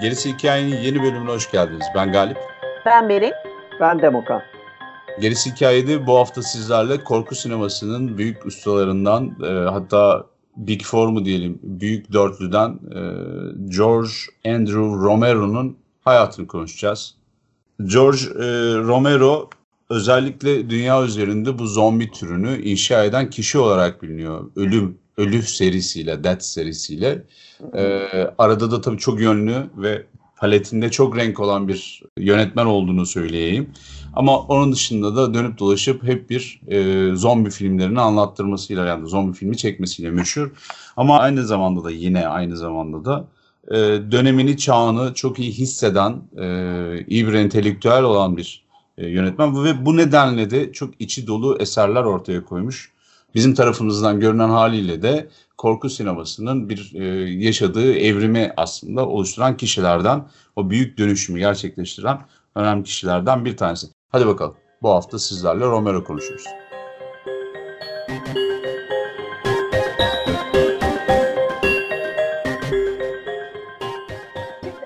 Gerisi 0.00 0.32
Hikayenin 0.32 0.76
yeni 0.76 1.02
bölümüne 1.02 1.30
hoş 1.30 1.50
geldiniz. 1.50 1.86
Ben 1.94 2.12
Galip. 2.12 2.36
Ben 2.86 3.08
Beril. 3.08 3.32
Ben 3.80 4.02
Demokan. 4.02 4.42
Gerisi 5.20 5.50
Hikaye'de 5.50 6.06
bu 6.06 6.18
hafta 6.18 6.42
sizlerle 6.42 7.04
korku 7.04 7.34
sinemasının 7.34 8.18
büyük 8.18 8.46
ustalarından 8.46 9.36
e, 9.42 9.46
hatta 9.46 10.26
Big 10.56 10.82
Four 10.82 11.08
mu 11.08 11.24
diyelim 11.24 11.58
büyük 11.62 12.12
dörtlüden 12.12 12.68
e, 12.68 13.00
George 13.76 14.10
Andrew 14.46 14.80
Romero'nun 14.80 15.76
hayatını 16.04 16.46
konuşacağız. 16.46 17.14
George 17.84 18.18
e, 18.18 18.44
Romero 18.78 19.50
özellikle 19.90 20.70
dünya 20.70 21.04
üzerinde 21.04 21.58
bu 21.58 21.66
zombi 21.66 22.10
türünü 22.10 22.62
inşa 22.62 23.04
eden 23.04 23.30
kişi 23.30 23.58
olarak 23.58 24.02
biliniyor. 24.02 24.50
Ölüm 24.56 24.98
Ölü 25.16 25.42
serisiyle, 25.42 26.24
Death 26.24 26.42
serisiyle. 26.42 27.22
Ee, 27.74 28.30
arada 28.38 28.70
da 28.70 28.80
tabii 28.80 28.98
çok 28.98 29.20
yönlü 29.20 29.70
ve 29.76 30.06
paletinde 30.36 30.90
çok 30.90 31.16
renk 31.16 31.40
olan 31.40 31.68
bir 31.68 32.02
yönetmen 32.18 32.66
olduğunu 32.66 33.06
söyleyeyim. 33.06 33.70
Ama 34.14 34.38
onun 34.38 34.72
dışında 34.72 35.16
da 35.16 35.34
dönüp 35.34 35.58
dolaşıp 35.58 36.02
hep 36.02 36.30
bir 36.30 36.60
e, 36.68 37.10
zombi 37.16 37.50
filmlerini 37.50 38.00
anlattırmasıyla 38.00 38.86
yani 38.86 39.08
zombi 39.08 39.36
filmi 39.36 39.56
çekmesiyle 39.56 40.10
meşhur. 40.10 40.50
Ama 40.96 41.18
aynı 41.18 41.46
zamanda 41.46 41.84
da 41.84 41.90
yine 41.90 42.28
aynı 42.28 42.56
zamanda 42.56 43.04
da 43.04 43.24
e, 43.70 43.76
dönemini, 44.12 44.56
çağını 44.56 45.14
çok 45.14 45.38
iyi 45.38 45.52
hisseden, 45.52 46.22
e, 46.38 46.46
iyi 47.08 47.28
bir 47.28 47.32
entelektüel 47.32 48.02
olan 48.02 48.36
bir 48.36 48.64
e, 48.98 49.06
yönetmen 49.06 49.64
ve 49.64 49.86
bu 49.86 49.96
nedenle 49.96 50.50
de 50.50 50.72
çok 50.72 50.94
içi 50.98 51.26
dolu 51.26 51.56
eserler 51.60 52.02
ortaya 52.02 52.44
koymuş 52.44 52.95
bizim 53.36 53.54
tarafımızdan 53.54 54.20
görünen 54.20 54.48
haliyle 54.48 55.02
de 55.02 55.28
korku 55.58 55.90
sinemasının 55.90 56.68
bir 56.68 56.92
e, 56.94 57.04
yaşadığı 57.30 57.94
evrimi 57.94 58.52
aslında 58.56 59.08
oluşturan 59.08 59.56
kişilerden, 59.56 60.24
o 60.56 60.70
büyük 60.70 60.98
dönüşümü 60.98 61.38
gerçekleştiren 61.38 62.20
önemli 62.54 62.84
kişilerden 62.84 63.44
bir 63.44 63.56
tanesi. 63.56 63.86
Hadi 64.08 64.26
bakalım 64.26 64.56
bu 64.82 64.90
hafta 64.90 65.18
sizlerle 65.18 65.64
Romero 65.64 66.04
konuşuyoruz. 66.04 66.46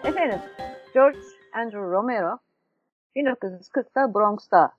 Efendim, 0.05 0.41
George 0.95 1.19
Andrew 1.55 1.81
Romero 1.81 2.39
1940'ta 3.17 4.15
Bronx'ta 4.15 4.73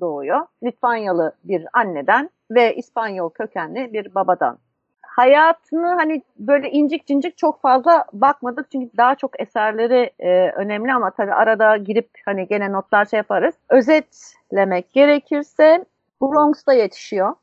doğuyor. 0.00 0.46
Litvanyalı 0.64 1.36
bir 1.44 1.64
anneden 1.72 2.30
ve 2.50 2.74
İspanyol 2.76 3.30
kökenli 3.30 3.92
bir 3.92 4.14
babadan. 4.14 4.58
Hayatını 5.02 5.86
hani 5.86 6.22
böyle 6.38 6.70
incik 6.70 7.06
cincik 7.06 7.38
çok 7.38 7.62
fazla 7.62 8.04
bakmadık 8.12 8.70
çünkü 8.72 8.96
daha 8.96 9.14
çok 9.14 9.40
eserleri 9.40 10.10
e, 10.18 10.50
önemli 10.50 10.92
ama 10.92 11.10
tabii 11.10 11.32
arada 11.32 11.76
girip 11.76 12.10
hani 12.24 12.48
gene 12.48 12.72
notlar 12.72 13.04
şey 13.04 13.16
yaparız. 13.16 13.54
Özetlemek 13.68 14.92
gerekirse 14.92 15.84
Bronx'ta 16.22 16.72
yetişiyor. 16.72 17.34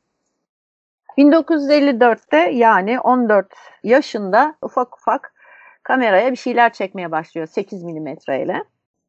1954'te 1.18 2.36
yani 2.36 3.00
14 3.00 3.46
yaşında 3.82 4.54
ufak 4.62 4.96
ufak 4.96 5.34
kameraya 5.82 6.30
bir 6.32 6.36
şeyler 6.36 6.72
çekmeye 6.72 7.10
başlıyor 7.10 7.46
8 7.46 7.82
milimetreyle. 7.82 8.64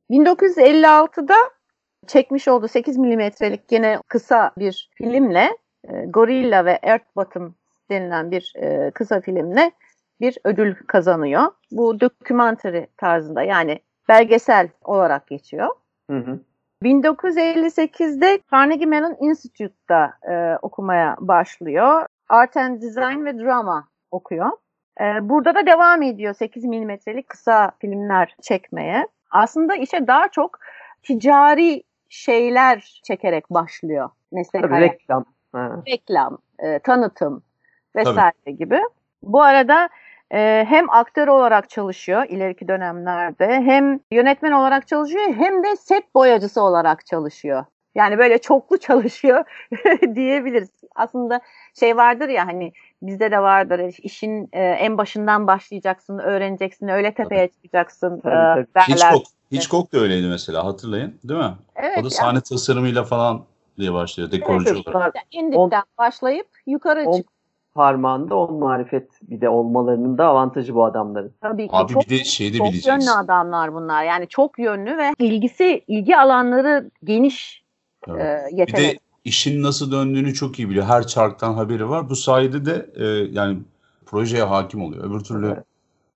1956'da 0.10 1.36
çekmiş 2.08 2.48
olduğu 2.48 2.68
8 2.68 2.98
milimetrelik 2.98 3.68
gene 3.68 4.00
kısa 4.08 4.52
bir 4.58 4.90
filmle 4.96 5.58
Gorilla 6.08 6.66
ve 6.66 6.80
Earth 6.84 7.16
Bottom 7.16 7.56
denilen 7.90 8.32
bir 8.32 8.54
e, 8.56 8.92
kısa 8.92 9.22
filmle 9.22 9.72
bir 10.22 10.38
ödül 10.44 10.76
kazanıyor. 10.88 11.44
Bu 11.72 12.00
dokümentary 12.00 12.86
tarzında 12.98 13.44
yani 13.44 13.80
belgesel 14.10 14.70
olarak 14.84 15.28
geçiyor. 15.28 15.68
Hı 16.10 16.18
hı. 16.18 16.40
1958'de 16.84 18.40
Carnegie 18.52 18.86
Mellon 18.86 19.16
Institute'da 19.20 20.14
e, 20.32 20.58
okumaya 20.62 21.16
başlıyor. 21.20 22.06
Art 22.30 22.58
and 22.58 22.82
Design 22.82 23.26
ve 23.26 23.40
Drama 23.40 23.88
okuyor. 24.12 24.52
E, 25.02 25.30
burada 25.30 25.56
da 25.56 25.66
devam 25.66 26.02
ediyor 26.02 26.34
8 26.34 26.64
milimetrelik 26.64 27.30
kısa 27.30 27.72
filmler 27.80 28.36
çekmeye. 28.42 29.08
Aslında 29.32 29.76
işe 29.76 30.08
daha 30.08 30.28
çok 30.28 30.60
ticari 31.04 31.84
şeyler 32.10 33.02
çekerek 33.04 33.50
başlıyor 33.50 34.10
meslek 34.32 34.64
Tabii, 34.64 34.80
reklam. 34.80 35.26
Ha. 35.58 35.84
Reklam, 35.88 36.38
e, 36.60 36.80
tanıtım 36.80 37.44
vesaire 37.96 38.32
Tabii. 38.46 38.58
gibi. 38.58 38.80
Bu 39.24 39.42
arada 39.42 39.90
e, 40.32 40.66
hem 40.70 40.90
aktör 40.90 41.28
olarak 41.28 41.70
çalışıyor 41.70 42.26
ileriki 42.30 42.68
dönemlerde 42.68 43.48
hem 43.48 44.00
yönetmen 44.12 44.52
olarak 44.52 44.88
çalışıyor 44.88 45.26
hem 45.26 45.64
de 45.64 45.76
set 45.76 46.16
boyacısı 46.16 46.62
olarak 46.62 47.06
çalışıyor. 47.06 47.66
Yani 47.96 48.18
böyle 48.18 48.38
çoklu 48.38 48.78
çalışıyor 48.80 49.44
diyebiliriz. 50.16 50.70
Aslında 50.96 51.42
şey 51.80 51.98
vardır 51.98 52.30
ya 52.30 52.48
hani 52.48 52.74
bizde 53.02 53.32
de 53.32 53.40
vardır 53.40 53.96
işin 54.04 54.50
e, 54.54 54.64
en 54.64 54.98
başından 54.98 55.48
başlayacaksın, 55.48 56.20
öğreneceksin, 56.20 56.88
öyle 56.88 57.14
tepeye 57.14 57.48
çıkacaksın. 57.48 58.20
Tabii, 58.20 58.66
tabii. 58.74 58.92
E, 58.92 58.94
Hitchcock, 58.94 59.26
Hitchcock 59.52 59.94
da 59.94 60.00
öyleydi 60.00 60.28
mesela 60.28 60.66
hatırlayın 60.66 61.20
değil 61.24 61.40
mi? 61.40 61.54
Evet. 61.76 61.98
O 62.02 62.04
da 62.04 62.10
sahne 62.10 62.28
yani. 62.28 62.42
tasarımıyla 62.42 63.04
falan 63.04 63.46
diye 63.78 63.94
başlıyor 63.94 64.32
dekorcu 64.32 64.70
evet, 64.70 64.88
olarak. 64.88 65.16
En 65.32 65.52
dipten 65.52 65.84
başlayıp 65.98 66.48
yukarı 66.68 67.04
on, 67.06 67.18
çık. 67.18 67.28
Parmağında 67.74 68.36
on 68.36 68.54
marifet 68.56 69.10
bir 69.22 69.42
de 69.42 69.50
olmalarının 69.50 70.18
da 70.18 70.26
avantajı 70.26 70.76
bu 70.76 70.86
adamların. 70.86 71.34
Tabii 71.42 71.68
ki. 71.68 71.76
Abi 71.76 71.94
çok, 71.94 72.04
bir 72.04 72.10
de 72.10 72.24
şeyde 72.24 72.58
çok 72.58 72.68
bileceğiz. 72.68 73.06
yönlü 73.06 73.18
adamlar 73.18 73.74
bunlar. 73.74 74.04
Yani 74.04 74.28
çok 74.28 74.60
yönlü 74.60 74.98
ve 74.98 75.12
ilgisi, 75.20 75.84
ilgi 75.88 76.18
alanları 76.18 76.92
geniş 77.04 77.64
evet. 78.08 78.22
e, 78.22 78.56
yetenek. 78.56 78.90
Bir 78.92 78.96
de 78.96 79.00
işin 79.26 79.64
nasıl 79.64 79.92
döndüğünü 79.92 80.34
çok 80.34 80.60
iyi 80.60 80.70
biliyor. 80.70 80.86
Her 80.86 81.08
çarktan 81.08 81.54
haberi 81.54 81.90
var. 81.90 82.10
Bu 82.10 82.16
sayede 82.16 82.66
de 82.66 82.90
e, 82.96 83.06
yani 83.32 83.58
projeye 84.06 84.44
hakim 84.44 84.82
oluyor. 84.82 85.10
Öbür 85.10 85.20
türlü 85.20 85.48
evet. 85.48 85.64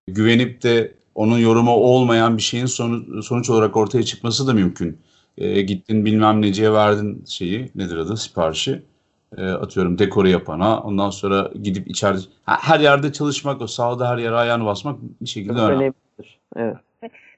güvenip 0.08 0.64
de 0.64 0.94
onun 1.16 1.38
yorumu 1.38 1.72
olmayan 1.72 2.38
bir 2.38 2.42
şeyin 2.42 2.66
sonu, 2.66 3.24
sonuç 3.24 3.50
olarak 3.50 3.78
ortaya 3.78 4.04
çıkması 4.04 4.48
da 4.48 4.54
mümkün. 4.54 4.98
E, 5.42 5.62
gittin 5.62 6.06
bilmem 6.06 6.42
neciye 6.42 6.74
verdin 6.74 7.24
şeyi 7.28 7.72
nedir 7.76 7.98
adı 7.98 8.18
siparişi. 8.18 8.82
E, 9.38 9.50
atıyorum 9.50 10.00
dekoru 10.00 10.28
yapana. 10.28 10.80
Ondan 10.80 11.10
sonra 11.10 11.50
gidip 11.64 11.88
içeride 11.88 12.20
her 12.46 12.80
yerde 12.80 13.12
çalışmak 13.12 13.62
o 13.62 13.68
sahada 13.68 14.10
her 14.10 14.18
yere 14.18 14.36
ayağını 14.36 14.66
basmak 14.66 14.96
bir 15.22 15.30
şekilde 15.30 15.54
çok 15.54 15.70
önemli. 15.70 15.94
Evet. 16.56 16.76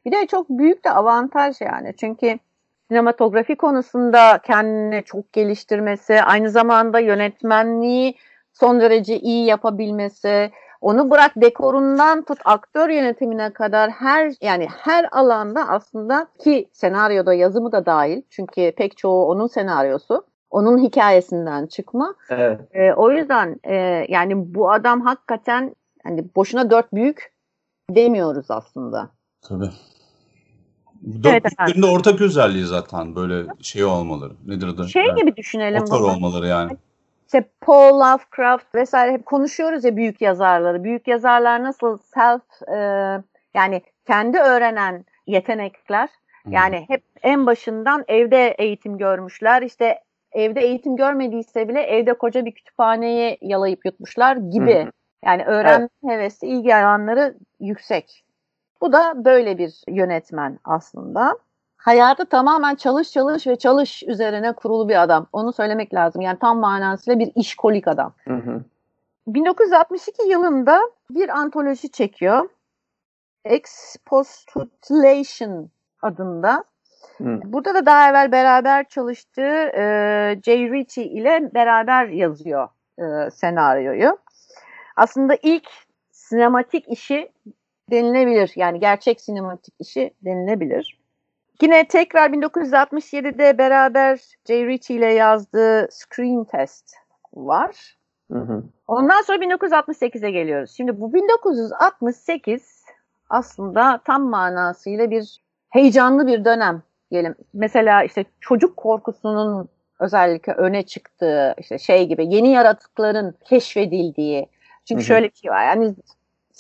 Bir 0.06 0.12
de 0.12 0.28
çok 0.32 0.50
büyük 0.50 0.86
de 0.86 0.92
avantaj 0.92 1.62
yani. 1.62 1.94
Çünkü 2.00 2.40
sinematografi 2.88 3.56
konusunda 3.56 4.40
kendini 4.46 5.04
çok 5.06 5.34
geliştirmesi, 5.34 6.22
aynı 6.22 6.50
zamanda 6.50 7.00
yönetmenliği 7.00 8.16
son 8.54 8.80
derece 8.80 9.20
iyi 9.20 9.46
yapabilmesi, 9.46 10.52
onu 10.84 11.12
bırak 11.12 11.32
dekorundan 11.36 12.24
tut 12.24 12.40
aktör 12.46 12.90
yönetimine 12.90 13.54
kadar 13.54 13.92
her 13.92 14.34
yani 14.42 14.68
her 14.78 15.06
alanda 15.12 15.68
aslında 15.68 16.28
ki 16.40 16.70
senaryoda 16.74 17.34
yazımı 17.34 17.72
da 17.72 17.86
dahil 17.86 18.22
çünkü 18.30 18.72
pek 18.78 18.98
çoğu 18.98 19.26
onun 19.26 19.48
senaryosu 19.48 20.26
onun 20.50 20.78
hikayesinden 20.84 21.68
çıkma. 21.68 22.16
Evet. 22.30 22.60
E, 22.74 22.94
o 22.94 23.12
yüzden 23.12 23.60
e, 23.64 23.76
yani 24.10 24.56
bu 24.56 24.72
adam 24.72 25.02
hakikaten 25.02 25.76
hani 26.04 26.26
boşuna 26.36 26.70
dört 26.70 26.94
büyük 26.94 27.34
demiyoruz 27.90 28.52
aslında. 28.52 29.10
Tabii. 29.42 29.70
Dört 31.24 31.26
evet, 31.26 31.44
büyüklerin 31.44 31.82
de 31.82 31.86
ortak 31.86 32.22
özelliği 32.22 32.66
zaten 32.66 33.16
böyle 33.16 33.46
şey 33.62 33.84
olmaları. 33.86 34.34
Nedir 34.46 34.68
adı? 34.68 34.88
Şey 34.88 35.06
yani, 35.06 35.20
gibi 35.20 35.36
düşünelim. 35.36 35.82
Otor 35.82 36.02
olmaları 36.02 36.48
yani 36.48 36.78
işte 37.34 37.50
Paul 37.62 38.00
Lovecraft 38.00 38.76
vesaire 38.76 39.14
hep 39.14 39.26
konuşuyoruz 39.26 39.84
ya 39.84 39.96
büyük 39.96 40.22
yazarları. 40.22 40.84
Büyük 40.84 41.08
yazarlar 41.08 41.64
nasıl 41.64 41.98
self 41.98 42.42
e, 42.68 42.78
yani 43.54 43.82
kendi 44.08 44.38
öğrenen 44.38 45.06
yetenekler. 45.28 46.10
Yani 46.48 46.86
hep 46.88 47.04
en 47.24 47.46
başından 47.46 48.04
evde 48.08 48.56
eğitim 48.58 48.98
görmüşler. 48.98 49.62
İşte 49.62 50.00
evde 50.32 50.62
eğitim 50.62 50.96
görmediyse 50.96 51.68
bile 51.68 51.82
evde 51.82 52.14
koca 52.14 52.46
bir 52.46 52.52
kütüphaneyi 52.52 53.38
yalayıp 53.42 53.86
yutmuşlar 53.86 54.36
gibi. 54.36 54.88
Yani 55.26 55.46
öğrenme 55.46 55.90
evet. 56.04 56.14
hevesi, 56.14 56.48
ilgi 56.48 56.76
alanları 56.76 57.36
yüksek. 57.60 58.24
Bu 58.82 58.94
da 58.94 59.26
böyle 59.26 59.58
bir 59.58 59.82
yönetmen 59.88 60.60
aslında. 60.64 61.38
Hayatı 61.84 62.26
tamamen 62.26 62.76
çalış 62.76 63.12
çalış 63.12 63.48
ve 63.48 63.56
çalış 63.56 64.04
üzerine 64.04 64.54
kurulu 64.54 64.90
bir 64.90 65.04
adam. 65.04 65.28
Onu 65.34 65.54
söylemek 65.54 65.94
lazım. 65.94 66.22
Yani 66.22 66.40
tam 66.40 66.60
manasıyla 66.60 67.20
bir 67.20 67.32
işkolik 67.36 67.88
adam. 67.88 68.14
Hı 68.28 68.34
hı. 68.34 68.64
1962 69.28 70.30
yılında 70.30 70.82
bir 71.10 71.30
antoloji 71.30 71.92
çekiyor. 71.92 72.50
Expostulation 73.46 75.70
adında. 76.02 76.64
Hı. 77.18 77.40
Burada 77.44 77.74
da 77.74 77.86
daha 77.86 78.10
evvel 78.10 78.32
beraber 78.32 78.90
çalıştığı 78.90 79.72
e, 79.76 79.82
Jay 80.46 80.72
Ritchie 80.72 81.06
ile 81.06 81.50
beraber 81.54 82.08
yazıyor 82.08 82.68
e, 83.00 83.32
senaryoyu. 83.32 84.18
Aslında 84.96 85.38
ilk 85.44 85.70
sinematik 86.12 86.88
işi 86.88 87.32
denilebilir. 87.92 88.52
Yani 88.56 88.80
gerçek 88.80 89.22
sinematik 89.22 89.74
işi 89.80 90.14
denilebilir. 90.22 91.03
Yine 91.62 91.88
tekrar 91.88 92.30
1967'de 92.30 93.58
beraber 93.58 94.20
Jay 94.48 94.68
Ritchie 94.68 94.96
ile 94.98 95.14
yazdığı 95.14 95.88
Screen 95.92 96.44
Test 96.44 96.96
var. 97.34 97.98
Hı 98.32 98.40
hı. 98.40 98.64
Ondan 98.88 99.22
sonra 99.22 99.38
1968'e 99.38 100.32
geliyoruz. 100.32 100.72
Şimdi 100.72 101.02
bu 101.02 101.14
1968 101.14 102.84
aslında 103.30 104.02
tam 104.06 104.24
manasıyla 104.24 105.12
bir 105.12 105.38
heyecanlı 105.70 106.28
bir 106.28 106.46
dönem 106.46 106.82
diyelim. 107.12 107.36
Mesela 107.54 108.04
işte 108.04 108.26
çocuk 108.42 108.78
korkusunun 108.78 109.70
özellikle 110.00 110.54
öne 110.54 110.84
çıktığı 110.84 111.56
işte 111.58 111.78
şey 111.78 112.08
gibi 112.08 112.36
yeni 112.36 112.52
yaratıkların 112.52 113.36
keşfedildiği. 113.50 114.48
Çünkü 114.88 115.02
Hı 115.02 115.04
hı. 115.04 115.08
şöyle 115.08 115.30
bir 115.30 115.36
şey 115.36 115.52
var. 115.52 115.66
Yani 115.66 115.96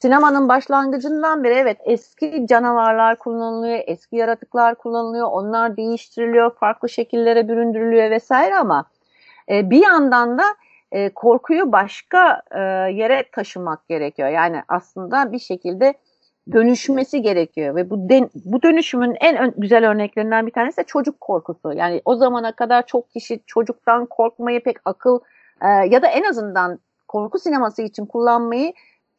sinemanın 0.03 0.49
başlangıcından 0.49 1.43
beri 1.43 1.53
evet 1.53 1.77
eski 1.85 2.45
canavarlar 2.49 3.19
kullanılıyor, 3.19 3.79
eski 3.87 4.15
yaratıklar 4.15 4.75
kullanılıyor, 4.75 5.27
onlar 5.31 5.77
değiştiriliyor, 5.77 6.55
farklı 6.55 6.89
şekillere 6.89 7.47
büründürülüyor 7.47 8.11
vesaire 8.11 8.55
ama 8.55 8.85
e, 9.49 9.69
bir 9.69 9.83
yandan 9.83 10.37
da 10.37 10.43
e, 10.91 11.09
korkuyu 11.09 11.71
başka 11.71 12.41
e, 12.51 12.59
yere 12.93 13.23
taşımak 13.31 13.87
gerekiyor. 13.87 14.29
Yani 14.29 14.61
aslında 14.67 15.31
bir 15.31 15.39
şekilde 15.39 15.93
dönüşmesi 16.53 17.21
gerekiyor 17.21 17.75
ve 17.75 17.89
bu 17.89 18.09
den, 18.09 18.29
bu 18.45 18.61
dönüşümün 18.61 19.15
en 19.21 19.37
ön- 19.37 19.53
güzel 19.57 19.89
örneklerinden 19.89 20.47
bir 20.47 20.51
tanesi 20.51 20.77
de 20.77 20.83
çocuk 20.83 21.21
korkusu. 21.21 21.73
Yani 21.73 22.01
o 22.05 22.15
zamana 22.15 22.51
kadar 22.51 22.85
çok 22.85 23.11
kişi 23.11 23.39
çocuktan 23.45 24.05
korkmayı 24.05 24.63
pek 24.63 24.77
akıl 24.85 25.19
e, 25.61 25.67
ya 25.67 26.01
da 26.01 26.07
en 26.07 26.23
azından 26.23 26.79
korku 27.07 27.39
sineması 27.39 27.81
için 27.81 28.05
kullanmayı 28.05 28.73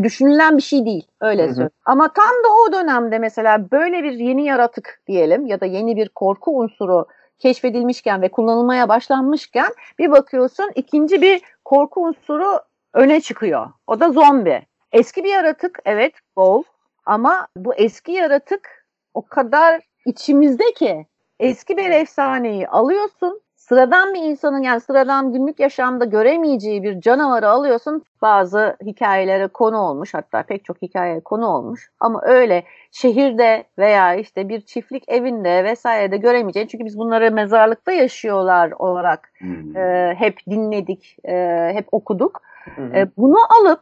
düşünülen 0.04 0.56
bir 0.56 0.62
şey 0.62 0.86
değil. 0.86 1.06
Öyle 1.20 1.42
Hı 1.42 1.46
hı. 1.46 1.50
söyleyeyim. 1.50 1.70
Ama 1.84 2.12
tam 2.12 2.24
da 2.44 2.48
o 2.68 2.72
dönemde 2.72 3.18
mesela 3.18 3.70
böyle 3.70 4.02
bir 4.02 4.12
yeni 4.12 4.44
yaratık 4.44 5.00
diyelim 5.06 5.46
ya 5.46 5.60
da 5.60 5.66
yeni 5.66 5.96
bir 5.96 6.08
korku 6.08 6.58
unsuru 6.58 7.06
keşfedilmişken 7.38 8.22
ve 8.22 8.30
kullanılmaya 8.30 8.88
başlanmışken 8.88 9.68
bir 9.98 10.10
bakıyorsun 10.10 10.70
ikinci 10.74 11.22
bir 11.22 11.42
korku 11.64 12.02
unsuru 12.02 12.60
öne 12.94 13.20
çıkıyor. 13.20 13.66
O 13.86 14.00
da 14.00 14.10
zombi. 14.10 14.62
Eski 14.92 15.24
bir 15.24 15.32
yaratık 15.32 15.78
evet 15.84 16.14
bol 16.36 16.62
ama 17.06 17.48
bu 17.56 17.74
eski 17.74 18.12
yaratık 18.12 18.86
o 19.14 19.26
kadar 19.26 19.80
içimizde 20.06 20.72
ki 20.72 21.06
eski 21.40 21.76
bir 21.76 21.90
efsaneyi 21.90 22.68
alıyorsun. 22.68 23.40
Sıradan 23.68 24.14
bir 24.14 24.22
insanın 24.22 24.62
yani 24.62 24.80
sıradan 24.80 25.32
günlük 25.32 25.60
yaşamda 25.60 26.04
göremeyeceği 26.04 26.82
bir 26.82 27.00
canavarı 27.00 27.48
alıyorsun. 27.48 28.02
Bazı 28.22 28.76
hikayelere 28.86 29.48
konu 29.48 29.78
olmuş 29.78 30.14
hatta 30.14 30.42
pek 30.42 30.64
çok 30.64 30.82
hikayeye 30.82 31.20
konu 31.20 31.46
olmuş. 31.46 31.90
Ama 32.00 32.20
öyle 32.22 32.64
şehirde 32.90 33.64
veya 33.78 34.14
işte 34.14 34.48
bir 34.48 34.60
çiftlik 34.60 35.04
evinde 35.08 35.64
vesairede 35.64 36.16
göremeyeceğin. 36.16 36.66
Çünkü 36.66 36.84
biz 36.84 36.98
bunları 36.98 37.32
mezarlıkta 37.32 37.92
yaşıyorlar 37.92 38.72
olarak 38.78 39.30
Hmm. 39.38 39.76
e, 39.76 40.14
hep 40.18 40.38
dinledik, 40.50 41.16
e, 41.24 41.70
hep 41.74 41.88
okuduk. 41.92 42.42
Hı. 42.76 42.82
E, 42.82 43.08
bunu 43.16 43.38
alıp 43.60 43.80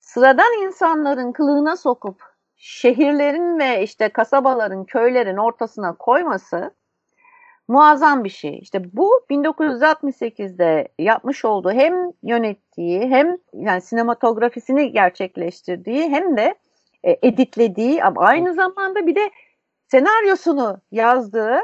sıradan 0.00 0.62
insanların 0.64 1.32
kılığına 1.32 1.76
sokup 1.76 2.22
şehirlerin 2.56 3.58
ve 3.58 3.82
işte 3.82 4.08
kasabaların, 4.08 4.84
köylerin 4.84 5.36
ortasına 5.36 5.94
koyması 5.94 6.70
muazzam 7.68 8.24
bir 8.24 8.28
şey. 8.28 8.58
İşte 8.58 8.96
bu 8.96 9.20
1968'de 9.30 10.88
yapmış 10.98 11.44
olduğu 11.44 11.72
hem 11.72 11.94
yönettiği 12.22 13.00
hem 13.00 13.36
yani 13.54 13.80
sinematografisini 13.80 14.92
gerçekleştirdiği 14.92 16.08
hem 16.08 16.36
de 16.36 16.54
e, 17.04 17.16
editlediği 17.22 18.04
ama 18.04 18.20
aynı 18.20 18.54
zamanda 18.54 19.06
bir 19.06 19.14
de 19.14 19.30
senaryosunu 19.88 20.80
yazdığı 20.92 21.60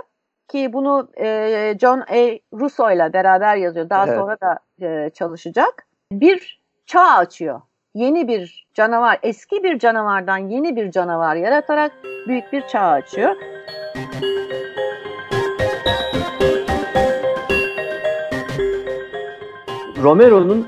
ki 0.48 0.72
bunu 0.72 1.10
e, 1.20 1.74
John 1.80 2.00
A. 2.00 2.38
Russo 2.52 2.90
ile 2.90 3.12
beraber 3.12 3.56
yazıyor. 3.56 3.90
Daha 3.90 4.06
Evet. 4.06 4.18
sonra 4.18 4.36
da 4.40 4.58
e, 4.86 5.10
çalışacak. 5.10 5.86
Bir 6.12 6.62
çağ 6.86 7.16
açıyor. 7.16 7.60
Yeni 7.94 8.28
bir 8.28 8.68
canavar, 8.74 9.18
eski 9.22 9.62
bir 9.62 9.78
canavardan 9.78 10.38
yeni 10.38 10.76
bir 10.76 10.90
canavar 10.90 11.36
yaratarak 11.36 11.92
büyük 12.26 12.52
bir 12.52 12.66
çağ 12.66 12.86
açıyor. 12.86 13.36
Romero'nun 20.02 20.66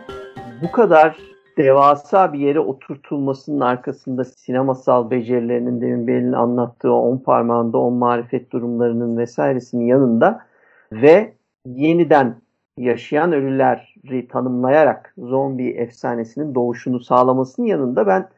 bu 0.62 0.72
kadar 0.72 1.18
devasa 1.56 2.32
bir 2.32 2.38
yere 2.38 2.60
oturtulmasının 2.60 3.60
arkasında 3.60 4.24
sinemasal 4.24 5.10
becerilerinin 5.10 5.80
demin 5.80 6.06
Belin 6.06 6.32
anlattığı 6.32 6.92
on 6.92 7.18
parmağında 7.18 7.78
on 7.78 7.92
marifet 7.92 8.52
durumlarının 8.52 9.18
vesairesinin 9.18 9.84
yanında 9.84 10.46
ve 10.92 11.32
yeniden 11.66 12.36
yaşayan 12.76 13.32
ölüleri 13.32 14.28
tanımlayarak 14.28 15.14
zombi 15.18 15.68
efsanesinin 15.68 16.54
doğuşunu 16.54 17.00
sağlamasının 17.00 17.66
yanında 17.66 18.06
ben 18.06 18.28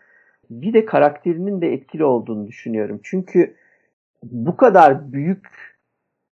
bir 0.51 0.73
de 0.73 0.85
karakterinin 0.85 1.61
de 1.61 1.73
etkili 1.73 2.05
olduğunu 2.05 2.47
düşünüyorum. 2.47 3.01
Çünkü 3.03 3.55
bu 4.23 4.57
kadar 4.57 5.13
büyük 5.13 5.47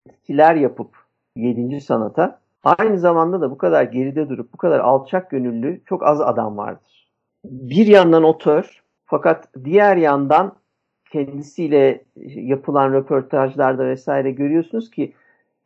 etkiler 0.10 0.56
yapıp 0.56 0.90
7. 1.36 1.82
sanata 1.82 2.40
aynı 2.64 3.00
zamanda 3.00 3.42
da 3.42 3.52
bu 3.52 3.58
kadar 3.58 3.84
geride 3.84 4.30
durup 4.30 4.54
bu 4.54 4.58
kadar 4.58 4.80
alçak 4.80 5.32
gönüllü 5.32 5.82
çok 5.86 6.04
az 6.04 6.22
adam 6.22 6.58
vardır. 6.58 7.10
Bir 7.46 7.88
yandan 7.88 8.24
otör 8.24 8.84
fakat 9.06 9.50
diğer 9.64 9.98
yandan 9.98 10.56
kendisiyle 11.12 12.06
yapılan 12.26 12.94
röportajlarda 12.94 13.86
vesaire 13.86 14.32
görüyorsunuz 14.32 14.92
ki 14.92 15.14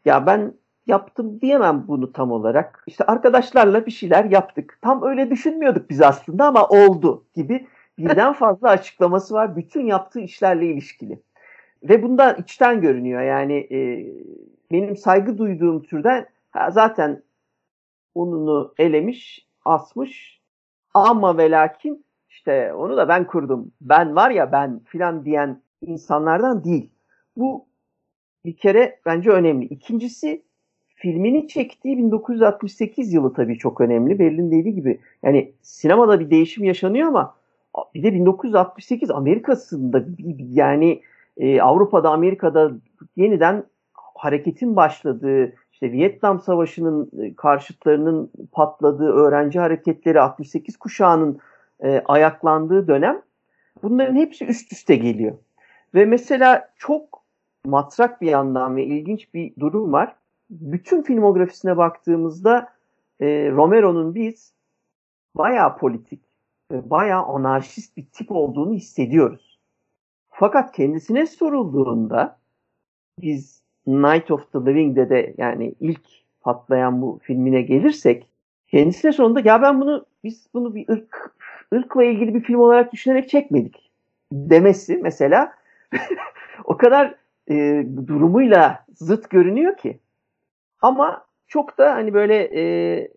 ya 0.06 0.26
ben 0.26 0.54
yaptım 0.88 1.42
diyemem 1.42 1.86
bunu 1.88 2.14
tam 2.14 2.32
olarak. 2.32 2.84
İşte 2.88 3.04
arkadaşlarla 3.04 3.86
bir 3.86 3.92
şeyler 3.92 4.26
yaptık. 4.26 4.80
Tam 4.82 5.04
öyle 5.04 5.30
düşünmüyorduk 5.30 5.90
biz 5.90 6.02
aslında 6.02 6.46
ama 6.46 6.68
oldu 6.68 7.26
gibi 7.36 7.68
birden 7.98 8.34
fazla 8.44 8.70
açıklaması 8.70 9.34
var 9.34 9.56
bütün 9.56 9.86
yaptığı 9.86 10.20
işlerle 10.20 10.66
ilişkili. 10.66 11.20
Ve 11.84 12.04
bundan 12.04 12.36
içten 12.42 12.82
görünüyor. 12.82 13.22
Yani 13.22 13.68
e, 13.72 14.06
benim 14.72 14.98
saygı 14.98 15.38
duyduğum 15.38 15.84
türden 15.84 16.26
ha, 16.54 16.72
zaten 16.72 17.24
ununu 18.16 18.74
elemiş, 18.78 19.48
asmış 19.66 20.42
ama 20.94 21.38
ve 21.38 21.52
lakin 21.52 22.06
işte 22.30 22.74
onu 22.74 22.98
da 22.98 23.08
ben 23.08 23.28
kurdum. 23.28 23.72
Ben 23.82 24.16
var 24.16 24.32
ya 24.32 24.52
ben 24.52 24.80
filan 24.80 25.26
diyen 25.26 25.62
insanlardan 25.82 26.64
değil. 26.64 26.90
Bu 27.38 27.66
bir 28.46 28.58
kere 28.58 29.00
bence 29.06 29.30
önemli. 29.30 29.66
İkincisi 29.66 30.44
filmini 30.96 31.48
çektiği 31.48 31.98
1968 31.98 33.14
yılı 33.14 33.34
tabii 33.34 33.58
çok 33.58 33.82
önemli. 33.82 34.20
Berlin 34.20 34.52
dediği 34.52 34.76
gibi 34.76 35.00
yani 35.24 35.54
sinemada 35.62 36.20
bir 36.20 36.30
değişim 36.30 36.64
yaşanıyor 36.64 37.08
ama 37.08 37.36
bir 37.94 38.04
de 38.04 38.14
1968 38.14 39.12
Amerika'sında 39.12 40.06
yani 40.38 41.02
e, 41.38 41.62
Avrupa'da 41.62 42.10
Amerika'da 42.10 42.72
yeniden 43.16 43.64
hareketin 43.94 44.76
başladığı 44.76 45.54
işte 45.84 45.98
Vietnam 45.98 46.40
Savaşı'nın 46.40 47.12
e, 47.20 47.36
karşıtlarının 47.36 48.32
patladığı 48.52 49.12
öğrenci 49.12 49.60
hareketleri 49.60 50.22
68 50.22 50.78
kuşağının 50.78 51.40
e, 51.80 52.02
ayaklandığı 52.06 52.88
dönem 52.88 53.22
bunların 53.84 54.16
hepsi 54.16 54.46
üst 54.46 54.72
üste 54.72 54.96
geliyor. 54.96 55.38
Ve 55.96 56.06
mesela 56.06 56.70
çok 56.78 57.24
matrak 57.66 58.22
bir 58.22 58.28
yandan 58.28 58.76
ve 58.76 58.86
ilginç 58.86 59.34
bir 59.34 59.56
durum 59.60 59.94
var. 59.94 60.16
Bütün 60.50 61.02
filmografisine 61.02 61.78
baktığımızda 61.78 62.70
e, 63.20 63.52
Romero'nun 63.52 64.16
biz 64.16 64.54
bayağı 65.36 65.78
politik, 65.78 66.22
ve 66.72 66.90
bayağı 66.90 67.24
anarşist 67.24 67.98
bir 67.98 68.06
tip 68.06 68.32
olduğunu 68.32 68.74
hissediyoruz. 68.74 69.60
Fakat 70.30 70.72
kendisine 70.72 71.26
sorulduğunda 71.26 72.40
biz 73.22 73.63
Night 73.88 74.32
of 74.32 74.52
the 74.52 74.60
Living'de 74.60 75.10
de 75.10 75.34
yani 75.38 75.76
ilk 75.80 76.02
patlayan 76.42 77.02
bu 77.02 77.20
filmine 77.24 77.62
gelirsek 77.62 78.28
kendisine 78.68 79.12
sonunda 79.12 79.42
ya 79.44 79.62
ben 79.62 79.82
bunu 79.82 80.06
biz 80.24 80.48
bunu 80.54 80.76
bir 80.76 80.90
ırk 80.90 81.36
ırkla 81.74 82.04
ilgili 82.04 82.36
bir 82.36 82.42
film 82.42 82.60
olarak 82.60 82.94
düşünerek 82.94 83.30
çekmedik 83.30 83.92
demesi 84.32 84.98
mesela 84.98 85.54
o 86.66 86.78
kadar 86.78 87.16
e, 87.50 87.86
durumuyla 88.08 88.86
zıt 88.96 89.30
görünüyor 89.30 89.78
ki. 89.78 90.00
Ama 90.82 91.26
çok 91.48 91.78
da 91.78 91.94
hani 91.94 92.14
böyle 92.14 92.36
e, 92.36 93.08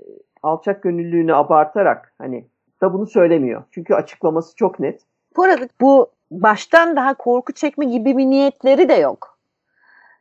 alçak 0.43 0.83
gönüllülüğünü 0.83 1.35
abartarak 1.35 2.15
hani 2.19 2.47
da 2.83 2.93
bunu 2.93 3.07
söylemiyor. 3.07 3.63
Çünkü 3.71 3.95
açıklaması 3.95 4.57
çok 4.57 4.81
net. 4.81 5.01
Bu 5.37 5.43
arada 5.43 5.69
bu 5.81 6.11
baştan 6.31 6.97
daha 6.97 7.15
korku 7.15 7.53
çekme 7.53 7.85
gibi 7.85 8.17
bir 8.17 8.27
niyetleri 8.27 8.89
de 8.89 8.95
yok. 8.95 9.36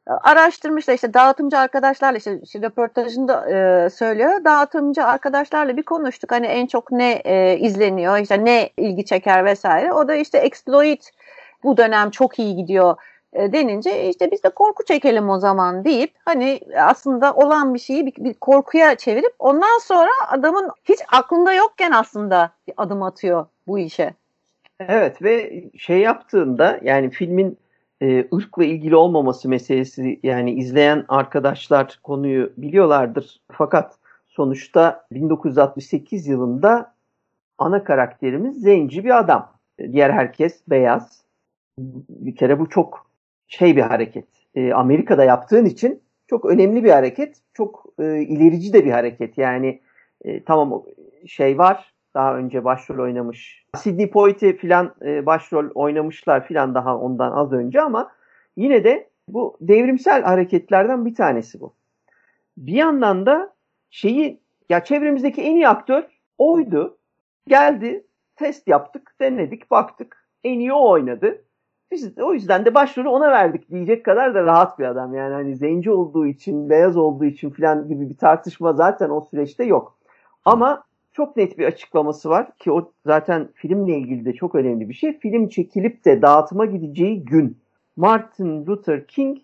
Araştırmışlar 0.08 0.94
işte 0.94 1.14
dağıtımcı 1.14 1.58
arkadaşlarla 1.58 2.18
işte, 2.18 2.40
işte 2.44 2.62
röportajında 2.62 3.50
e, 3.50 3.90
söylüyor. 3.90 4.44
Dağıtımcı 4.44 5.04
arkadaşlarla 5.04 5.78
bir 5.78 5.84
konuştuk. 5.84 6.32
Hani 6.32 6.48
en 6.48 6.68
çok 6.68 6.92
ne 6.92 7.12
e, 7.12 7.58
izleniyor, 7.58 8.18
işte 8.18 8.46
ne 8.46 8.70
ilgi 8.78 9.06
çeker 9.06 9.46
vesaire. 9.46 9.94
O 9.94 10.08
da 10.08 10.16
işte 10.16 10.38
exploit 10.38 11.12
bu 11.64 11.78
dönem 11.78 12.10
çok 12.10 12.40
iyi 12.40 12.56
gidiyor 12.56 12.96
e, 13.36 13.54
denince 13.54 14.10
işte 14.10 14.32
biz 14.32 14.44
de 14.44 14.50
korku 14.50 14.86
çekelim 14.86 15.30
o 15.30 15.40
zaman 15.40 15.86
deyip 15.86 16.12
hani 16.26 16.60
aslında 16.78 17.34
olan 17.34 17.74
bir 17.74 17.80
şeyi 17.80 18.06
bir, 18.06 18.14
bir 18.24 18.34
korkuya 18.34 18.96
çevirip 18.96 19.34
ondan 19.40 19.80
sonra 19.82 20.12
adamın 20.28 20.72
hiç 20.84 21.00
aklında 21.12 21.54
yokken 21.54 21.92
aslında 21.92 22.52
bir 22.68 22.74
adım 22.78 23.04
atıyor 23.04 23.46
bu 23.68 23.80
işe. 23.80 24.14
Evet 24.80 25.22
ve 25.22 25.64
şey 25.78 26.00
yaptığında 26.00 26.80
yani 26.82 27.10
filmin 27.10 27.58
e, 28.02 28.28
ırkla 28.34 28.64
ilgili 28.64 28.96
olmaması 28.96 29.50
meselesi 29.50 30.20
yani 30.24 30.54
izleyen 30.54 31.06
arkadaşlar 31.08 32.00
konuyu 32.04 32.54
biliyorlardır. 32.58 33.42
Fakat 33.52 33.98
sonuçta 34.28 35.08
1968 35.12 36.28
yılında 36.28 36.96
ana 37.58 37.84
karakterimiz 37.84 38.62
zenci 38.62 39.04
bir 39.04 39.20
adam. 39.20 39.52
Diğer 39.92 40.10
herkes 40.10 40.62
beyaz. 40.68 41.24
Bir 42.10 42.36
kere 42.36 42.60
bu 42.60 42.70
çok 42.70 43.10
şey 43.48 43.76
bir 43.76 43.82
hareket. 43.82 44.28
E, 44.56 44.74
Amerika'da 44.74 45.24
yaptığın 45.24 45.66
için 45.66 46.02
çok 46.28 46.46
önemli 46.46 46.84
bir 46.84 46.92
hareket. 46.92 47.38
Çok 47.54 47.86
e, 48.00 48.22
ilerici 48.22 48.74
de 48.74 48.86
bir 48.86 48.92
hareket. 48.92 49.38
Yani 49.38 49.82
e, 50.24 50.44
tamam 50.44 50.84
şey 51.28 51.58
var. 51.58 51.94
Daha 52.16 52.36
önce 52.38 52.64
başrol 52.64 53.04
oynamış. 53.04 53.66
Sidney 53.76 54.10
Poitier 54.10 54.58
filan 54.58 54.96
e, 55.06 55.26
başrol 55.26 55.70
oynamışlar 55.76 56.48
filan 56.48 56.76
daha 56.76 56.98
ondan 56.98 57.32
az 57.32 57.52
önce 57.52 57.82
ama 57.82 58.12
yine 58.58 58.84
de 58.84 59.10
bu 59.28 59.58
devrimsel 59.62 60.24
hareketlerden 60.24 61.06
bir 61.06 61.16
tanesi 61.16 61.62
bu. 61.62 61.74
Bir 62.58 62.74
yandan 62.74 63.26
da 63.26 63.54
şeyi 63.90 64.40
ya 64.70 64.84
çevremizdeki 64.84 65.42
en 65.42 65.56
iyi 65.56 65.68
aktör 65.68 66.04
oydu. 66.38 66.98
Geldi, 67.48 68.08
test 68.36 68.68
yaptık, 68.68 69.16
denedik, 69.22 69.72
baktık. 69.72 70.28
En 70.44 70.60
iyi 70.60 70.74
o 70.74 70.90
oynadı. 70.90 71.42
Biz 71.92 72.18
de, 72.18 72.24
o 72.24 72.34
yüzden 72.34 72.66
de 72.66 72.74
başrolü 72.74 73.08
ona 73.08 73.32
verdik 73.32 73.70
diyecek 73.70 74.06
kadar 74.06 74.36
da 74.36 74.44
rahat 74.44 74.80
bir 74.80 74.86
adam. 74.86 75.14
Yani 75.14 75.34
hani 75.34 75.56
zenci 75.56 75.92
olduğu 75.92 76.26
için, 76.28 76.70
beyaz 76.70 76.98
olduğu 76.98 77.26
için 77.26 77.50
falan 77.50 77.88
gibi 77.88 78.10
bir 78.10 78.18
tartışma 78.18 78.74
zaten 78.74 79.10
o 79.10 79.22
süreçte 79.22 79.64
yok. 79.64 79.98
Ama 80.46 80.84
çok 81.16 81.38
net 81.38 81.58
bir 81.58 81.66
açıklaması 81.66 82.30
var 82.30 82.58
ki 82.58 82.72
o 82.72 82.92
zaten 83.06 83.50
filmle 83.54 83.98
ilgili 83.98 84.26
de 84.26 84.34
çok 84.34 84.56
önemli 84.56 84.90
bir 84.90 84.94
şey. 84.94 85.20
Film 85.20 85.50
çekilip 85.50 86.06
de 86.06 86.22
dağıtıma 86.22 86.66
gideceği 86.66 87.26
gün 87.26 87.58
Martin 87.96 88.66
Luther 88.66 89.08
King 89.08 89.38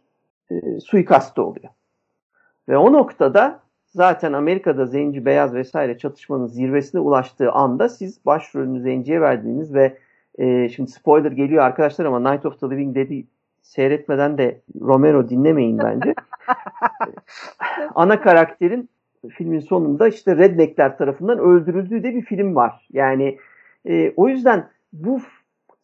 e, 0.51 0.79
suikastı 0.79 1.43
oluyor. 1.43 1.69
Ve 2.69 2.77
o 2.77 2.93
noktada 2.93 3.59
zaten 3.85 4.33
Amerika'da 4.33 4.85
zenci, 4.85 5.25
beyaz 5.25 5.53
vesaire 5.53 5.97
çatışmanın 5.97 6.47
zirvesine 6.47 7.01
ulaştığı 7.01 7.51
anda 7.51 7.89
siz 7.89 8.25
başrolünü 8.25 8.81
zenciye 8.81 9.21
verdiğiniz 9.21 9.73
ve 9.73 9.97
e, 10.37 10.69
şimdi 10.69 10.91
spoiler 10.91 11.31
geliyor 11.31 11.63
arkadaşlar 11.63 12.05
ama 12.05 12.31
Night 12.31 12.45
of 12.45 12.59
the 12.59 12.69
Living 12.69 12.95
Dead'i 12.95 13.27
seyretmeden 13.61 14.37
de 14.37 14.61
Romero 14.81 15.29
dinlemeyin 15.29 15.79
bence. 15.79 16.13
Ana 17.95 18.21
karakterin 18.21 18.89
filmin 19.29 19.59
sonunda 19.59 20.07
işte 20.07 20.37
redneckler 20.37 20.97
tarafından 20.97 21.39
öldürüldüğü 21.39 22.03
de 22.03 22.15
bir 22.15 22.21
film 22.21 22.55
var. 22.55 22.87
Yani 22.91 23.37
e, 23.85 24.13
o 24.15 24.27
yüzden 24.29 24.69
bu 24.93 25.21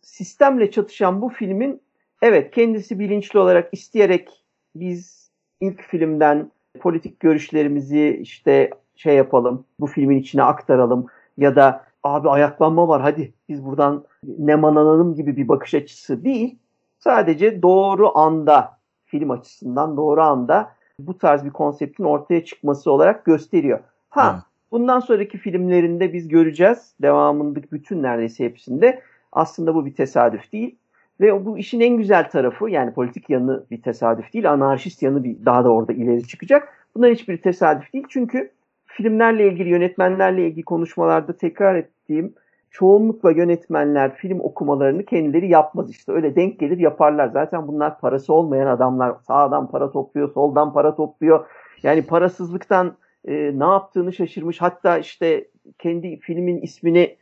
sistemle 0.02 0.72
çatışan 0.72 1.22
bu 1.22 1.30
filmin 1.30 1.82
evet 2.22 2.52
kendisi 2.52 3.00
bilinçli 3.00 3.40
olarak 3.40 3.70
isteyerek 3.72 4.44
biz 4.76 5.32
ilk 5.62 5.82
filmden 5.82 6.52
politik 6.80 7.20
görüşlerimizi 7.20 8.20
işte 8.22 8.70
şey 8.96 9.16
yapalım 9.16 9.66
bu 9.80 9.88
filmin 9.88 10.20
içine 10.20 10.44
aktaralım 10.44 11.08
ya 11.38 11.56
da 11.56 11.86
abi 12.04 12.30
ayaklanma 12.30 12.88
var 12.88 13.02
hadi 13.02 13.34
biz 13.50 13.66
buradan 13.66 14.06
nemanlanalım 14.24 15.16
gibi 15.16 15.38
bir 15.38 15.48
bakış 15.48 15.74
açısı 15.74 16.24
değil. 16.24 16.58
Sadece 17.00 17.62
doğru 17.62 18.18
anda 18.18 18.78
film 19.06 19.32
açısından 19.32 19.98
doğru 19.98 20.22
anda 20.22 20.77
bu 21.00 21.18
tarz 21.18 21.46
bir 21.46 21.50
konseptin 21.50 22.04
ortaya 22.04 22.46
çıkması 22.46 22.92
olarak 22.92 23.26
gösteriyor. 23.26 23.80
Ha 24.10 24.32
evet. 24.34 24.44
bundan 24.72 25.00
sonraki 25.00 25.38
filmlerinde 25.38 26.14
biz 26.14 26.28
göreceğiz. 26.28 26.94
Devamındaki 27.02 27.72
bütün 27.72 28.04
neredeyse 28.04 28.46
hepsinde 28.46 29.02
aslında 29.32 29.76
bu 29.76 29.86
bir 29.86 29.94
tesadüf 29.94 30.52
değil. 30.52 30.76
Ve 31.22 31.46
bu 31.46 31.58
işin 31.58 31.80
en 31.80 31.98
güzel 31.98 32.30
tarafı 32.30 32.70
yani 32.70 32.94
politik 32.94 33.30
yanı 33.30 33.66
bir 33.72 33.82
tesadüf 33.82 34.34
değil. 34.34 34.52
Anarşist 34.52 35.04
yanı 35.04 35.24
bir 35.24 35.46
daha 35.46 35.64
da 35.64 35.70
orada 35.70 35.94
ileri 35.94 36.28
çıkacak. 36.28 36.88
Bunlar 36.96 37.12
hiçbir 37.12 37.38
tesadüf 37.42 37.94
değil. 37.94 38.06
Çünkü 38.10 38.52
filmlerle 38.86 39.48
ilgili, 39.48 39.70
yönetmenlerle 39.70 40.48
ilgili 40.48 40.66
konuşmalarda 40.66 41.38
tekrar 41.38 41.76
ettiğim 41.76 42.34
çoğunlukla 42.78 43.32
yönetmenler 43.32 44.16
film 44.16 44.40
okumalarını 44.40 45.06
kendileri 45.06 45.50
yapmaz 45.50 45.90
işte. 45.90 46.12
Öyle 46.12 46.36
denk 46.36 46.60
gelir 46.60 46.78
yaparlar. 46.78 47.28
Zaten 47.28 47.68
bunlar 47.68 48.00
parası 48.00 48.34
olmayan 48.34 48.68
adamlar. 48.68 49.16
Sağdan 49.28 49.72
para 49.72 49.92
topluyor, 49.92 50.34
soldan 50.34 50.74
para 50.74 50.96
topluyor. 50.96 51.46
Yani 51.84 52.02
parasızlıktan 52.02 52.98
e, 53.28 53.34
ne 53.60 53.64
yaptığını 53.64 54.14
şaşırmış. 54.14 54.62
Hatta 54.62 54.98
işte 54.98 55.48
kendi 55.80 56.20
filmin 56.20 56.62
ismini 56.62 57.18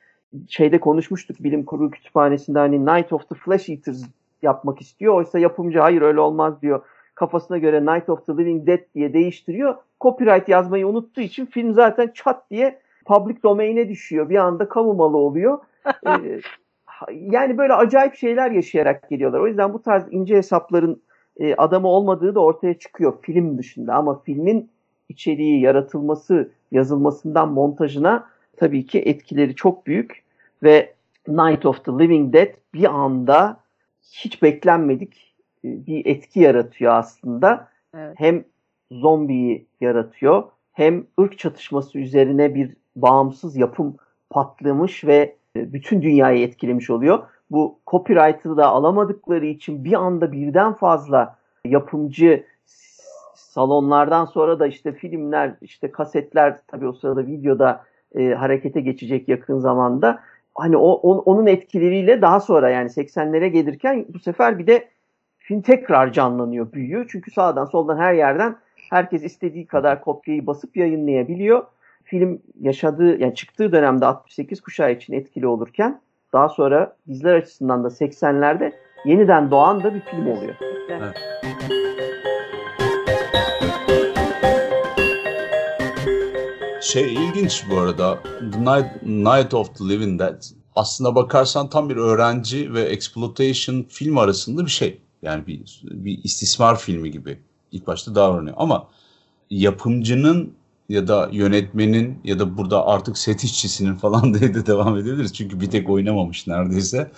şeyde 0.50 0.79
konuşmuştuk 0.79 1.43
bilim 1.43 1.65
kurulu 1.65 1.91
kütüphanesinde 1.91 2.59
hani 2.59 2.85
Night 2.85 3.13
of 3.13 3.29
the 3.29 3.35
Flesh 3.35 3.69
Eaters 3.69 4.03
yapmak 4.41 4.81
istiyor. 4.81 5.13
Oysa 5.13 5.39
yapımcı 5.39 5.79
hayır 5.79 6.01
öyle 6.01 6.19
olmaz 6.19 6.62
diyor. 6.62 6.81
Kafasına 7.15 7.57
göre 7.57 7.85
Night 7.85 8.09
of 8.09 8.25
the 8.25 8.33
Living 8.33 8.67
Dead 8.67 8.81
diye 8.95 9.13
değiştiriyor. 9.13 9.75
Copyright 10.01 10.50
yazmayı 10.50 10.88
unuttuğu 10.88 11.21
için 11.21 11.45
film 11.45 11.74
zaten 11.74 12.12
çat 12.13 12.51
diye 12.51 12.79
public 13.05 13.43
domain'e 13.43 13.89
düşüyor. 13.89 14.29
Bir 14.29 14.35
anda 14.35 14.69
kamu 14.69 14.93
malı 14.93 15.17
oluyor. 15.17 15.59
ee, 16.07 16.41
yani 17.12 17.57
böyle 17.57 17.74
acayip 17.74 18.15
şeyler 18.15 18.51
yaşayarak 18.51 19.09
geliyorlar. 19.09 19.39
O 19.39 19.47
yüzden 19.47 19.74
bu 19.74 19.81
tarz 19.81 20.03
ince 20.12 20.35
hesapların 20.35 21.01
e, 21.38 21.55
adamı 21.55 21.88
olmadığı 21.88 22.35
da 22.35 22.39
ortaya 22.39 22.74
çıkıyor 22.74 23.13
film 23.21 23.57
dışında. 23.57 23.93
Ama 23.95 24.21
filmin 24.21 24.69
içeriği, 25.09 25.62
yaratılması, 25.62 26.51
yazılmasından 26.71 27.51
montajına 27.51 28.27
tabii 28.57 28.85
ki 28.85 29.00
etkileri 29.00 29.55
çok 29.55 29.88
büyük. 29.88 30.24
Ve 30.63 30.93
Night 31.27 31.65
of 31.65 31.85
the 31.85 31.91
Living 31.91 32.33
Dead 32.33 32.53
bir 32.74 32.95
anda 32.95 33.57
hiç 34.12 34.43
beklenmedik 34.43 35.35
e, 35.65 35.85
bir 35.88 36.05
etki 36.05 36.39
yaratıyor 36.39 36.93
aslında. 36.93 37.67
Evet. 37.97 38.13
Hem 38.19 38.43
zombiyi 38.91 39.65
yaratıyor 39.81 40.43
hem 40.75 41.07
ırk 41.19 41.39
çatışması 41.39 42.00
üzerine 42.00 42.55
bir 42.55 42.75
bağımsız 42.96 43.56
yapım 43.58 43.96
patlamış 44.30 45.06
ve 45.06 45.36
e, 45.56 45.74
bütün 45.74 46.02
dünyayı 46.02 46.42
etkilemiş 46.42 46.90
oluyor. 46.90 47.20
Bu 47.52 47.80
copyright'ı 47.88 48.58
da 48.58 48.68
alamadıkları 48.68 49.46
için 49.46 49.84
bir 49.84 49.94
anda 49.94 50.32
birden 50.32 50.74
fazla 50.74 51.36
yapımcı 51.66 52.44
salonlardan 53.36 54.25
sonra 54.25 54.60
da 54.60 54.68
işte 54.68 54.92
filmler, 54.94 55.54
işte 55.62 55.92
kasetler 55.92 56.58
tabii 56.68 56.88
o 56.88 56.94
sırada 56.94 57.28
videoda 57.28 57.84
e, 58.16 58.30
harekete 58.30 58.82
geçecek 58.82 59.30
yakın 59.30 59.60
zamanda. 59.60 60.20
Hani 60.56 60.78
o, 60.78 60.92
on, 60.92 61.18
onun 61.18 61.48
etkileriyle 61.48 62.22
daha 62.22 62.40
sonra 62.40 62.70
yani 62.70 62.90
80'lere 62.90 63.48
gelirken 63.48 64.06
bu 64.10 64.20
sefer 64.20 64.60
bir 64.60 64.68
de 64.68 64.88
film 65.38 65.62
tekrar 65.62 66.12
canlanıyor, 66.12 66.72
büyüyor. 66.72 67.06
Çünkü 67.12 67.32
sağdan 67.32 67.66
soldan 67.66 67.98
her 67.98 68.14
yerden 68.14 68.56
herkes 68.90 69.24
istediği 69.24 69.68
kadar 69.68 70.02
kopyayı 70.02 70.48
basıp 70.48 70.78
yayınlayabiliyor 70.78 71.64
film 72.05 72.41
yaşadığı 72.62 73.21
yani 73.21 73.35
çıktığı 73.35 73.71
dönemde 73.71 74.05
68 74.05 74.62
kuşağı 74.62 74.91
için 74.91 75.13
etkili 75.13 75.47
olurken 75.47 76.01
daha 76.33 76.50
sonra 76.50 76.95
bizler 77.07 77.35
açısından 77.35 77.83
da 77.83 77.88
80'lerde 77.88 78.74
yeniden 79.05 79.51
doğan 79.51 79.83
da 79.83 79.93
bir 79.93 80.01
film 80.01 80.27
oluyor. 80.27 80.55
Evet. 80.89 81.17
Şey 86.81 87.13
ilginç 87.13 87.65
bu 87.69 87.79
arada. 87.79 88.19
The 88.24 88.59
Night, 88.59 89.03
Night 89.03 89.53
of 89.53 89.75
the 89.77 89.83
Living 89.83 90.19
Dead 90.19 90.43
aslında 90.75 91.15
bakarsan 91.15 91.69
tam 91.69 91.89
bir 91.89 91.95
öğrenci 91.95 92.74
ve 92.74 92.81
exploitation 92.81 93.85
film 93.89 94.17
arasında 94.17 94.65
bir 94.65 94.71
şey. 94.71 95.01
Yani 95.21 95.47
bir, 95.47 95.81
bir 95.83 96.24
istismar 96.24 96.79
filmi 96.79 97.12
gibi 97.12 97.39
ilk 97.71 97.88
başta 97.88 98.15
davranıyor. 98.15 98.55
Ama 98.59 98.88
yapımcının 99.50 100.53
ya 100.89 101.08
da 101.08 101.30
yönetmenin 101.32 102.20
ya 102.24 102.39
da 102.39 102.58
burada 102.58 102.88
artık 102.88 103.18
set 103.18 103.44
işçisinin 103.44 103.96
falan 103.96 104.34
diye 104.39 104.54
de 104.54 104.65
devam 104.65 104.98
edebiliriz. 104.98 105.34
Çünkü 105.34 105.62
bir 105.62 105.70
tek 105.70 105.89
oynamamış 105.89 106.48
neredeyse. 106.48 107.12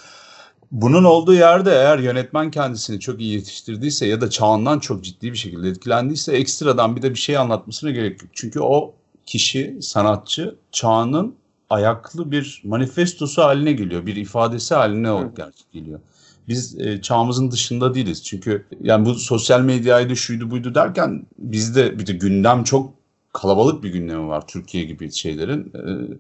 Bunun 0.72 1.04
olduğu 1.04 1.34
yerde 1.34 1.72
eğer 1.72 2.00
yönetmen 2.00 2.52
kendisini 2.52 3.00
çok 3.00 3.22
iyi 3.22 3.34
yetiştirdiyse 3.34 4.06
ya 4.06 4.22
da 4.22 4.30
çağından 4.30 4.80
çok 4.80 5.04
ciddi 5.04 5.32
bir 5.32 5.38
şekilde 5.38 5.70
etkilendiyse 5.70 6.34
ekstradan 6.34 6.96
bir 6.96 7.02
de 7.02 7.10
bir 7.10 7.20
şey 7.20 7.38
anlatmasına 7.38 7.92
gerek 7.92 8.22
yok. 8.22 8.32
Çünkü 8.34 8.60
o 8.60 8.94
kişi, 9.26 9.78
sanatçı 9.82 10.56
çağının 10.72 11.36
ayaklı 11.70 12.32
bir 12.32 12.62
manifestosu 12.66 13.42
haline 13.42 13.72
geliyor. 13.72 14.06
Bir 14.06 14.16
ifadesi 14.16 14.76
haline 14.76 15.30
gerçek 15.38 15.72
geliyor. 15.72 16.00
Biz 16.48 16.80
e, 16.80 17.02
çağımızın 17.02 17.52
dışında 17.52 17.94
değiliz. 17.94 18.24
Çünkü 18.24 18.66
yani 18.82 19.06
bu 19.06 19.16
sosyal 19.16 19.62
medyaydı, 19.62 20.16
şuydu 20.16 20.52
buydu 20.52 20.76
derken 20.76 21.26
bizde 21.38 22.00
bir 22.00 22.08
de 22.08 22.14
gündem 22.14 22.64
çok 22.64 22.94
kalabalık 23.34 23.84
bir 23.84 23.90
gündemi 23.90 24.28
var 24.28 24.48
Türkiye 24.48 24.84
gibi 24.84 25.12
şeylerin. 25.12 25.74
E, 25.76 26.18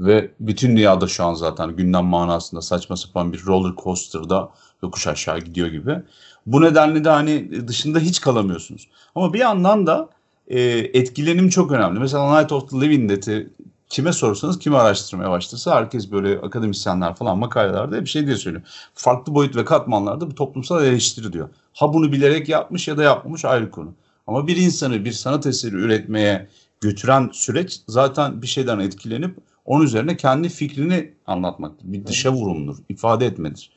ve 0.00 0.30
bütün 0.40 0.76
dünyada 0.76 1.06
şu 1.06 1.24
an 1.24 1.34
zaten 1.34 1.76
gündem 1.76 2.04
manasında 2.04 2.62
saçma 2.62 2.96
sapan 2.96 3.32
bir 3.32 3.46
roller 3.46 3.72
coaster'da 3.82 4.50
yokuş 4.82 5.06
aşağı 5.06 5.38
gidiyor 5.38 5.68
gibi. 5.68 6.02
Bu 6.46 6.62
nedenle 6.62 7.04
de 7.04 7.08
hani 7.08 7.68
dışında 7.68 7.98
hiç 7.98 8.20
kalamıyorsunuz. 8.20 8.88
Ama 9.14 9.32
bir 9.32 9.38
yandan 9.38 9.86
da 9.86 10.08
e, 10.48 10.60
etkilenim 10.70 11.48
çok 11.48 11.72
önemli. 11.72 12.00
Mesela 12.00 12.38
Night 12.38 12.52
of 12.52 12.70
the 12.70 12.80
Living 12.80 13.10
Dead'i 13.10 13.50
kime 13.88 14.12
sorsanız 14.12 14.58
kimi 14.58 14.76
araştırmaya 14.76 15.30
başlasa 15.30 15.76
herkes 15.76 16.12
böyle 16.12 16.40
akademisyenler 16.40 17.14
falan 17.14 17.38
makalelerde 17.38 18.00
bir 18.00 18.06
şey 18.06 18.26
diye 18.26 18.36
söylüyor. 18.36 18.62
Farklı 18.94 19.34
boyut 19.34 19.56
ve 19.56 19.64
katmanlarda 19.64 20.30
bu 20.30 20.34
toplumsal 20.34 20.84
eleştiri 20.84 21.32
diyor. 21.32 21.48
Ha 21.74 21.94
bunu 21.94 22.12
bilerek 22.12 22.48
yapmış 22.48 22.88
ya 22.88 22.98
da 22.98 23.02
yapmamış 23.02 23.44
ayrı 23.44 23.70
konu. 23.70 23.94
Ama 24.28 24.46
bir 24.46 24.56
insanı 24.56 25.04
bir 25.04 25.12
sanat 25.12 25.46
eseri 25.46 25.76
üretmeye 25.76 26.48
götüren 26.80 27.30
süreç 27.32 27.80
zaten 27.88 28.42
bir 28.42 28.46
şeyden 28.46 28.78
etkilenip 28.78 29.36
onun 29.64 29.84
üzerine 29.84 30.16
kendi 30.16 30.48
fikrini 30.48 31.14
anlatmaktır. 31.26 31.92
Bir 31.92 32.06
dışa 32.06 32.32
vurumdur, 32.32 32.76
ifade 32.88 33.26
etmedir. 33.26 33.70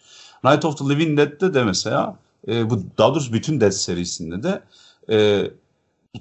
Night 0.44 0.66
of 0.66 0.78
the 0.78 0.90
Living 0.90 1.18
Dead'de 1.18 1.54
de 1.54 1.64
mesela 1.64 2.18
e, 2.48 2.70
bu 2.70 2.84
daha 2.98 3.10
doğrusu 3.10 3.34
bütün 3.34 3.62
Dead 3.62 3.72
serisinde 3.72 4.44
de 4.44 4.62
e, 5.10 5.44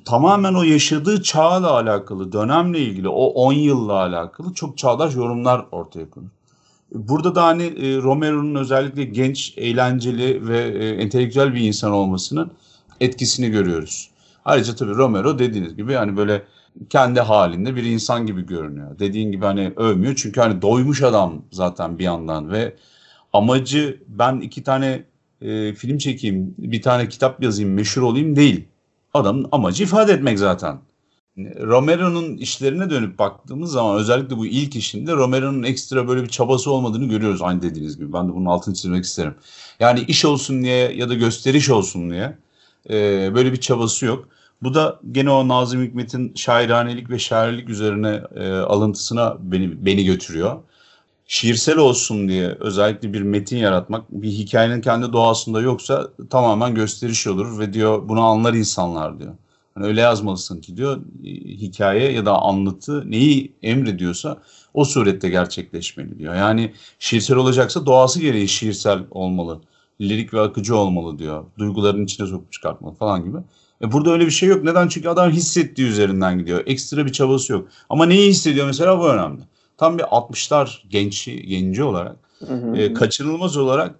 tamamen 0.04 0.54
o 0.54 0.62
yaşadığı 0.62 1.22
çağla 1.22 1.70
alakalı, 1.70 2.32
dönemle 2.32 2.78
ilgili, 2.78 3.08
o 3.08 3.24
10 3.24 3.52
yılla 3.52 3.92
alakalı 3.92 4.54
çok 4.54 4.78
çağdaş 4.78 5.16
yorumlar 5.16 5.66
ortaya 5.72 6.10
konur. 6.10 6.28
Burada 6.94 7.34
da 7.34 7.44
hani 7.44 7.62
e, 7.62 7.96
Romero'nun 7.96 8.54
özellikle 8.54 9.04
genç, 9.04 9.54
eğlenceli 9.56 10.48
ve 10.48 10.60
e, 10.60 10.88
entelektüel 10.88 11.54
bir 11.54 11.60
insan 11.60 11.92
olmasının 11.92 12.52
etkisini 13.00 13.50
görüyoruz. 13.50 14.09
Ayrıca 14.44 14.74
tabii 14.74 14.94
Romero 14.94 15.38
dediğiniz 15.38 15.76
gibi 15.76 15.94
hani 15.94 16.16
böyle 16.16 16.42
kendi 16.88 17.20
halinde 17.20 17.76
bir 17.76 17.84
insan 17.84 18.26
gibi 18.26 18.46
görünüyor. 18.46 18.98
Dediğin 18.98 19.32
gibi 19.32 19.44
hani 19.44 19.72
övmüyor 19.76 20.14
çünkü 20.16 20.40
hani 20.40 20.62
doymuş 20.62 21.02
adam 21.02 21.42
zaten 21.52 21.98
bir 21.98 22.04
yandan 22.04 22.52
ve 22.52 22.76
amacı 23.32 24.02
ben 24.08 24.40
iki 24.40 24.62
tane 24.62 25.04
e, 25.40 25.74
film 25.74 25.98
çekeyim, 25.98 26.54
bir 26.58 26.82
tane 26.82 27.08
kitap 27.08 27.42
yazayım, 27.42 27.74
meşhur 27.74 28.02
olayım 28.02 28.36
değil. 28.36 28.64
Adamın 29.14 29.48
amacı 29.52 29.84
ifade 29.84 30.12
etmek 30.12 30.38
zaten. 30.38 30.78
Romero'nun 31.60 32.36
işlerine 32.36 32.90
dönüp 32.90 33.18
baktığımız 33.18 33.72
zaman 33.72 33.96
özellikle 33.96 34.36
bu 34.36 34.46
ilk 34.46 34.76
işinde 34.76 35.12
Romero'nun 35.12 35.62
ekstra 35.62 36.08
böyle 36.08 36.22
bir 36.22 36.28
çabası 36.28 36.70
olmadığını 36.70 37.04
görüyoruz 37.04 37.42
aynı 37.42 37.62
dediğiniz 37.62 37.96
gibi. 37.98 38.12
Ben 38.12 38.28
de 38.28 38.34
bunun 38.34 38.46
altını 38.46 38.74
çizmek 38.74 39.04
isterim. 39.04 39.34
Yani 39.80 40.00
iş 40.00 40.24
olsun 40.24 40.62
diye 40.62 40.92
ya 40.92 41.08
da 41.08 41.14
gösteriş 41.14 41.70
olsun 41.70 42.10
diye 42.10 42.36
e, 42.90 43.30
böyle 43.34 43.52
bir 43.52 43.60
çabası 43.60 44.06
yok. 44.06 44.28
Bu 44.62 44.74
da 44.74 45.00
gene 45.12 45.30
o 45.30 45.48
Nazım 45.48 45.82
Hikmet'in 45.84 46.32
şairanelik 46.34 47.10
ve 47.10 47.18
şairlik 47.18 47.68
üzerine 47.68 48.22
e, 48.36 48.50
alıntısına 48.50 49.36
beni, 49.40 49.86
beni 49.86 50.04
götürüyor. 50.04 50.56
Şiirsel 51.26 51.78
olsun 51.78 52.28
diye 52.28 52.56
özellikle 52.60 53.12
bir 53.12 53.22
metin 53.22 53.56
yaratmak 53.56 54.10
bir 54.10 54.28
hikayenin 54.28 54.80
kendi 54.80 55.12
doğasında 55.12 55.60
yoksa 55.60 56.08
tamamen 56.30 56.74
gösteriş 56.74 57.26
olur 57.26 57.58
ve 57.58 57.72
diyor 57.72 58.08
bunu 58.08 58.20
anlar 58.20 58.54
insanlar 58.54 59.18
diyor. 59.18 59.34
Yani 59.76 59.86
öyle 59.86 60.00
yazmalısın 60.00 60.60
ki 60.60 60.76
diyor 60.76 61.00
hikaye 61.46 62.12
ya 62.12 62.26
da 62.26 62.38
anlatı 62.38 63.10
neyi 63.10 63.52
emrediyorsa 63.62 64.38
o 64.74 64.84
surette 64.84 65.28
gerçekleşmeli 65.28 66.18
diyor. 66.18 66.34
Yani 66.34 66.72
şiirsel 66.98 67.36
olacaksa 67.36 67.86
doğası 67.86 68.20
gereği 68.20 68.48
şiirsel 68.48 68.98
olmalı. 69.10 69.60
Lirik 70.00 70.34
ve 70.34 70.40
akıcı 70.40 70.76
olmalı 70.76 71.18
diyor. 71.18 71.44
Duyguların 71.58 72.04
içine 72.04 72.26
sokup 72.26 72.52
çıkartmalı 72.52 72.94
falan 72.94 73.24
gibi. 73.24 73.36
E 73.82 73.92
burada 73.92 74.10
öyle 74.10 74.26
bir 74.26 74.30
şey 74.30 74.48
yok. 74.48 74.64
Neden? 74.64 74.88
Çünkü 74.88 75.08
adam 75.08 75.30
hissettiği 75.30 75.88
üzerinden 75.88 76.38
gidiyor. 76.38 76.62
Ekstra 76.66 77.06
bir 77.06 77.12
çabası 77.12 77.52
yok. 77.52 77.68
Ama 77.88 78.06
neyi 78.06 78.28
hissediyor 78.28 78.66
mesela 78.66 78.98
bu 78.98 79.08
önemli. 79.08 79.40
Tam 79.76 79.98
bir 79.98 80.02
60'lar 80.02 80.88
gençi, 80.88 81.42
genci 81.42 81.82
olarak 81.82 82.16
hı 82.46 82.54
hı. 82.54 82.76
E, 82.76 82.94
kaçınılmaz 82.94 83.56
olarak 83.56 83.94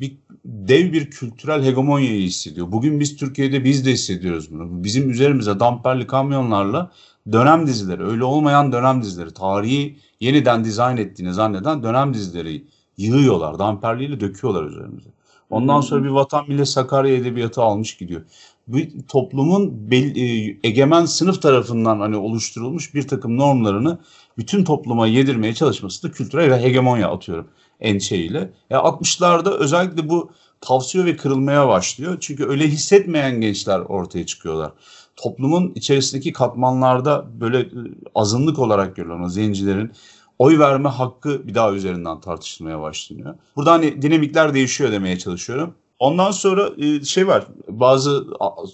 bir 0.00 0.16
dev 0.44 0.92
bir 0.92 1.10
kültürel 1.10 1.64
hegemonyayı 1.64 2.22
hissediyor. 2.22 2.72
Bugün 2.72 3.00
biz 3.00 3.16
Türkiye'de 3.16 3.64
biz 3.64 3.86
de 3.86 3.92
hissediyoruz 3.92 4.52
bunu. 4.52 4.84
Bizim 4.84 5.10
üzerimize 5.10 5.60
damperli 5.60 6.06
kamyonlarla 6.06 6.90
dönem 7.32 7.66
dizileri, 7.66 8.04
öyle 8.04 8.24
olmayan 8.24 8.72
dönem 8.72 9.02
dizileri, 9.02 9.30
tarihi 9.30 9.96
yeniden 10.20 10.64
dizayn 10.64 10.96
ettiğini 10.96 11.34
zanneden 11.34 11.82
dönem 11.82 12.14
dizileri 12.14 12.64
yığıyorlar, 12.96 13.58
damperliyle 13.58 14.20
döküyorlar 14.20 14.64
üzerimize. 14.64 15.10
Ondan 15.50 15.80
sonra 15.80 16.04
bir 16.04 16.08
vatan 16.08 16.44
millet 16.48 16.68
Sakarya 16.68 17.16
edebiyatı 17.16 17.62
almış 17.62 17.96
gidiyor 17.96 18.22
bu 18.68 18.78
toplumun 19.08 19.90
bel, 19.90 20.16
e, 20.16 20.56
egemen 20.64 21.04
sınıf 21.04 21.42
tarafından 21.42 22.00
hani 22.00 22.16
oluşturulmuş 22.16 22.94
bir 22.94 23.08
takım 23.08 23.36
normlarını 23.38 23.98
bütün 24.38 24.64
topluma 24.64 25.06
yedirmeye 25.06 25.54
çalışması 25.54 26.02
da 26.02 26.12
kültürel 26.12 26.62
hegemonya 26.62 27.10
atıyorum 27.10 27.48
endişeyle. 27.80 28.52
Ya 28.70 28.78
60'larda 28.78 29.50
özellikle 29.50 30.08
bu 30.08 30.30
tavsiye 30.60 31.04
ve 31.04 31.16
kırılmaya 31.16 31.68
başlıyor. 31.68 32.16
Çünkü 32.20 32.46
öyle 32.46 32.68
hissetmeyen 32.68 33.40
gençler 33.40 33.78
ortaya 33.78 34.26
çıkıyorlar. 34.26 34.72
Toplumun 35.16 35.72
içerisindeki 35.74 36.32
katmanlarda 36.32 37.26
böyle 37.40 37.60
e, 37.60 37.70
azınlık 38.14 38.58
olarak 38.58 38.96
görülen 38.96 39.22
o 39.22 39.28
zencilerin 39.28 39.92
oy 40.38 40.58
verme 40.58 40.88
hakkı 40.88 41.46
bir 41.46 41.54
daha 41.54 41.72
üzerinden 41.72 42.20
tartışılmaya 42.20 42.80
başlanıyor. 42.80 43.34
Burada 43.56 43.72
hani 43.72 44.02
dinamikler 44.02 44.54
değişiyor 44.54 44.92
demeye 44.92 45.18
çalışıyorum. 45.18 45.74
Ondan 45.98 46.30
sonra 46.30 46.70
e, 46.78 47.04
şey 47.04 47.26
var. 47.26 47.46
Bazı 47.68 48.26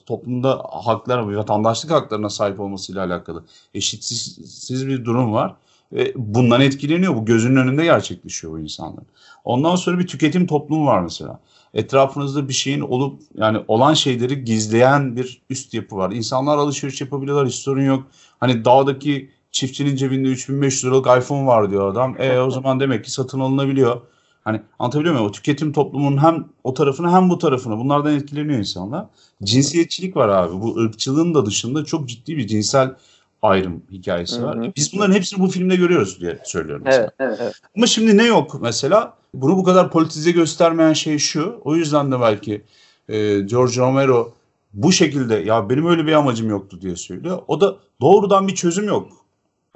toplumda 0.07 0.63
haklar, 0.85 1.19
vatandaşlık 1.19 1.91
haklarına 1.91 2.29
sahip 2.29 2.61
olmasıyla 2.61 3.05
alakalı 3.05 3.45
eşitsiz 3.75 4.89
bir 4.89 5.05
durum 5.05 5.33
var. 5.33 5.55
Ve 5.93 6.13
bundan 6.17 6.61
etkileniyor. 6.61 7.17
Bu 7.17 7.25
gözünün 7.25 7.57
önünde 7.57 7.85
gerçekleşiyor 7.85 8.53
bu 8.53 8.59
insanlar. 8.59 9.05
Ondan 9.45 9.77
sonra 9.77 9.99
bir 9.99 10.07
tüketim 10.07 10.47
toplumu 10.47 10.87
var 10.87 11.01
mesela. 11.01 11.41
Etrafınızda 11.75 12.49
bir 12.49 12.53
şeyin 12.53 12.81
olup 12.81 13.23
yani 13.35 13.59
olan 13.69 13.95
şeyleri 13.95 14.45
gizleyen 14.45 15.17
bir 15.17 15.43
üst 15.51 15.75
yapı 15.75 15.97
var. 15.97 16.11
İnsanlar 16.11 16.59
alışveriş 16.59 17.01
yapabiliyorlar 17.01 17.49
hiç 17.49 17.55
sorun 17.55 17.85
yok. 17.85 18.07
Hani 18.41 18.65
dağdaki 18.65 19.31
çiftçinin 19.53 19.97
cebinde 19.97 20.29
3500 20.29 20.85
liralık 20.85 21.25
iPhone 21.25 21.47
var 21.47 21.71
diyor 21.71 21.93
adam. 21.93 22.17
E 22.19 22.41
o 22.41 22.51
zaman 22.51 22.81
demek 22.81 23.05
ki 23.05 23.13
satın 23.13 23.41
alınabiliyor. 23.41 24.01
Hani 24.45 24.61
anlatabiliyor 24.79 25.15
muyum? 25.15 25.29
O 25.29 25.33
tüketim 25.33 25.73
toplumunun 25.73 26.23
hem 26.23 26.45
o 26.65 26.75
tarafını 26.75 27.13
hem 27.13 27.31
bu 27.31 27.39
tarafını 27.39 27.79
bunlardan 27.79 28.15
etkileniyor 28.15 28.59
insanlar. 28.59 29.07
Cinsiyetçilik 29.43 30.17
var 30.17 30.29
abi. 30.29 30.61
Bu 30.61 30.77
ırkçılığın 30.77 31.35
da 31.35 31.47
dışında 31.47 31.85
çok 31.85 32.09
ciddi 32.09 32.37
bir 32.37 32.47
cinsel 32.47 32.95
ayrım 33.43 33.83
hikayesi 33.93 34.43
var. 34.43 34.59
Hı 34.59 34.63
hı. 34.63 34.73
Biz 34.77 34.93
bunların 34.93 35.15
hepsini 35.15 35.41
bu 35.41 35.49
filmde 35.49 35.77
görüyoruz 35.77 36.21
diye 36.21 36.39
söylüyorum. 36.45 36.85
Evet, 36.87 37.11
evet, 37.21 37.39
evet. 37.43 37.55
Ama 37.77 37.87
şimdi 37.87 38.17
ne 38.17 38.25
yok 38.25 38.59
mesela? 38.63 39.15
Bunu 39.35 39.57
bu 39.57 39.65
kadar 39.65 39.91
politize 39.91 40.31
göstermeyen 40.31 40.93
şey 40.93 41.19
şu. 41.19 41.61
O 41.65 41.77
yüzden 41.77 42.13
de 42.13 42.21
belki 42.21 42.63
e, 43.09 43.41
George 43.41 43.77
Romero 43.77 44.33
bu 44.75 44.93
şekilde 44.93 45.35
ya 45.35 45.71
benim 45.71 45.87
öyle 45.87 46.07
bir 46.07 46.13
amacım 46.13 46.51
yoktu 46.51 46.79
diye 46.81 46.97
söylüyor. 46.97 47.43
O 47.49 47.61
da 47.61 47.77
doğrudan 48.01 48.49
bir 48.49 48.55
çözüm 48.55 48.87
yok. 48.87 49.22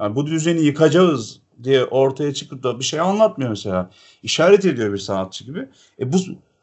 Yani 0.01 0.17
bu 0.17 0.27
düzeni 0.27 0.61
yıkacağız 0.61 1.41
diye 1.63 1.85
ortaya 1.85 2.35
çıkıp 2.35 2.63
da 2.63 2.79
bir 2.79 2.85
şey 2.85 3.01
anlatmıyor 3.01 3.51
mesela. 3.51 3.91
İşaret 4.23 4.65
ediyor 4.65 4.93
bir 4.93 4.99
sanatçı 4.99 5.45
gibi. 5.45 5.69
E 6.01 6.13
bu 6.13 6.17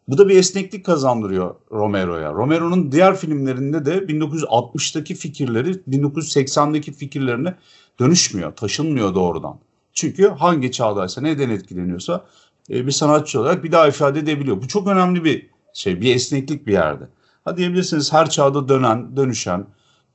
bu 0.07 0.17
da 0.17 0.29
bir 0.29 0.37
esneklik 0.37 0.85
kazandırıyor 0.85 1.55
Romero'ya. 1.71 2.33
Romero'nun 2.33 2.91
diğer 2.91 3.15
filmlerinde 3.15 3.85
de 3.85 3.97
1960'taki 3.97 5.15
fikirleri 5.15 5.71
1980'deki 5.71 6.93
fikirlerine 6.93 7.55
dönüşmüyor, 7.99 8.55
taşınmıyor 8.55 9.15
doğrudan. 9.15 9.59
Çünkü 9.93 10.27
hangi 10.27 10.71
çağdaysa, 10.71 11.21
neden 11.21 11.49
etkileniyorsa 11.49 12.25
e, 12.69 12.85
bir 12.87 12.91
sanatçı 12.91 13.41
olarak 13.41 13.63
bir 13.63 13.71
daha 13.71 13.87
ifade 13.87 14.19
edebiliyor. 14.19 14.61
Bu 14.61 14.67
çok 14.67 14.87
önemli 14.87 15.23
bir 15.23 15.49
şey, 15.73 16.01
bir 16.01 16.15
esneklik 16.15 16.67
bir 16.67 16.73
yerde. 16.73 17.03
Ha 17.45 17.57
diyebilirsiniz 17.57 18.13
her 18.13 18.29
çağda 18.29 18.69
dönen, 18.69 19.17
dönüşen, 19.17 19.65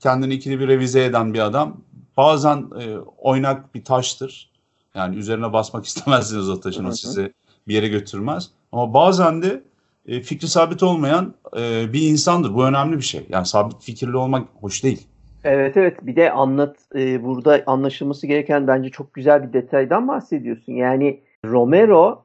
kendini 0.01 0.35
ikili 0.35 0.61
bir 0.61 0.69
revize 0.69 1.05
eden 1.05 1.35
bir 1.35 1.39
adam 1.39 1.81
bazen 2.19 2.57
e, 2.57 2.99
oynak 3.19 3.75
bir 3.75 3.85
taştır. 3.85 4.51
Yani 4.95 5.17
üzerine 5.17 5.53
basmak 5.53 5.85
istemezsiniz 5.91 6.51
o 6.51 6.61
taşın 6.61 6.85
o 6.85 6.93
sizi 6.93 7.33
bir 7.69 7.75
yere 7.75 7.89
götürmez. 7.89 8.51
Ama 8.73 8.95
bazen 8.95 9.43
de 9.43 9.63
e, 10.07 10.21
fikri 10.21 10.49
sabit 10.49 10.83
olmayan 10.83 11.35
e, 11.57 11.93
bir 11.93 12.03
insandır. 12.03 12.55
Bu 12.55 12.65
önemli 12.65 12.97
bir 12.97 13.03
şey. 13.03 13.27
Yani 13.29 13.47
sabit 13.47 13.83
fikirli 13.83 14.17
olmak 14.17 14.49
hoş 14.61 14.85
değil. 14.85 15.07
Evet 15.45 15.77
evet 15.77 16.07
bir 16.07 16.17
de 16.17 16.33
anlat 16.33 16.77
e, 16.95 17.25
burada 17.25 17.63
anlaşılması 17.67 18.27
gereken 18.27 18.67
bence 18.67 18.91
çok 18.91 19.15
güzel 19.15 19.49
bir 19.49 19.53
detaydan 19.53 20.09
bahsediyorsun. 20.09 20.73
Yani 20.73 21.21
Romero 21.45 22.25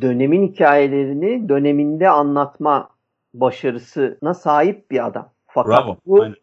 dönemin 0.00 0.48
hikayelerini 0.48 1.48
döneminde 1.48 2.10
anlatma 2.10 2.88
başarısına 3.34 4.34
sahip 4.34 4.90
bir 4.90 5.06
adam. 5.06 5.28
Fakat 5.46 5.86
Bravo. 5.86 5.96
bu 6.06 6.22
Aynen. 6.22 6.36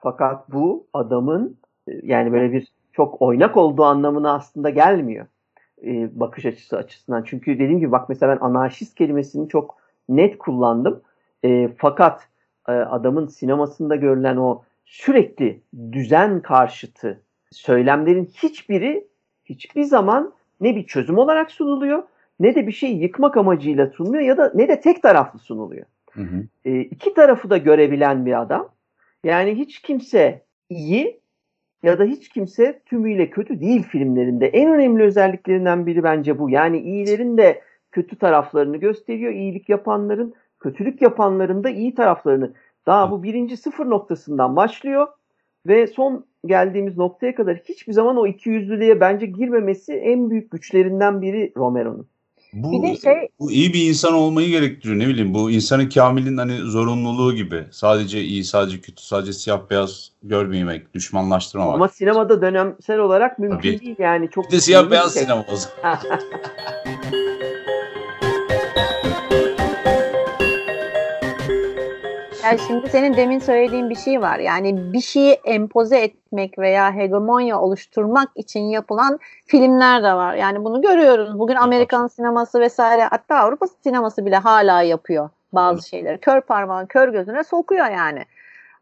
fakat 0.00 0.52
bu 0.52 0.86
adamın 0.92 1.56
yani 2.02 2.32
böyle 2.32 2.52
bir 2.52 2.68
çok 2.92 3.22
oynak 3.22 3.56
olduğu 3.56 3.84
anlamına 3.84 4.34
aslında 4.34 4.70
gelmiyor 4.70 5.26
e, 5.84 6.20
bakış 6.20 6.46
açısı 6.46 6.76
açısından. 6.76 7.22
Çünkü 7.26 7.54
dediğim 7.54 7.78
gibi 7.78 7.92
bak 7.92 8.08
mesela 8.08 8.32
ben 8.36 8.46
anarşist 8.46 8.94
kelimesini 8.94 9.48
çok 9.48 9.76
net 10.08 10.38
kullandım. 10.38 11.02
E, 11.44 11.68
fakat 11.78 12.28
e, 12.68 12.72
adamın 12.72 13.26
sinemasında 13.26 13.96
görülen 13.96 14.36
o 14.36 14.62
sürekli 14.84 15.62
düzen 15.92 16.40
karşıtı 16.40 17.22
söylemlerin 17.50 18.24
hiçbiri 18.24 19.08
hiçbir 19.44 19.82
zaman 19.82 20.32
ne 20.60 20.76
bir 20.76 20.86
çözüm 20.86 21.18
olarak 21.18 21.50
sunuluyor 21.50 22.02
ne 22.40 22.54
de 22.54 22.66
bir 22.66 22.72
şey 22.72 22.96
yıkmak 22.96 23.36
amacıyla 23.36 23.86
sunuluyor 23.86 24.22
ya 24.22 24.36
da 24.36 24.52
ne 24.54 24.68
de 24.68 24.80
tek 24.80 25.02
taraflı 25.02 25.38
sunuluyor. 25.38 25.86
Hı 26.12 26.22
hı. 26.22 26.44
E, 26.64 26.80
iki 26.80 27.14
tarafı 27.14 27.50
da 27.50 27.56
görebilen 27.56 28.26
bir 28.26 28.40
adam. 28.40 28.68
Yani 29.24 29.54
hiç 29.54 29.82
kimse 29.82 30.42
iyi 30.70 31.21
ya 31.82 31.98
da 31.98 32.04
hiç 32.04 32.28
kimse 32.28 32.80
tümüyle 32.86 33.30
kötü 33.30 33.60
değil 33.60 33.82
filmlerinde. 33.82 34.46
En 34.46 34.72
önemli 34.72 35.02
özelliklerinden 35.02 35.86
biri 35.86 36.02
bence 36.02 36.38
bu. 36.38 36.50
Yani 36.50 36.78
iyilerin 36.78 37.38
de 37.38 37.62
kötü 37.92 38.18
taraflarını 38.18 38.76
gösteriyor. 38.76 39.32
İyilik 39.32 39.68
yapanların, 39.68 40.34
kötülük 40.60 41.02
yapanların 41.02 41.64
da 41.64 41.70
iyi 41.70 41.94
taraflarını. 41.94 42.52
Daha 42.86 43.10
bu 43.10 43.22
birinci 43.22 43.56
sıfır 43.56 43.90
noktasından 43.90 44.56
başlıyor 44.56 45.06
ve 45.66 45.86
son 45.86 46.26
geldiğimiz 46.46 46.96
noktaya 46.96 47.34
kadar 47.34 47.56
hiçbir 47.56 47.92
zaman 47.92 48.16
o 48.16 48.26
ikiyüzlülüğe 48.26 49.00
bence 49.00 49.26
girmemesi 49.26 49.92
en 49.92 50.30
büyük 50.30 50.50
güçlerinden 50.50 51.22
biri 51.22 51.52
Romero'nun. 51.56 52.08
Bu, 52.52 52.82
Bir 52.82 52.88
de 52.88 52.96
şey- 53.00 53.28
bu 53.40 53.52
iyi 53.52 53.72
bir 53.74 53.88
insan 53.88 54.12
olmayı 54.14 54.48
gerektiriyor 54.48 54.98
ne 54.98 55.08
bileyim 55.08 55.34
bu 55.34 55.50
insanın 55.50 55.88
kamilin 55.88 56.36
hani 56.36 56.56
zorunluluğu 56.58 57.34
gibi 57.34 57.64
sadece 57.70 58.22
iyi 58.24 58.44
sadece 58.44 58.80
kötü 58.80 59.02
sadece 59.02 59.32
siyah 59.32 59.60
beyaz 59.70 60.10
görmemek 60.22 60.94
düşmanlaştırmamak. 60.94 61.74
Ama 61.74 61.88
sinemada 61.88 62.42
dönemsel 62.42 62.98
olarak 62.98 63.38
mümkün 63.38 63.56
Tabii. 63.76 63.80
değil 63.86 63.96
yani 63.98 64.30
çok 64.30 64.46
bir 64.46 64.52
de 64.56 64.60
siyah 64.60 64.90
beyaz 64.90 65.14
şey. 65.14 65.22
sinema 65.22 65.44
o 65.52 65.56
zaman. 65.56 65.98
Yani 72.44 72.58
şimdi 72.66 72.90
senin 72.90 73.16
demin 73.16 73.38
söylediğin 73.38 73.90
bir 73.90 73.94
şey 73.94 74.20
var. 74.20 74.38
Yani 74.38 74.92
bir 74.92 75.00
şeyi 75.00 75.32
empoze 75.32 75.98
etmek 75.98 76.58
veya 76.58 76.94
hegemonya 76.94 77.60
oluşturmak 77.60 78.28
için 78.34 78.60
yapılan 78.60 79.18
filmler 79.46 80.02
de 80.02 80.14
var. 80.14 80.34
Yani 80.34 80.64
bunu 80.64 80.82
görüyoruz. 80.82 81.38
Bugün 81.38 81.54
Amerikan 81.54 82.06
sineması 82.06 82.60
vesaire 82.60 83.04
hatta 83.04 83.36
Avrupa 83.36 83.66
sineması 83.82 84.26
bile 84.26 84.36
hala 84.36 84.82
yapıyor 84.82 85.30
bazı 85.52 85.88
şeyleri. 85.88 86.20
Kör 86.20 86.40
parmağın 86.40 86.86
kör 86.86 87.08
gözüne 87.08 87.44
sokuyor 87.44 87.86
yani. 87.86 88.24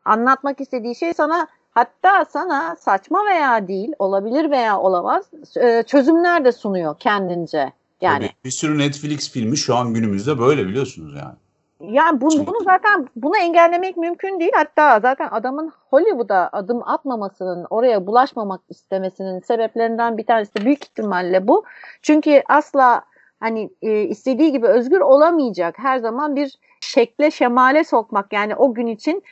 Anlatmak 0.05 0.61
istediği 0.61 0.95
şey 0.95 1.15
sana 1.15 1.47
hatta 1.71 2.25
sana 2.25 2.77
saçma 2.77 3.25
veya 3.31 3.69
değil 3.69 3.93
olabilir 3.99 4.51
veya 4.51 4.81
olamaz 4.81 5.25
e, 5.57 5.83
çözümler 5.87 6.45
de 6.45 6.53
sunuyor 6.53 6.97
kendince. 6.99 7.73
Yani 8.01 8.27
Tabii, 8.27 8.45
bir 8.45 8.51
sürü 8.51 8.79
Netflix 8.79 9.31
filmi 9.31 9.57
şu 9.57 9.77
an 9.77 9.95
günümüzde 9.95 10.39
böyle 10.39 10.67
biliyorsunuz 10.67 11.15
yani. 11.15 11.35
Yani 11.81 12.21
bunu, 12.21 12.47
bunu 12.47 12.65
zaten 12.65 13.09
bunu 13.17 13.37
engellemek 13.37 13.97
mümkün 13.97 14.41
değil. 14.41 14.53
Hatta 14.55 15.01
zaten 15.01 15.29
adamın 15.31 15.73
Hollywood'a 15.91 16.49
adım 16.53 16.89
atmamasının, 16.89 17.67
oraya 17.71 18.07
bulaşmamak 18.07 18.61
istemesinin 18.69 19.41
sebeplerinden 19.41 20.19
bir 20.19 20.27
tanesi 20.27 20.55
de 20.55 20.65
büyük 20.65 20.85
ihtimalle 20.85 21.49
bu. 21.49 21.65
Çünkü 22.03 22.43
asla 22.49 23.03
hani 23.41 23.71
e, 23.83 24.03
istediği 24.03 24.53
gibi 24.53 24.67
özgür 24.67 25.01
olamayacak. 25.01 25.79
Her 25.79 25.99
zaman 25.99 26.37
bir 26.37 26.59
şekle 26.81 27.31
şemale 27.31 27.85
sokmak 27.85 28.33
yani 28.33 28.57
o 28.57 28.75
gün 28.75 28.87
için 28.87 29.23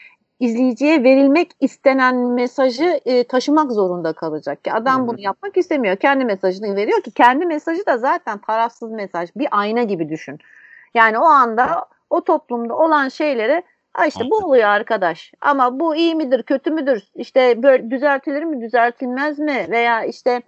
izleyiciye 0.41 1.03
verilmek 1.03 1.51
istenen 1.61 2.17
mesajı 2.17 3.01
e, 3.05 3.25
taşımak 3.25 3.73
zorunda 3.73 4.13
kalacak. 4.13 4.65
Ki 4.65 4.73
adam 4.73 5.09
bunu 5.09 5.21
yapmak 5.21 5.57
istemiyor. 5.57 5.97
Kendi 5.97 6.25
mesajını 6.25 6.77
veriyor 6.77 7.01
ki 7.01 7.11
kendi 7.11 7.47
mesajı 7.47 7.87
da 7.87 7.99
zaten 7.99 8.39
tarafsız 8.39 8.91
mesaj. 8.91 9.31
Bir 9.37 9.49
ayna 9.51 9.83
gibi 9.83 10.09
düşün. 10.09 10.39
Yani 10.95 11.19
o 11.19 11.25
anda 11.25 11.87
o 12.11 12.21
toplumda 12.21 12.77
olan 12.77 13.09
şeyleri 13.09 13.63
ha 13.93 14.07
işte 14.07 14.25
bu 14.31 14.37
oluyor 14.37 14.69
arkadaş. 14.69 15.33
Ama 15.41 15.81
bu 15.81 15.97
iyi 15.97 16.15
midir 16.15 16.43
kötü 16.43 16.71
müdür? 16.71 17.03
İşte 17.15 17.63
böyle 17.63 17.91
düzeltilir 17.91 18.45
mi 18.45 18.61
düzeltilmez 18.61 19.39
mi? 19.39 19.67
Veya 19.71 20.05
işte 20.05 20.43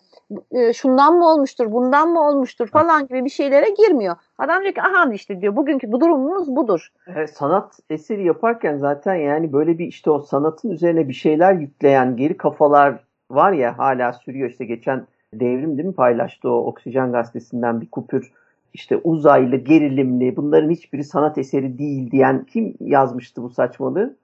e, 0.53 0.73
şundan 0.73 1.15
mı 1.15 1.29
olmuştur 1.29 1.73
bundan 1.73 2.09
mı 2.09 2.29
olmuştur? 2.29 2.69
Falan 2.69 3.07
gibi 3.07 3.25
bir 3.25 3.31
şeylere 3.31 3.71
girmiyor. 3.71 4.17
Adam 4.39 4.63
diyor 4.63 4.75
ki 4.75 4.83
aha 4.83 5.13
işte 5.13 5.41
diyor. 5.41 5.57
Bugünkü 5.57 5.93
bu 5.93 6.01
durumumuz 6.01 6.57
budur. 6.57 6.93
E, 7.17 7.27
sanat 7.27 7.79
eseri 7.91 8.27
yaparken 8.27 8.77
zaten 8.77 9.15
yani 9.15 9.53
böyle 9.53 9.79
bir 9.79 9.87
işte 9.87 10.11
o 10.11 10.19
sanatın 10.19 10.71
üzerine 10.71 11.09
bir 11.09 11.15
şeyler 11.15 11.55
yükleyen 11.55 12.17
geri 12.17 12.37
kafalar 12.37 13.05
var 13.31 13.53
ya 13.53 13.79
hala 13.79 14.13
sürüyor. 14.13 14.51
İşte 14.51 14.65
geçen 14.65 15.07
devrim 15.35 15.79
değil 15.79 15.89
mi 15.89 15.95
paylaştı 15.95 16.51
o 16.51 16.67
Oksijen 16.67 17.13
gazetesinden 17.13 17.81
bir 17.81 17.91
kupür 17.91 18.33
işte 18.75 18.97
uzaylı 18.97 19.57
gerilimli 19.57 20.37
bunların 20.37 20.71
hiçbiri 20.71 21.05
sanat 21.05 21.39
eseri 21.39 21.79
değil 21.79 22.11
diyen 22.11 22.45
kim 22.45 22.75
yazmıştı 22.81 23.43
bu 23.43 23.51
saçmalığı? 23.51 24.17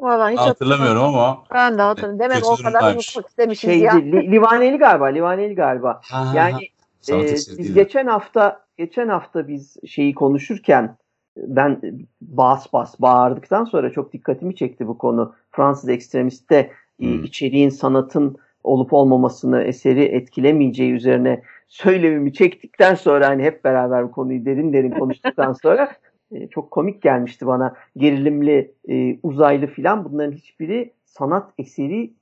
Vallahi 0.00 0.32
hiç 0.32 0.40
Hatırlamıyorum 0.40 1.02
ama 1.02 1.44
Ben 1.54 1.78
de 1.78 1.82
hatırlamıyorum. 1.82 2.30
Demek 2.30 2.44
o 2.44 2.56
kadar 2.56 2.94
unutmak 2.94 3.28
istemişiz 3.28 3.70
Şeyci, 3.70 3.84
ya. 3.84 3.94
Li- 3.94 4.32
Livaneli 4.32 4.76
galiba 4.78 5.06
Livaneli 5.06 5.54
galiba. 5.54 6.00
Yani 6.34 6.68
eseri 7.08 7.58
biz 7.58 7.74
geçen 7.74 8.06
hafta 8.06 8.64
geçen 8.76 9.08
hafta 9.08 9.48
biz 9.48 9.76
şeyi 9.86 10.14
konuşurken 10.14 10.96
ben 11.36 11.80
bas 12.20 12.72
bas 12.72 13.00
bağırdıktan 13.00 13.64
sonra 13.64 13.90
çok 13.90 14.12
dikkatimi 14.12 14.56
çekti 14.56 14.86
bu 14.88 14.98
konu. 14.98 15.34
Fransız 15.50 15.88
ekstremistte 15.88 16.56
e, 16.56 16.70
Hmm. 16.98 17.24
içeriğin 17.24 17.68
sanatın 17.68 18.36
olup 18.64 18.92
olmamasını 18.92 19.62
eseri 19.62 20.04
etkilemeyeceği 20.04 20.92
üzerine 20.92 21.42
söylemimi 21.68 22.32
çektikten 22.32 22.94
sonra 22.94 23.28
hani 23.28 23.42
hep 23.42 23.64
beraber 23.64 24.04
bu 24.04 24.12
konuyu 24.12 24.44
derin 24.44 24.72
derin 24.72 24.90
konuştuktan 24.90 25.52
sonra 25.62 25.92
e, 26.32 26.48
çok 26.48 26.70
komik 26.70 27.02
gelmişti 27.02 27.46
bana. 27.46 27.74
Gerilimli, 27.96 28.72
e, 28.88 29.18
uzaylı 29.22 29.66
filan 29.66 30.04
bunların 30.04 30.32
hiçbiri 30.32 30.92
sanat 31.04 31.52
eseri 31.58 32.12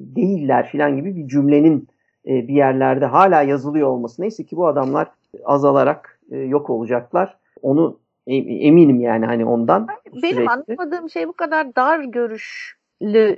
değiller 0.00 0.68
filan 0.68 0.96
gibi 0.96 1.16
bir 1.16 1.28
cümlenin 1.28 1.88
e, 2.26 2.48
bir 2.48 2.54
yerlerde 2.54 3.06
hala 3.06 3.42
yazılıyor 3.42 3.88
olması. 3.88 4.22
Neyse 4.22 4.44
ki 4.44 4.56
bu 4.56 4.66
adamlar 4.66 5.08
azalarak 5.44 6.20
e, 6.30 6.38
yok 6.38 6.70
olacaklar. 6.70 7.36
Onu 7.62 7.98
e- 8.26 8.66
eminim 8.66 9.00
yani 9.00 9.26
hani 9.26 9.44
ondan. 9.44 9.86
Benim 10.06 10.20
süreçte. 10.20 10.50
anlamadığım 10.50 11.10
şey 11.10 11.28
bu 11.28 11.32
kadar 11.32 11.76
dar 11.76 12.00
görüşlü 12.00 12.79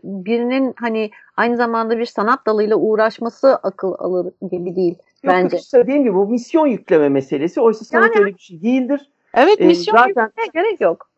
birinin 0.04 0.74
hani 0.76 1.10
aynı 1.36 1.56
zamanda 1.56 1.98
bir 1.98 2.04
sanat 2.06 2.46
dalıyla 2.46 2.76
uğraşması 2.76 3.56
akıl 3.56 3.94
alır 3.98 4.32
gibi 4.50 4.76
değil 4.76 4.94
Yok, 5.22 5.34
bence. 5.34 5.56
işte 5.56 5.78
dediğim 5.78 6.02
gibi 6.04 6.14
bu 6.14 6.28
misyon 6.28 6.66
yükleme 6.66 7.08
meselesi. 7.08 7.60
Oysa 7.60 7.84
sanat 7.84 8.10
Yani- 8.16 8.24
öyle 8.24 8.34
bir 8.34 8.40
şey 8.42 8.62
değildir. 8.62 9.10
Evet 9.34 9.56
Ee, 9.60 9.66
misyon 9.66 9.96
zaten- 9.96 10.08
yüklemeye 10.08 10.50
gerek 10.54 10.80
yok. 10.80 11.08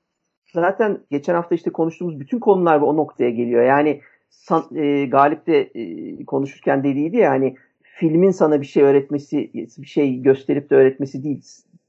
Zaten 0.55 0.99
geçen 1.11 1.35
hafta 1.35 1.55
işte 1.55 1.71
konuştuğumuz 1.71 2.21
bütün 2.21 2.39
konular 2.39 2.81
o 2.81 2.97
noktaya 2.97 3.31
geliyor. 3.31 3.63
Yani 3.65 4.01
san, 4.31 4.65
e, 4.77 5.07
Galip 5.07 5.47
de 5.47 5.61
e, 5.61 6.25
konuşurken 6.25 6.85
dediydi 6.85 7.17
ya 7.17 7.31
hani 7.31 7.55
filmin 7.83 8.31
sana 8.31 8.61
bir 8.61 8.67
şey 8.67 8.83
öğretmesi, 8.83 9.51
bir 9.79 9.87
şey 9.87 10.23
gösterip 10.23 10.71
de 10.71 10.75
öğretmesi 10.77 11.25
değil. 11.25 11.43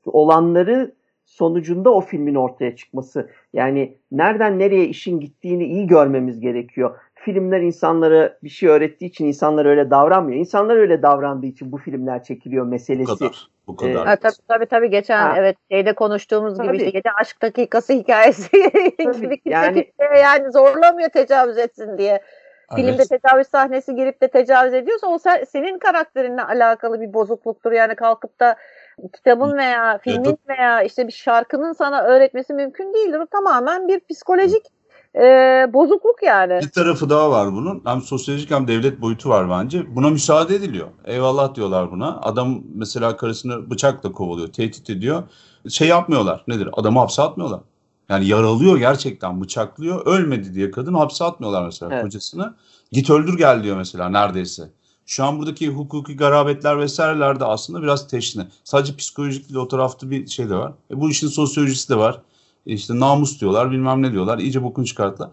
Olanları 0.05 0.91
sonucunda 1.35 1.89
o 1.93 2.01
filmin 2.01 2.35
ortaya 2.35 2.75
çıkması. 2.75 3.29
Yani 3.53 3.97
nereden 4.11 4.59
nereye 4.59 4.85
işin 4.85 5.19
gittiğini 5.19 5.65
iyi 5.65 5.87
görmemiz 5.87 6.39
gerekiyor. 6.39 6.95
Filmler 7.13 7.61
insanlara 7.61 8.37
bir 8.43 8.49
şey 8.49 8.69
öğrettiği 8.69 9.09
için 9.11 9.25
insanlar 9.25 9.65
öyle 9.65 9.89
davranmıyor. 9.89 10.39
İnsanlar 10.39 10.75
öyle 10.77 11.01
davrandığı 11.01 11.45
için 11.45 11.71
bu 11.71 11.77
filmler 11.77 12.23
çekiliyor 12.23 12.65
bu 12.65 12.69
meselesi. 12.69 13.17
kadar. 13.19 13.47
Bu 13.67 13.73
Ee, 13.73 13.93
kadar. 13.93 14.07
Ha, 14.07 14.15
tabii 14.15 14.33
tabii 14.47 14.65
tabii 14.65 14.89
geçen 14.89 15.17
Ha. 15.21 15.33
evet 15.37 15.57
şeyde 15.71 15.93
konuştuğumuz 15.93 16.57
gibi 16.57 16.67
Tabii. 16.67 16.77
işte 16.77 16.89
gece 16.89 17.09
aşk 17.21 17.41
dakikası 17.41 17.93
hikayesi 17.93 18.49
gibi 19.21 19.41
yani- 19.45 19.91
yani 20.21 20.51
zorlamıyor 20.51 21.09
tecavüz 21.09 21.57
etsin 21.57 21.97
diye. 21.97 22.21
Filmde 22.75 22.91
Evet. 22.95 23.09
tecavüz 23.09 23.47
sahnesi 23.47 23.95
girip 23.95 24.21
de 24.21 24.27
tecavüz 24.27 24.73
ediyorsa 24.73 25.07
o 25.07 25.17
sen- 25.17 25.43
senin 25.43 25.79
karakterinle 25.79 26.41
alakalı 26.43 27.01
bir 27.01 27.13
bozukluktur. 27.13 27.71
Yani 27.71 27.95
kalkıp 27.95 28.39
da 28.39 28.55
kitabın 29.13 29.57
veya 29.57 29.97
filmin 29.97 30.37
veya 30.49 30.83
işte 30.83 31.07
bir 31.07 31.11
şarkının 31.11 31.73
sana 31.73 32.01
öğretmesi 32.01 32.53
mümkün 32.53 32.93
değildir. 32.93 33.19
O 33.19 33.25
tamamen 33.25 33.87
bir 33.87 34.01
psikolojik 34.09 34.63
e, 35.15 35.21
bozukluk 35.73 36.23
yani. 36.23 36.59
Bir 36.61 36.71
tarafı 36.71 37.09
daha 37.09 37.31
var 37.31 37.53
bunun. 37.53 37.81
Hem 37.85 38.01
sosyolojik 38.01 38.51
hem 38.51 38.67
devlet 38.67 39.01
boyutu 39.01 39.29
var 39.29 39.49
bence. 39.49 39.95
Buna 39.95 40.09
müsaade 40.09 40.55
ediliyor. 40.55 40.87
Eyvallah 41.05 41.55
diyorlar 41.55 41.91
buna. 41.91 42.19
Adam 42.21 42.61
mesela 42.75 43.17
karısını 43.17 43.69
bıçakla 43.69 44.11
kovalıyor, 44.11 44.47
tehdit 44.47 44.89
ediyor. 44.89 45.23
Şey 45.69 45.87
yapmıyorlar. 45.87 46.43
Nedir? 46.47 46.69
Adamı 46.73 46.99
hapse 46.99 47.21
atmıyorlar. 47.21 47.59
Yani 48.09 48.27
yaralıyor 48.27 48.77
gerçekten, 48.77 49.41
bıçaklıyor. 49.41 50.05
Ölmedi 50.05 50.53
diye 50.53 50.71
kadın 50.71 50.93
hapse 50.93 51.25
atmıyorlar 51.25 51.65
mesela 51.65 51.93
Evet. 51.93 52.03
kocasını. 52.03 52.55
Git 52.91 53.09
öldür 53.09 53.37
gel 53.37 53.63
diyor 53.63 53.77
mesela 53.77 54.09
neredeyse. 54.09 54.63
Şu 55.05 55.23
an 55.23 55.39
buradaki 55.39 55.69
hukuki 55.69 56.15
garabetler 56.15 56.79
vesaireler 56.79 57.39
de 57.39 57.45
aslında 57.45 57.81
biraz 57.81 58.07
teşne. 58.07 58.47
Sadece 58.63 58.95
psikolojik 58.95 59.49
değil 59.49 59.59
o 59.59 59.67
tarafta 59.67 60.09
bir 60.09 60.27
şey 60.27 60.49
de 60.49 60.55
var. 60.55 60.73
E 60.91 61.01
bu 61.01 61.09
işin 61.09 61.27
sosyolojisi 61.27 61.89
de 61.89 61.95
var. 61.95 62.21
E 62.67 62.73
işte 62.73 62.99
namus 62.99 63.41
diyorlar 63.41 63.71
bilmem 63.71 64.01
ne 64.01 64.11
diyorlar. 64.11 64.37
İyice 64.37 64.63
bokunu 64.63 64.85
çıkarttılar. 64.85 65.29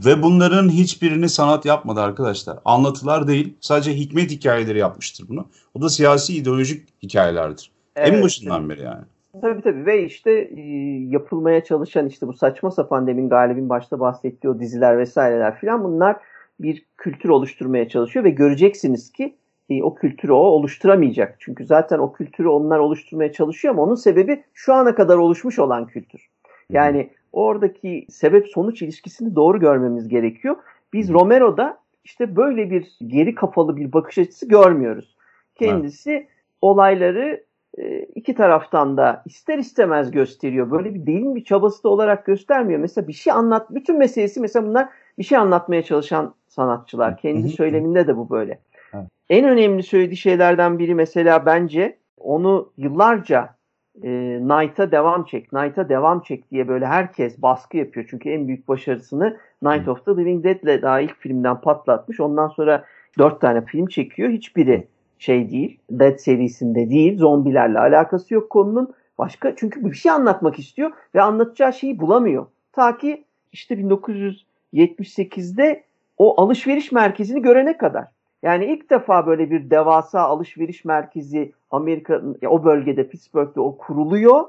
Ve 0.00 0.22
bunların 0.22 0.68
hiçbirini 0.68 1.28
sanat 1.28 1.66
yapmadı 1.66 2.00
arkadaşlar. 2.00 2.58
Anlatılar 2.64 3.28
değil. 3.28 3.56
Sadece 3.60 3.94
hikmet 3.94 4.30
hikayeleri 4.30 4.78
yapmıştır 4.78 5.28
bunu. 5.28 5.48
O 5.74 5.82
da 5.82 5.88
siyasi 5.88 6.36
ideolojik 6.36 7.02
hikayelerdir. 7.02 7.70
Evet, 7.96 8.14
en 8.14 8.22
başından 8.22 8.68
beri 8.68 8.82
yani. 8.82 9.04
Tabii 9.40 9.62
tabii 9.62 9.86
ve 9.86 10.04
işte 10.04 10.30
e, 10.32 10.60
yapılmaya 11.08 11.64
çalışan 11.64 12.06
işte 12.06 12.26
bu 12.26 12.32
saçma 12.32 12.70
sapan 12.70 13.06
demin 13.06 13.28
Galip'in 13.28 13.68
başta 13.68 14.00
bahsettiği 14.00 14.52
o 14.52 14.60
diziler 14.60 14.98
vesaireler 14.98 15.58
filan 15.58 15.84
bunlar 15.84 16.16
bir 16.60 16.86
kültür 16.96 17.28
oluşturmaya 17.28 17.88
çalışıyor 17.88 18.24
ve 18.24 18.30
göreceksiniz 18.30 19.12
ki 19.12 19.36
o 19.82 19.94
kültürü 19.94 20.32
o 20.32 20.36
oluşturamayacak. 20.36 21.36
Çünkü 21.38 21.64
zaten 21.66 21.98
o 21.98 22.12
kültürü 22.12 22.48
onlar 22.48 22.78
oluşturmaya 22.78 23.32
çalışıyor 23.32 23.74
ama 23.74 23.82
onun 23.82 23.94
sebebi 23.94 24.44
şu 24.54 24.74
ana 24.74 24.94
kadar 24.94 25.16
oluşmuş 25.16 25.58
olan 25.58 25.86
kültür. 25.86 26.28
Yani 26.70 27.10
oradaki 27.32 28.06
sebep 28.08 28.48
sonuç 28.48 28.82
ilişkisini 28.82 29.34
doğru 29.34 29.60
görmemiz 29.60 30.08
gerekiyor. 30.08 30.56
Biz 30.92 31.12
Romero'da 31.12 31.78
işte 32.04 32.36
böyle 32.36 32.70
bir 32.70 32.98
geri 33.06 33.34
kafalı 33.34 33.76
bir 33.76 33.92
bakış 33.92 34.18
açısı 34.18 34.48
görmüyoruz. 34.48 35.16
Kendisi 35.54 36.10
evet. 36.10 36.28
olayları 36.60 37.44
iki 38.14 38.34
taraftan 38.34 38.96
da 38.96 39.22
ister 39.26 39.58
istemez 39.58 40.10
gösteriyor. 40.10 40.70
Böyle 40.70 40.94
bir 40.94 41.06
derin 41.06 41.34
bir 41.34 41.44
çabası 41.44 41.84
da 41.84 41.88
olarak 41.88 42.26
göstermiyor. 42.26 42.80
Mesela 42.80 43.08
bir 43.08 43.12
şey 43.12 43.32
anlat, 43.32 43.66
bütün 43.70 43.98
meselesi 43.98 44.40
mesela 44.40 44.66
bunlar 44.66 44.88
bir 45.18 45.24
şey 45.24 45.38
anlatmaya 45.38 45.82
çalışan 45.82 46.34
sanatçılar. 46.48 47.16
Kendi 47.16 47.48
söyleminde 47.48 48.06
de 48.06 48.16
bu 48.16 48.30
böyle. 48.30 48.58
Evet. 48.94 49.04
En 49.30 49.48
önemli 49.48 49.82
söylediği 49.82 50.16
şeylerden 50.16 50.78
biri 50.78 50.94
mesela 50.94 51.46
bence 51.46 51.96
onu 52.18 52.72
yıllarca 52.76 53.56
e, 54.02 54.10
Night'a 54.42 54.92
devam 54.92 55.24
çek, 55.24 55.52
Night'a 55.52 55.88
devam 55.88 56.20
çek 56.20 56.50
diye 56.50 56.68
böyle 56.68 56.86
herkes 56.86 57.42
baskı 57.42 57.76
yapıyor. 57.76 58.06
Çünkü 58.10 58.30
en 58.30 58.48
büyük 58.48 58.68
başarısını 58.68 59.36
Night 59.62 59.88
of 59.88 60.04
the 60.04 60.10
Living 60.16 60.44
Dead'le 60.44 60.82
daha 60.82 61.00
ilk 61.00 61.16
filmden 61.20 61.60
patlatmış. 61.60 62.20
Ondan 62.20 62.48
sonra 62.48 62.84
dört 63.18 63.40
tane 63.40 63.64
film 63.64 63.86
çekiyor. 63.86 64.30
Hiçbiri 64.30 64.88
şey 65.18 65.50
değil, 65.50 65.78
Dead 65.90 66.16
serisinde 66.16 66.90
değil, 66.90 67.18
zombilerle 67.18 67.78
alakası 67.78 68.34
yok 68.34 68.50
konunun. 68.50 68.94
Başka 69.18 69.56
çünkü 69.56 69.84
bir 69.84 69.94
şey 69.94 70.12
anlatmak 70.12 70.58
istiyor 70.58 70.90
ve 71.14 71.22
anlatacağı 71.22 71.72
şeyi 71.72 72.00
bulamıyor. 72.00 72.46
Ta 72.72 72.98
ki 72.98 73.24
işte 73.52 73.74
1978'de 73.74 75.82
o 76.18 76.42
alışveriş 76.42 76.92
merkezini 76.92 77.42
görene 77.42 77.78
kadar. 77.78 78.04
Yani 78.42 78.64
ilk 78.64 78.90
defa 78.90 79.26
böyle 79.26 79.50
bir 79.50 79.70
devasa 79.70 80.20
alışveriş 80.20 80.84
merkezi 80.84 81.52
Amerika 81.70 82.22
o 82.48 82.64
bölgede 82.64 83.08
Pittsburgh'te 83.08 83.60
o 83.60 83.76
kuruluyor. 83.76 84.44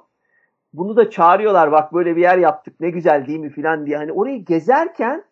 Bunu 0.73 0.95
da 0.95 1.10
çağırıyorlar 1.10 1.71
bak 1.71 1.93
böyle 1.93 2.15
bir 2.15 2.21
yer 2.21 2.38
yaptık 2.38 2.80
ne 2.80 2.89
güzel 2.89 3.27
değil 3.27 3.39
mi 3.39 3.49
filan 3.49 3.86
diye. 3.86 3.97
Hani 3.97 4.12
orayı 4.12 4.45
gezerken 4.45 5.23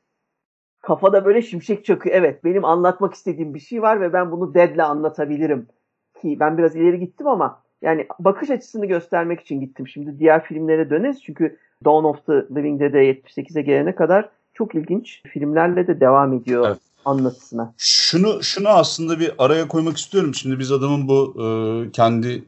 kafada 0.85 1.25
böyle 1.25 1.41
şimşek 1.41 1.85
çakıyor. 1.85 2.15
Evet 2.15 2.43
benim 2.43 2.65
anlatmak 2.65 3.13
istediğim 3.13 3.53
bir 3.53 3.59
şey 3.59 3.81
var 3.81 4.01
ve 4.01 4.13
ben 4.13 4.31
bunu 4.31 4.53
Dead'le 4.53 4.79
anlatabilirim. 4.79 5.67
Ki 6.21 6.37
ben 6.39 6.57
biraz 6.57 6.75
ileri 6.75 6.99
gittim 6.99 7.27
ama 7.27 7.61
yani 7.81 8.07
bakış 8.19 8.49
açısını 8.49 8.85
göstermek 8.85 9.41
için 9.41 9.59
gittim. 9.59 9.87
Şimdi 9.87 10.19
diğer 10.19 10.43
filmlere 10.43 10.89
döneriz 10.89 11.23
çünkü 11.23 11.57
Dawn 11.85 12.05
of 12.05 12.25
the 12.25 12.33
Living 12.33 12.81
Dead'e 12.81 13.11
78'e 13.11 13.61
gelene 13.61 13.95
kadar 13.95 14.29
çok 14.53 14.75
ilginç 14.75 15.21
filmlerle 15.27 15.87
de 15.87 15.99
devam 15.99 16.33
ediyor. 16.33 16.65
Evet 16.67 16.79
anlatısına. 17.05 17.73
Şunu 17.77 18.43
şunu 18.43 18.69
aslında 18.69 19.19
bir 19.19 19.31
araya 19.37 19.67
koymak 19.67 19.97
istiyorum. 19.97 20.35
Şimdi 20.35 20.59
biz 20.59 20.71
adamın 20.71 21.07
bu 21.07 21.35
e, 21.43 21.45
kendi 21.91 22.43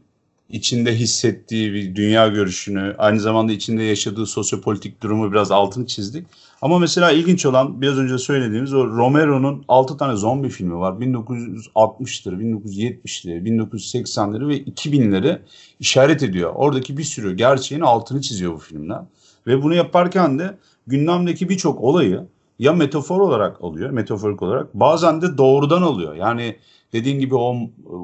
içinde 0.49 0.95
hissettiği 0.95 1.73
bir 1.73 1.95
dünya 1.95 2.27
görüşünü, 2.27 2.95
aynı 2.97 3.19
zamanda 3.19 3.51
içinde 3.51 3.83
yaşadığı 3.83 4.25
sosyopolitik 4.25 5.03
durumu 5.03 5.31
biraz 5.31 5.51
altını 5.51 5.85
çizdik. 5.85 6.27
Ama 6.61 6.79
mesela 6.79 7.11
ilginç 7.11 7.45
olan 7.45 7.81
biraz 7.81 7.97
önce 7.97 8.17
söylediğimiz 8.17 8.73
o 8.73 8.87
Romero'nun 8.87 9.65
6 9.67 9.97
tane 9.97 10.15
zombi 10.15 10.49
filmi 10.49 10.75
var. 10.75 10.93
1960'ları, 10.93 12.35
1970'leri, 12.35 13.43
1980'leri 13.43 14.47
ve 14.47 14.63
2000'leri 14.63 15.39
işaret 15.79 16.23
ediyor. 16.23 16.51
Oradaki 16.55 16.97
bir 16.97 17.03
sürü 17.03 17.35
gerçeğin 17.35 17.81
altını 17.81 18.21
çiziyor 18.21 18.53
bu 18.53 18.57
filmler. 18.57 19.01
Ve 19.47 19.63
bunu 19.63 19.75
yaparken 19.75 20.39
de 20.39 20.57
gündemdeki 20.87 21.49
birçok 21.49 21.81
olayı 21.81 22.23
ya 22.59 22.73
metafor 22.73 23.19
olarak 23.19 23.63
alıyor, 23.63 23.89
metaforik 23.89 24.41
olarak 24.41 24.73
bazen 24.73 25.21
de 25.21 25.37
doğrudan 25.37 25.81
alıyor. 25.81 26.15
Yani 26.15 26.55
dediğin 26.93 27.19
gibi 27.19 27.35
o 27.35 27.55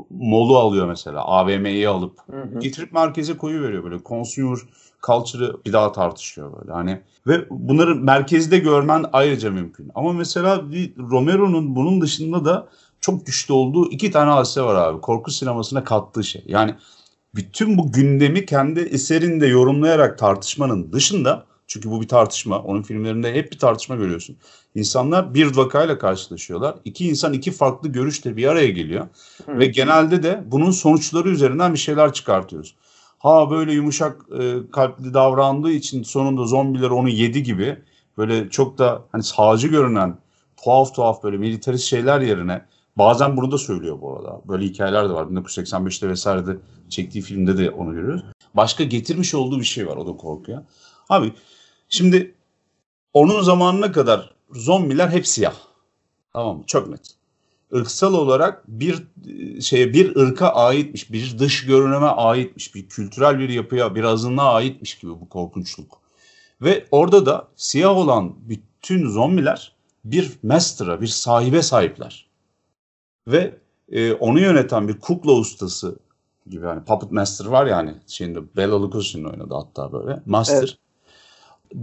molu 0.09 0.57
alıyor 0.57 0.87
mesela 0.87 1.21
AVM'yi 1.21 1.89
alıp 1.89 2.19
hı 2.31 2.41
hı. 2.41 2.59
getirip 2.59 2.93
merkeze 2.93 3.37
koyu 3.37 3.61
veriyor 3.61 3.83
böyle 3.83 4.03
consumer 4.05 4.57
culture'ı 5.07 5.57
bir 5.65 5.73
daha 5.73 5.91
tartışıyor 5.91 6.53
böyle 6.59 6.71
hani 6.71 7.01
ve 7.27 7.45
bunları 7.49 7.95
merkezde 7.95 8.57
görmen 8.57 9.05
ayrıca 9.13 9.51
mümkün. 9.51 9.91
Ama 9.95 10.13
mesela 10.13 10.61
Romero'nun 11.11 11.75
bunun 11.75 12.01
dışında 12.01 12.45
da 12.45 12.67
çok 13.01 13.25
güçlü 13.25 13.53
olduğu 13.53 13.91
iki 13.91 14.11
tane 14.11 14.31
hadise 14.31 14.61
var 14.61 14.75
abi. 14.75 15.01
Korku 15.01 15.31
sinemasına 15.31 15.83
kattığı 15.83 16.23
şey. 16.23 16.43
Yani 16.47 16.75
bütün 17.35 17.77
bu 17.77 17.91
gündemi 17.91 18.45
kendi 18.45 18.79
eserinde 18.79 19.47
yorumlayarak 19.47 20.17
tartışmanın 20.17 20.93
dışında 20.93 21.45
çünkü 21.67 21.91
bu 21.91 22.01
bir 22.01 22.07
tartışma. 22.07 22.59
Onun 22.59 22.81
filmlerinde 22.81 23.33
hep 23.33 23.51
bir 23.51 23.59
tartışma 23.59 23.95
görüyorsun. 23.95 24.37
İnsanlar 24.75 25.33
bir 25.33 25.55
vakayla 25.55 25.97
karşılaşıyorlar. 25.97 26.75
İki 26.85 27.07
insan 27.09 27.33
iki 27.33 27.51
farklı 27.51 27.89
görüşte 27.89 28.37
bir 28.37 28.47
araya 28.47 28.69
geliyor. 28.69 29.07
Hı. 29.45 29.59
Ve 29.59 29.65
genelde 29.65 30.23
de 30.23 30.43
bunun 30.45 30.71
sonuçları 30.71 31.29
üzerinden 31.29 31.73
bir 31.73 31.79
şeyler 31.79 32.13
çıkartıyoruz. 32.13 32.75
Ha 33.19 33.51
böyle 33.51 33.73
yumuşak 33.73 34.21
e, 34.39 34.53
kalpli 34.71 35.13
davrandığı 35.13 35.71
için 35.71 36.03
sonunda 36.03 36.45
zombiler 36.45 36.89
onu 36.89 37.09
yedi 37.09 37.43
gibi 37.43 37.77
böyle 38.17 38.49
çok 38.49 38.77
da 38.77 39.01
hani 39.11 39.23
sağcı 39.23 39.67
görünen 39.67 40.17
tuhaf 40.63 40.95
tuhaf 40.95 41.23
böyle 41.23 41.37
militarist 41.37 41.85
şeyler 41.85 42.21
yerine 42.21 42.65
bazen 42.97 43.37
bunu 43.37 43.51
da 43.51 43.57
söylüyor 43.57 44.01
bu 44.01 44.17
arada. 44.17 44.41
Böyle 44.47 44.65
hikayeler 44.65 45.09
de 45.09 45.13
var. 45.13 45.25
1985'te 45.25 46.09
vesairede 46.09 46.57
çektiği 46.89 47.21
filmde 47.21 47.57
de 47.57 47.71
onu 47.71 47.93
görüyoruz. 47.93 48.23
Başka 48.53 48.83
getirmiş 48.83 49.35
olduğu 49.35 49.59
bir 49.59 49.65
şey 49.65 49.87
var 49.87 49.97
o 49.97 50.07
da 50.07 50.17
korkuya. 50.17 50.63
Abi 51.13 51.33
şimdi 51.89 52.35
onun 53.13 53.41
zamanına 53.41 53.91
kadar 53.91 54.33
zombiler 54.51 55.09
hep 55.09 55.27
siyah. 55.27 55.55
Tamam 56.33 56.57
mı? 56.57 56.63
Çok 56.67 56.89
net. 56.89 57.15
Irksal 57.71 58.13
olarak 58.13 58.63
bir 58.67 59.03
şeye 59.61 59.93
bir 59.93 60.15
ırka 60.15 60.47
aitmiş, 60.47 61.11
bir 61.11 61.39
dış 61.39 61.65
görüneme 61.65 62.05
aitmiş, 62.05 62.75
bir 62.75 62.89
kültürel 62.89 63.39
bir 63.39 63.49
yapıya, 63.49 63.95
bir 63.95 64.03
azınlığa 64.03 64.53
aitmiş 64.53 64.97
gibi 64.97 65.11
bu 65.11 65.29
korkunçluk. 65.29 66.01
Ve 66.61 66.85
orada 66.91 67.25
da 67.25 67.47
siyah 67.55 67.97
olan 67.97 68.35
bütün 68.49 69.09
zombiler 69.09 69.75
bir 70.05 70.31
master'a, 70.43 71.01
bir 71.01 71.07
sahibe 71.07 71.61
sahipler. 71.61 72.27
Ve 73.27 73.55
e, 73.91 74.13
onu 74.13 74.39
yöneten 74.39 74.87
bir 74.87 74.99
kukla 74.99 75.31
ustası 75.31 75.99
gibi 76.47 76.65
hani 76.65 76.83
Puppet 76.83 77.11
Master 77.11 77.45
var 77.45 77.65
ya 77.65 77.77
hani 77.77 77.95
şeyinde 78.07 78.55
Bela 78.55 78.81
Lugosi'nin 78.81 79.23
oynadı 79.23 79.53
hatta 79.53 79.91
böyle. 79.91 80.21
Master. 80.25 80.57
Evet 80.57 80.77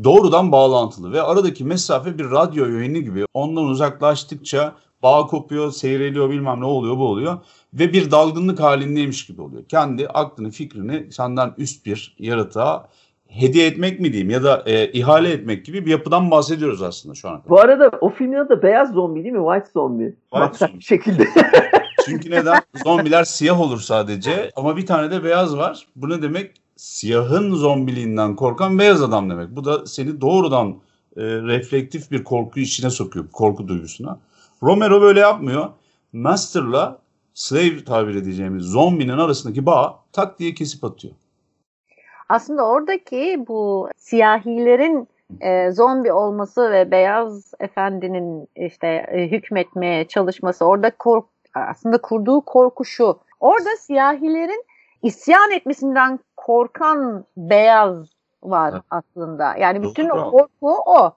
doğrudan 0.04 0.52
bağlantılı 0.52 1.12
ve 1.12 1.22
aradaki 1.22 1.64
mesafe 1.64 2.18
bir 2.18 2.30
radyo 2.30 2.66
yayını 2.66 2.98
gibi. 2.98 3.24
Ondan 3.34 3.64
uzaklaştıkça 3.64 4.74
bağ 5.02 5.26
kopuyor, 5.26 5.72
seyreliyor 5.72 6.30
bilmem 6.30 6.60
ne 6.60 6.64
oluyor 6.64 6.96
bu 6.96 7.06
oluyor 7.06 7.38
ve 7.74 7.92
bir 7.92 8.10
dalgınlık 8.10 8.60
halindeymiş 8.60 9.26
gibi 9.26 9.42
oluyor. 9.42 9.64
Kendi 9.64 10.08
aklını, 10.08 10.50
fikrini 10.50 11.12
senden 11.12 11.54
üst 11.58 11.86
bir 11.86 12.16
yaratığa 12.18 12.88
hediye 13.28 13.66
etmek 13.66 14.00
mi 14.00 14.12
diyeyim 14.12 14.30
ya 14.30 14.42
da 14.42 14.62
e, 14.66 14.92
ihale 14.92 15.30
etmek 15.30 15.64
gibi 15.64 15.86
bir 15.86 15.90
yapıdan 15.90 16.30
bahsediyoruz 16.30 16.82
aslında 16.82 17.14
şu 17.14 17.28
an. 17.28 17.42
Bu 17.48 17.60
arada 17.60 17.90
o 18.00 18.10
filmin 18.10 18.36
adı 18.36 18.62
beyaz 18.62 18.92
zombi 18.92 19.24
değil 19.24 19.34
mi? 19.34 19.44
White 19.44 19.70
zombi. 19.72 20.16
White 20.30 20.66
zombi. 20.66 20.82
şekilde. 20.82 21.28
Çünkü 22.04 22.30
neden? 22.30 22.58
Zombiler 22.84 23.24
siyah 23.24 23.60
olur 23.60 23.80
sadece 23.80 24.50
ama 24.56 24.76
bir 24.76 24.86
tane 24.86 25.10
de 25.10 25.24
beyaz 25.24 25.56
var. 25.56 25.86
Bu 25.96 26.10
ne 26.10 26.22
demek? 26.22 26.50
Siyahın 26.80 27.54
zombiliğinden 27.54 28.36
korkan 28.36 28.78
beyaz 28.78 29.02
adam 29.02 29.30
demek. 29.30 29.56
Bu 29.56 29.64
da 29.64 29.86
seni 29.86 30.20
doğrudan 30.20 30.68
e, 31.16 31.22
reflektif 31.22 32.10
bir 32.10 32.24
korku 32.24 32.60
içine 32.60 32.90
sokuyor, 32.90 33.30
korku 33.32 33.68
duygusuna. 33.68 34.18
Romero 34.62 35.00
böyle 35.00 35.20
yapmıyor. 35.20 35.68
Master'la 36.12 36.98
slave 37.34 37.84
tabir 37.84 38.14
edeceğimiz 38.14 38.64
zombinin 38.64 39.18
arasındaki 39.18 39.66
bağ 39.66 39.98
tak 40.12 40.38
diye 40.38 40.54
kesip 40.54 40.84
atıyor. 40.84 41.14
Aslında 42.28 42.66
oradaki 42.66 43.44
bu 43.48 43.88
siyahilerin 43.96 45.08
e, 45.40 45.70
zombi 45.70 46.12
olması 46.12 46.72
ve 46.72 46.90
beyaz 46.90 47.52
efendinin 47.60 48.48
işte 48.56 48.86
e, 48.86 49.30
hükmetmeye 49.30 50.08
çalışması 50.08 50.64
orada 50.64 50.90
kork 50.96 51.24
aslında 51.54 51.98
kurduğu 51.98 52.40
korku 52.40 52.84
şu. 52.84 53.18
Orada 53.40 53.76
siyahilerin 53.78 54.64
isyan 55.02 55.50
etmesinden 55.50 56.18
korkan 56.40 57.24
beyaz 57.36 58.08
var 58.42 58.72
evet. 58.72 58.82
aslında. 58.90 59.54
Yani 59.56 59.82
bütün 59.82 60.08
o 60.08 60.30
korku 60.30 60.82
o. 60.86 61.12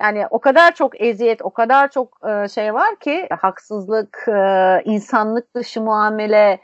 Yani 0.00 0.26
o 0.30 0.38
kadar 0.38 0.74
çok 0.74 1.00
eziyet, 1.00 1.42
o 1.42 1.50
kadar 1.50 1.90
çok 1.90 2.18
e, 2.28 2.48
şey 2.48 2.74
var 2.74 2.96
ki 2.96 3.28
haksızlık, 3.40 4.24
e, 4.28 4.82
insanlık 4.84 5.54
dışı 5.54 5.80
muamele 5.80 6.60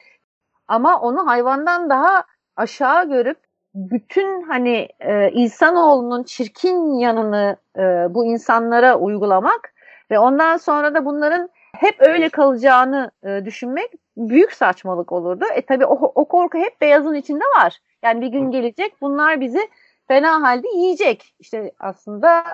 ama 0.68 1.01
onu 1.01 1.27
hayvandan 1.27 1.90
daha 1.90 2.25
aşağı 2.57 3.09
görüp 3.09 3.38
bütün 3.75 4.42
hani 4.42 4.88
e, 5.01 5.31
insanoğlunun 5.31 6.22
çirkin 6.22 6.98
yanını 6.98 7.57
e, 7.77 7.83
bu 8.14 8.25
insanlara 8.25 8.96
uygulamak 8.96 9.75
ve 10.11 10.18
ondan 10.18 10.57
sonra 10.57 10.94
da 10.94 11.05
bunların 11.05 11.48
hep 11.77 11.94
öyle 12.01 12.29
kalacağını 12.29 13.11
e, 13.25 13.44
düşünmek 13.44 13.90
büyük 14.16 14.53
saçmalık 14.53 15.12
olurdu. 15.12 15.44
E 15.55 15.62
tabi 15.62 15.87
o, 15.87 16.12
o 16.14 16.25
korku 16.25 16.59
hep 16.59 16.81
beyazın 16.81 17.14
içinde 17.14 17.44
var. 17.44 17.79
Yani 18.03 18.21
bir 18.21 18.27
gün 18.27 18.51
gelecek 18.51 18.93
bunlar 19.01 19.41
bizi 19.41 19.61
fena 20.09 20.43
halde 20.43 20.69
yiyecek. 20.77 21.35
İşte 21.41 21.73
aslında 21.79 22.45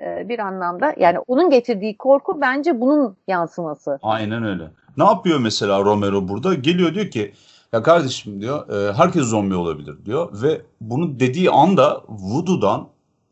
e, 0.00 0.28
bir 0.28 0.38
anlamda 0.38 0.94
yani 0.98 1.18
onun 1.18 1.50
getirdiği 1.50 1.96
korku 1.96 2.40
bence 2.40 2.80
bunun 2.80 3.16
yansıması. 3.28 3.98
Aynen 4.02 4.44
öyle. 4.44 4.70
Ne 4.96 5.04
yapıyor 5.04 5.38
mesela 5.38 5.84
Romero 5.84 6.28
burada? 6.28 6.54
Geliyor 6.54 6.94
diyor 6.94 7.10
ki 7.10 7.32
ya 7.72 7.82
kardeşim 7.82 8.40
diyor 8.40 8.68
e, 8.68 8.92
herkes 8.92 9.22
zombi 9.22 9.54
olabilir 9.54 10.04
diyor 10.04 10.42
ve 10.42 10.60
bunu 10.80 11.20
dediği 11.20 11.50
anda 11.50 12.02
Voodoo'dan 12.08 12.88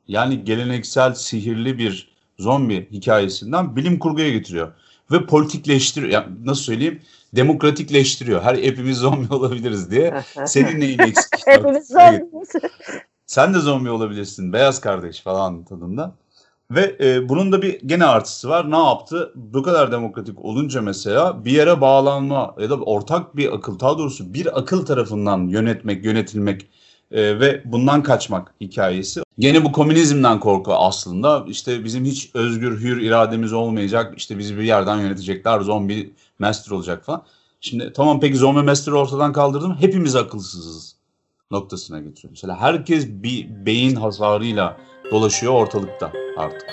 yani 0.08 0.44
geleneksel 0.44 1.14
sihirli 1.14 1.78
bir 1.78 2.12
zombi 2.38 2.90
hikayesinden 2.90 3.76
bilim 3.76 3.98
kurguya 3.98 4.30
getiriyor 4.30 4.72
ve 5.12 5.27
politikleştiriyor. 5.27 6.12
Yani 6.12 6.27
nasıl 6.44 6.62
söyleyeyim? 6.62 7.01
Demokratikleştiriyor. 7.37 8.42
Her 8.42 8.55
hepimiz 8.55 8.98
zombi 8.98 9.35
olabiliriz 9.35 9.90
diye. 9.90 10.22
Senin 10.46 10.81
neyin 10.81 10.98
eksik? 10.98 11.46
hepimiz 11.46 11.88
zombi. 11.88 12.25
Sen 13.27 13.55
de 13.55 13.59
zombi 13.59 13.90
olabilirsin. 13.90 14.53
Beyaz 14.53 14.81
kardeş 14.81 15.20
falan 15.20 15.64
tadında. 15.64 16.14
Ve 16.70 16.96
e, 17.01 17.29
bunun 17.29 17.53
da 17.53 17.62
bir 17.62 17.81
gene 17.81 18.05
artısı 18.05 18.48
var. 18.48 18.70
Ne 18.70 18.79
yaptı? 18.79 19.33
Bu 19.35 19.62
kadar 19.62 19.92
demokratik 19.92 20.44
olunca 20.44 20.83
mesela 20.83 21.44
bir 21.44 21.51
yere 21.51 21.81
bağlanma 21.81 22.55
ya 22.61 22.70
da 22.70 22.75
ortak 22.75 23.37
bir 23.37 23.55
akıl, 23.55 23.81
daha 23.81 23.98
doğrusu 23.98 24.35
bir 24.35 24.59
akıl 24.59 24.87
tarafından 24.87 25.48
yönetmek, 25.48 26.05
yönetilmek 26.05 26.68
e, 27.12 27.40
ve 27.40 27.62
bundan 27.64 28.03
kaçmak 28.03 28.55
hikayesi. 28.61 29.22
Gene 29.38 29.64
bu 29.64 29.72
komünizmden 29.72 30.40
korku 30.40 30.75
aslında. 30.75 31.44
İşte 31.48 31.85
bizim 31.85 32.05
hiç 32.05 32.31
özgür, 32.35 32.81
hür 32.81 33.01
irademiz 33.01 33.53
olmayacak. 33.53 34.14
İşte 34.16 34.38
bizi 34.38 34.59
bir 34.59 34.62
yerden 34.62 34.96
yönetecekler, 34.96 35.61
zombi 35.61 36.12
master 36.38 36.72
olacak 36.72 37.05
falan. 37.05 37.22
Şimdi 37.61 37.92
tamam 37.92 38.20
peki 38.20 38.37
zombi 38.37 38.62
master'ı 38.62 38.98
ortadan 38.98 39.33
kaldırdım. 39.33 39.77
Hepimiz 39.81 40.16
akılsızız 40.16 40.96
noktasına 41.51 42.01
getiriyor. 42.01 42.31
Mesela 42.31 42.61
herkes 42.61 43.09
bir 43.09 43.66
beyin 43.66 43.96
hasarıyla 43.96 44.77
dolaşıyor 45.11 45.53
ortalıkta 45.53 46.12
artık. 46.37 46.70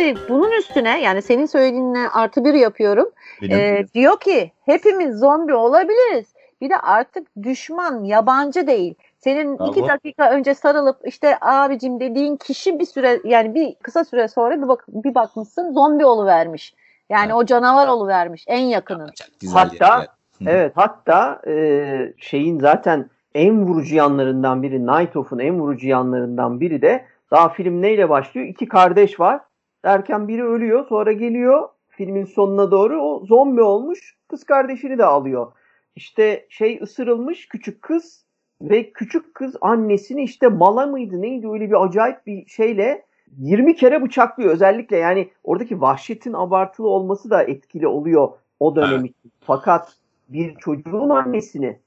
Üstelik 0.00 0.28
bunun 0.28 0.52
üstüne 0.52 1.00
yani 1.02 1.22
senin 1.22 1.46
söylediğinle 1.46 2.08
artı 2.08 2.44
bir 2.44 2.54
yapıyorum. 2.54 3.10
Ee, 3.50 3.84
diyor 3.94 4.20
ki 4.20 4.52
hepimiz 4.64 5.18
zombi 5.18 5.54
olabiliriz. 5.54 6.26
Bir 6.60 6.70
de 6.70 6.76
artık 6.76 7.26
düşman 7.42 8.04
yabancı 8.04 8.66
değil. 8.66 8.94
Senin 9.18 9.58
Bravo. 9.58 9.70
iki 9.70 9.88
dakika 9.88 10.30
önce 10.30 10.54
sarılıp 10.54 10.96
işte 11.04 11.36
abicim 11.40 12.00
dediğin 12.00 12.36
kişi 12.36 12.78
bir 12.78 12.86
süre 12.86 13.20
yani 13.24 13.54
bir 13.54 13.74
kısa 13.74 14.04
süre 14.04 14.28
sonra 14.28 14.62
bir, 14.62 14.68
bak, 14.68 14.84
bir 14.88 15.14
bakmışsın 15.14 15.72
zombi 15.72 16.04
vermiş. 16.26 16.74
Yani 17.10 17.26
evet. 17.26 17.34
o 17.34 17.44
canavar 17.44 18.08
vermiş 18.08 18.44
en 18.48 18.60
yakının. 18.60 19.10
Hatta 19.52 20.06
Evet 20.46 20.72
hatta 20.74 21.40
e, 21.46 22.12
şeyin 22.18 22.60
zaten 22.60 23.10
en 23.34 23.66
vurucu 23.66 23.96
yanlarından 23.96 24.62
biri 24.62 24.86
Night 24.86 25.16
Of'un 25.16 25.38
en 25.38 25.60
vurucu 25.60 25.88
yanlarından 25.88 26.60
biri 26.60 26.82
de 26.82 27.04
daha 27.30 27.48
film 27.48 27.82
neyle 27.82 28.08
başlıyor? 28.08 28.46
İki 28.46 28.68
kardeş 28.68 29.20
var. 29.20 29.40
Derken 29.84 30.28
biri 30.28 30.44
ölüyor 30.44 30.86
sonra 30.86 31.12
geliyor 31.12 31.68
filmin 31.88 32.24
sonuna 32.24 32.70
doğru 32.70 33.02
o 33.02 33.26
zombi 33.26 33.62
olmuş 33.62 34.16
kız 34.28 34.44
kardeşini 34.44 34.98
de 34.98 35.04
alıyor. 35.04 35.52
İşte 35.96 36.46
şey 36.48 36.78
ısırılmış 36.82 37.48
küçük 37.48 37.82
kız 37.82 38.24
ve 38.62 38.92
küçük 38.92 39.34
kız 39.34 39.56
annesini 39.60 40.22
işte 40.22 40.48
mala 40.48 40.86
mıydı 40.86 41.22
neydi 41.22 41.48
öyle 41.48 41.70
bir 41.70 41.84
acayip 41.84 42.26
bir 42.26 42.46
şeyle 42.46 43.04
20 43.38 43.76
kere 43.76 44.02
bıçaklıyor 44.02 44.50
özellikle 44.52 44.96
yani 44.96 45.30
oradaki 45.44 45.80
vahşetin 45.80 46.32
abartılı 46.32 46.88
olması 46.88 47.30
da 47.30 47.42
etkili 47.42 47.86
oluyor 47.86 48.28
o 48.60 48.76
dönem 48.76 49.04
için. 49.04 49.32
Fakat 49.40 49.96
bir 50.28 50.54
çocuğun 50.54 51.08
annesini 51.08 51.78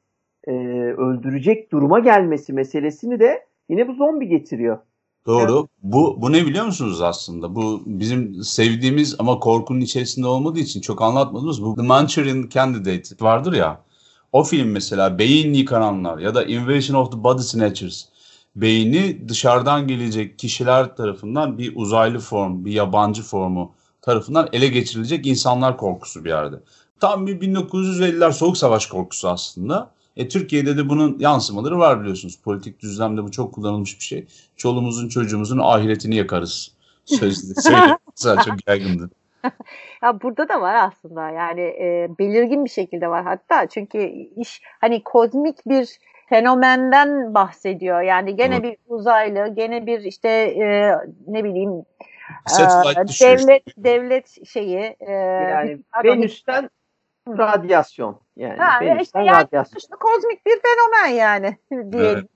e, 0.47 0.51
öldürecek 0.97 1.71
duruma 1.71 1.99
gelmesi 1.99 2.53
meselesini 2.53 3.19
de 3.19 3.45
yine 3.69 3.87
bu 3.87 3.93
zombi 3.93 4.27
getiriyor. 4.27 4.77
Doğru. 5.27 5.59
Evet. 5.59 5.69
Bu 5.83 6.21
bu 6.21 6.31
ne 6.31 6.45
biliyor 6.45 6.65
musunuz 6.65 7.01
aslında? 7.01 7.55
Bu 7.55 7.83
bizim 7.85 8.43
sevdiğimiz 8.43 9.15
ama 9.19 9.39
korkunun 9.39 9.81
içerisinde 9.81 10.27
olmadığı 10.27 10.59
için 10.59 10.81
çok 10.81 11.01
anlatmadığımız 11.01 11.63
bu 11.63 11.75
The 11.75 11.81
Manchurian 11.81 12.49
Candidate 12.53 13.25
vardır 13.25 13.53
ya. 13.53 13.81
O 14.31 14.43
film 14.43 14.71
mesela 14.71 15.19
beyin 15.19 15.53
yıkananlar 15.53 16.17
ya 16.17 16.35
da 16.35 16.43
Invasion 16.43 17.01
of 17.01 17.11
the 17.11 17.23
Body 17.23 17.41
Snatchers 17.41 18.05
beyni 18.55 19.29
dışarıdan 19.29 19.87
gelecek 19.87 20.39
kişiler 20.39 20.95
tarafından 20.95 21.57
bir 21.57 21.75
uzaylı 21.75 22.19
form, 22.19 22.65
bir 22.65 22.71
yabancı 22.71 23.23
formu 23.23 23.71
tarafından 24.01 24.49
ele 24.53 24.67
geçirilecek 24.67 25.27
insanlar 25.27 25.77
korkusu 25.77 26.25
bir 26.25 26.29
yerde. 26.29 26.55
Tam 26.99 27.27
bir 27.27 27.41
1950'ler 27.41 28.33
soğuk 28.33 28.57
savaş 28.57 28.85
korkusu 28.85 29.29
aslında. 29.29 29.91
E, 30.17 30.27
Türkiye'de 30.27 30.77
de 30.77 30.89
bunun 30.89 31.19
yansımaları 31.19 31.79
var 31.79 32.01
biliyorsunuz. 32.01 32.39
Politik 32.43 32.79
düzlemde 32.79 33.23
bu 33.23 33.31
çok 33.31 33.53
kullanılmış 33.53 33.99
bir 33.99 34.03
şey. 34.03 34.27
Çoluğumuzun 34.57 35.09
çocuğumuzun 35.09 35.59
ahiretini 35.59 36.15
yakarız. 36.15 36.71
Sözde 37.05 37.61
söyledi. 38.15 38.43
çok 38.45 38.67
yaygındı. 38.67 39.09
ya 40.03 40.21
burada 40.21 40.49
da 40.49 40.61
var 40.61 40.75
aslında 40.75 41.29
yani 41.29 41.61
e, 41.61 42.07
belirgin 42.19 42.65
bir 42.65 42.69
şekilde 42.69 43.07
var 43.07 43.23
hatta 43.23 43.67
çünkü 43.67 43.97
iş 44.35 44.61
hani 44.81 45.03
kozmik 45.03 45.65
bir 45.65 45.89
fenomenden 46.29 47.33
bahsediyor. 47.33 48.01
Yani 48.01 48.35
gene 48.35 48.55
evet. 48.55 48.63
bir 48.63 48.77
uzaylı, 48.87 49.55
gene 49.55 49.85
bir 49.85 49.99
işte 49.99 50.29
e, 50.29 50.95
ne 51.27 51.43
bileyim 51.43 51.85
e, 52.59 52.63
devlet 53.21 53.63
devlet 53.77 54.47
şeyi 54.47 54.95
e, 54.99 55.11
yani 55.11 55.79
Venüs'ten 56.03 56.69
radyasyon. 57.27 58.19
Yani, 58.35 58.57
ha, 58.57 58.83
işte 59.01 59.19
yani 59.19 59.31
radyasyon. 59.31 59.97
kozmik 59.99 60.45
bir 60.45 60.59
fenomen 60.61 61.17
yani 61.17 61.57
diyelim. 61.91 62.17
Evet. 62.17 62.29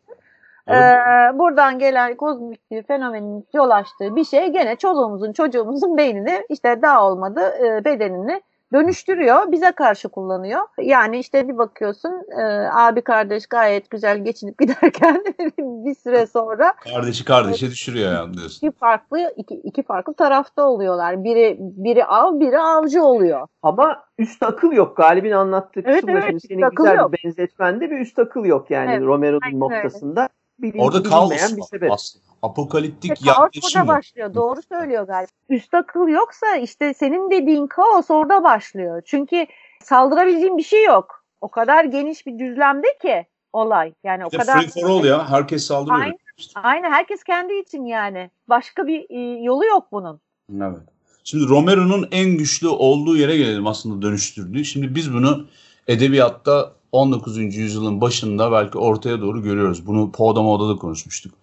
Ee, 0.70 1.40
buradan 1.40 1.80
gelen 1.80 2.16
kozmik 2.16 2.72
bir 2.72 2.84
fenomenin 2.84 3.48
yol 3.54 3.70
açtığı 3.70 4.16
bir 4.16 4.24
şey 4.24 4.48
gene 4.48 4.76
çoluğumuzun 4.76 5.34
çocuğumuzun 5.34 5.98
beynini 5.98 6.46
işte 6.50 6.82
daha 6.82 7.08
olmadı 7.08 7.54
e, 7.66 7.86
bedenini 7.86 8.42
dönüştürüyor, 8.74 9.52
bize 9.52 9.72
karşı 9.72 10.10
kullanıyor. 10.10 10.62
Yani 10.82 11.20
işte 11.20 11.48
bir 11.48 11.58
bakıyorsun 11.58 12.12
e, 12.40 12.44
abi 12.74 13.02
kardeş 13.02 13.48
gayet 13.48 13.90
güzel 13.90 14.24
geçinip 14.24 14.60
giderken 14.60 15.24
bir 15.60 15.96
süre 15.96 16.26
sonra 16.26 16.74
kardeşi 16.94 17.26
kardeşe 17.26 17.68
düşürüyor 17.68 18.12
yani 18.12 18.34
diyorsun. 18.34 18.68
İki 18.68 18.78
farklı 18.78 19.34
iki, 19.38 19.56
iki 19.56 19.84
farklı 19.84 20.14
tarafta 20.14 20.64
oluyorlar. 20.64 21.24
Biri 21.24 21.58
biri 21.60 22.06
av, 22.06 22.40
biri 22.40 22.60
avcı 22.60 23.04
oluyor. 23.04 23.48
Ama 23.62 24.04
üst 24.18 24.44
akıl 24.44 24.72
yok. 24.72 24.98
Galibin 24.98 25.32
anlattığı 25.32 25.80
evet, 25.86 25.96
kısımda 25.96 26.12
evet, 26.12 26.42
senin 26.48 26.70
güzel 26.70 26.98
yok. 26.98 27.14
bir 27.14 27.24
benzetmende 27.24 27.92
bir 27.92 28.00
üst 28.00 28.20
akıl 28.20 28.46
yok 28.46 28.72
yani 28.72 28.92
evet, 28.92 29.04
Romero'nun 29.04 29.60
noktasında. 29.60 30.30
Bilinç, 30.60 30.84
Orada 30.84 31.04
kaos 31.04 31.32
bir 31.32 31.62
sebep. 31.62 31.92
aslında 31.92 32.26
apokaliptik 32.42 33.14
işte 33.14 33.30
yaklaşım. 33.30 33.74
Kaos 33.74 33.88
başlıyor. 33.88 34.34
Doğru 34.34 34.62
söylüyor 34.62 35.08
galiba. 35.08 35.32
Üst 35.50 35.74
akıl 35.74 36.08
yoksa 36.08 36.56
işte 36.56 36.94
senin 36.94 37.32
dediğin 37.32 37.68
kaos 37.68 38.12
orada 38.12 38.44
başlıyor. 38.44 39.02
Çünkü 39.06 39.46
saldırabileceğin 39.84 40.58
bir 40.58 40.64
şey 40.64 40.86
yok. 40.86 41.24
O 41.42 41.48
kadar 41.48 41.84
geniş 41.86 42.26
bir 42.26 42.40
düzlemde 42.40 42.88
ki 43.02 43.26
olay. 43.54 43.94
Yani 44.04 44.24
işte 44.26 44.38
o 44.38 44.40
kadar 44.40 44.62
free 44.62 44.82
for 44.82 44.90
all 44.90 45.06
ya. 45.06 45.30
Herkes 45.30 45.66
saldırıyor. 45.66 46.02
Aynen, 46.02 46.18
aynen. 46.56 46.92
Herkes 46.92 47.24
kendi 47.24 47.54
için 47.54 47.86
yani. 47.86 48.30
Başka 48.50 48.88
bir 48.88 49.06
e, 49.10 49.44
yolu 49.44 49.66
yok 49.66 49.88
bunun. 49.92 50.22
Evet. 50.62 50.80
Şimdi 51.24 51.50
Romero'nun 51.50 52.08
en 52.12 52.30
güçlü 52.38 52.68
olduğu 52.68 53.18
yere 53.18 53.38
gelelim 53.38 53.68
aslında 53.68 54.02
dönüştürdüğü. 54.02 54.66
Şimdi 54.66 54.96
biz 54.96 55.14
bunu 55.14 55.48
edebiyatta 55.88 56.74
19. 56.92 57.38
yüzyılın 57.38 58.02
başında 58.02 58.52
belki 58.52 58.78
ortaya 58.78 59.22
doğru 59.22 59.44
görüyoruz. 59.44 59.88
Bunu 59.88 60.12
Poe'da 60.12 60.42
Moda 60.42 60.70
da 60.70 60.76
konuşmuştuk. 60.76 61.34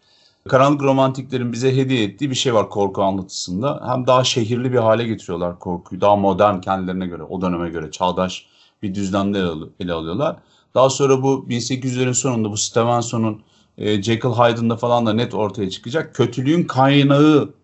Karanlık 0.49 0.82
romantiklerin 0.82 1.53
bize 1.53 1.76
hediye 1.76 2.05
ettiği 2.05 2.30
bir 2.30 2.34
şey 2.34 2.55
var 2.55 2.70
korku 2.70 3.03
anlatısında. 3.03 3.82
Hem 3.86 4.07
daha 4.07 4.24
şehirli 4.24 4.72
bir 4.72 4.78
hale 4.78 5.05
getiriyorlar 5.05 5.59
korkuyu. 5.59 6.01
Daha 6.01 6.16
modern 6.16 6.61
kendilerine 6.61 7.07
göre, 7.07 7.22
o 7.22 7.40
döneme 7.40 7.68
göre 7.68 7.90
çağdaş 7.90 8.47
bir 8.82 8.95
düzlemde 8.95 9.45
ele 9.80 9.92
alıyorlar. 9.92 10.36
Daha 10.74 10.90
sonra 10.90 11.22
bu 11.22 11.47
1800'lerin 11.49 12.14
sonunda 12.14 12.51
bu 12.51 12.57
Stevenson'un 12.57 13.42
e, 13.78 14.03
Jekyll 14.03 14.30
Hyde'ında 14.30 14.76
falan 14.76 15.07
da 15.07 15.12
net 15.12 15.34
ortaya 15.34 15.70
çıkacak. 15.70 16.14
Kötülüğün 16.14 16.64
kaynağı 16.64 17.55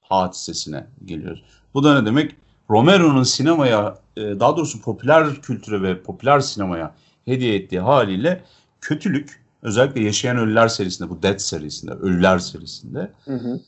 hadisesine 0.00 0.86
geliyoruz. 1.04 1.42
Bu 1.74 1.84
da 1.84 2.00
ne 2.00 2.06
demek? 2.06 2.34
Romero'nun 2.70 3.22
sinemaya, 3.22 3.98
e, 4.16 4.20
daha 4.20 4.56
doğrusu 4.56 4.82
popüler 4.82 5.34
kültüre 5.42 5.82
ve 5.82 6.02
popüler 6.02 6.40
sinemaya 6.40 6.94
hediye 7.24 7.54
ettiği 7.54 7.80
haliyle 7.80 8.44
kötülük 8.80 9.40
özellikle 9.62 10.02
Yaşayan 10.02 10.36
Ölüler 10.36 10.68
serisinde, 10.68 11.10
bu 11.10 11.22
Dead 11.22 11.38
serisinde, 11.38 11.92
Ölüler 11.92 12.38
serisinde 12.38 13.12
Hı 13.24 13.34
hı. 13.34 13.60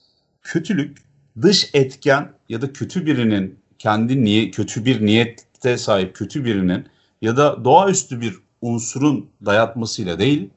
kötülük 0.42 0.98
dış 1.42 1.70
etken 1.74 2.32
ya 2.48 2.62
da 2.62 2.72
kötü 2.72 3.06
birinin 3.06 3.58
kendi 3.78 4.24
niye 4.24 4.50
kötü 4.50 4.84
bir 4.84 5.06
niyette 5.06 5.78
sahip 5.78 6.16
kötü 6.16 6.44
birinin 6.44 6.86
ya 7.22 7.36
da 7.36 7.64
doğaüstü 7.64 8.20
bir 8.20 8.38
unsurun 8.60 9.30
dayatmasıyla 9.44 10.18
değil 10.18 10.50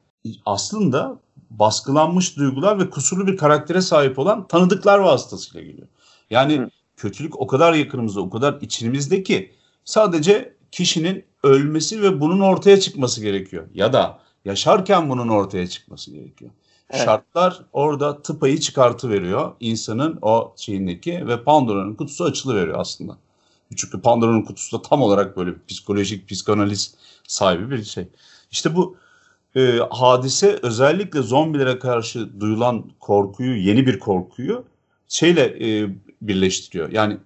aslında 0.46 1.18
baskılanmış 1.50 2.36
duygular 2.36 2.78
ve 2.78 2.90
kusurlu 2.90 3.26
bir 3.26 3.36
karaktere 3.36 3.80
sahip 3.80 4.18
olan 4.18 4.48
tanıdıklar 4.48 4.98
vasıtasıyla 4.98 5.66
geliyor. 5.66 5.88
Yani 6.30 6.58
Hı. 6.58 6.70
kötülük 6.96 7.40
o 7.40 7.46
kadar 7.46 7.74
yakınımızda, 7.74 8.20
o 8.20 8.30
kadar 8.30 8.58
içimizde 8.60 9.22
ki 9.22 9.52
sadece 9.84 10.56
kişinin 10.72 11.24
ölmesi 11.46 12.02
ve 12.02 12.20
bunun 12.20 12.40
ortaya 12.40 12.80
çıkması 12.80 13.20
gerekiyor. 13.20 13.64
Ya 13.74 13.92
da 13.92 14.18
yaşarken 14.44 15.10
bunun 15.10 15.28
ortaya 15.28 15.66
çıkması 15.66 16.10
gerekiyor. 16.10 16.50
Evet. 16.90 17.04
Şartlar 17.04 17.62
orada 17.72 18.22
tıpayı 18.22 18.60
çıkartı 18.60 19.10
veriyor 19.10 19.52
insanın 19.60 20.18
o 20.22 20.54
şeyindeki 20.56 21.26
ve 21.26 21.42
Pandora'nın 21.42 21.94
kutusu 21.94 22.24
açılıveriyor 22.24 22.80
aslında. 22.80 23.18
Çünkü 23.76 24.00
Pandora'nın 24.00 24.42
kutusu 24.42 24.78
da 24.78 24.82
tam 24.82 25.02
olarak 25.02 25.36
böyle 25.36 25.50
psikolojik, 25.68 26.28
psikanaliz 26.28 26.94
sahibi 27.28 27.70
bir 27.70 27.84
şey. 27.84 28.08
İşte 28.50 28.76
bu 28.76 28.96
e, 29.56 29.78
hadise 29.90 30.58
özellikle 30.62 31.22
zombilere 31.22 31.78
karşı 31.78 32.40
duyulan 32.40 32.90
korkuyu, 33.00 33.56
yeni 33.56 33.86
bir 33.86 33.98
korkuyu 33.98 34.64
şeyle 35.08 35.42
e, 35.42 35.90
birleştiriyor. 36.22 36.92
Yani 36.92 37.18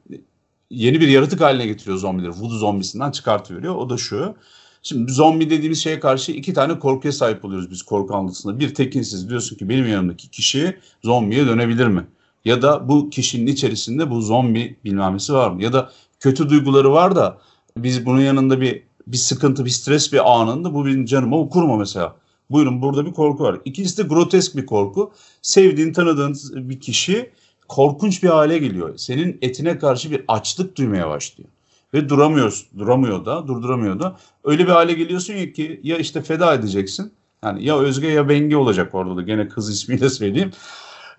yeni 0.70 1.00
bir 1.00 1.08
yaratık 1.08 1.40
haline 1.40 1.66
getiriyor 1.66 1.96
zombileri. 1.96 2.30
Voodoo 2.30 2.58
zombisinden 2.58 3.10
çıkartıyor. 3.10 3.62
O 3.62 3.90
da 3.90 3.96
şu. 3.96 4.34
Şimdi 4.82 5.12
zombi 5.12 5.50
dediğimiz 5.50 5.82
şeye 5.82 6.00
karşı 6.00 6.32
iki 6.32 6.54
tane 6.54 6.78
korkuya 6.78 7.12
sahip 7.12 7.44
oluyoruz 7.44 7.70
biz 7.70 7.82
korku 7.82 8.14
anlatısında. 8.14 8.60
Bir 8.60 8.74
tekinsiz 8.74 9.30
diyorsun 9.30 9.56
ki 9.56 9.68
benim 9.68 9.88
yanımdaki 9.88 10.30
kişi 10.30 10.76
zombiye 11.04 11.46
dönebilir 11.46 11.86
mi? 11.86 12.06
Ya 12.44 12.62
da 12.62 12.88
bu 12.88 13.10
kişinin 13.10 13.46
içerisinde 13.46 14.10
bu 14.10 14.20
zombi 14.20 14.76
bilmemesi 14.84 15.32
var 15.32 15.50
mı? 15.50 15.62
Ya 15.62 15.72
da 15.72 15.90
kötü 16.20 16.48
duyguları 16.48 16.92
var 16.92 17.16
da 17.16 17.38
biz 17.76 18.06
bunun 18.06 18.20
yanında 18.20 18.60
bir 18.60 18.82
bir 19.06 19.16
sıkıntı, 19.16 19.64
bir 19.64 19.70
stres 19.70 20.12
bir 20.12 20.40
anında 20.40 20.74
bu 20.74 20.86
benim 20.86 21.04
canıma 21.04 21.38
okur 21.38 21.62
mu 21.62 21.76
mesela? 21.76 22.16
Buyurun 22.50 22.82
burada 22.82 23.06
bir 23.06 23.12
korku 23.12 23.44
var. 23.44 23.60
İkincisi 23.64 23.98
de 23.98 24.02
grotesk 24.02 24.56
bir 24.56 24.66
korku. 24.66 25.12
Sevdiğin, 25.42 25.92
tanıdığın 25.92 26.36
bir 26.68 26.80
kişi 26.80 27.30
korkunç 27.70 28.22
bir 28.22 28.28
hale 28.28 28.58
geliyor. 28.58 28.96
Senin 28.96 29.38
etine 29.42 29.78
karşı 29.78 30.10
bir 30.10 30.24
açlık 30.28 30.76
duymaya 30.76 31.08
başlıyor. 31.08 31.50
Ve 31.94 32.08
duramıyorsun. 32.08 32.78
Duramıyor 32.78 33.24
da, 33.24 33.46
durduramıyor 33.46 34.00
da. 34.00 34.16
Öyle 34.44 34.66
bir 34.66 34.72
hale 34.72 34.92
geliyorsun 34.92 35.34
ki 35.34 35.80
ya 35.82 35.96
işte 35.96 36.22
feda 36.22 36.54
edeceksin. 36.54 37.12
Yani 37.44 37.64
ya 37.64 37.78
Özge 37.78 38.08
ya 38.08 38.28
Bengi 38.28 38.56
olacak 38.56 38.94
orada 38.94 39.16
da. 39.16 39.22
Gene 39.22 39.48
kız 39.48 39.70
ismiyle 39.70 40.10
söyleyeyim. 40.10 40.50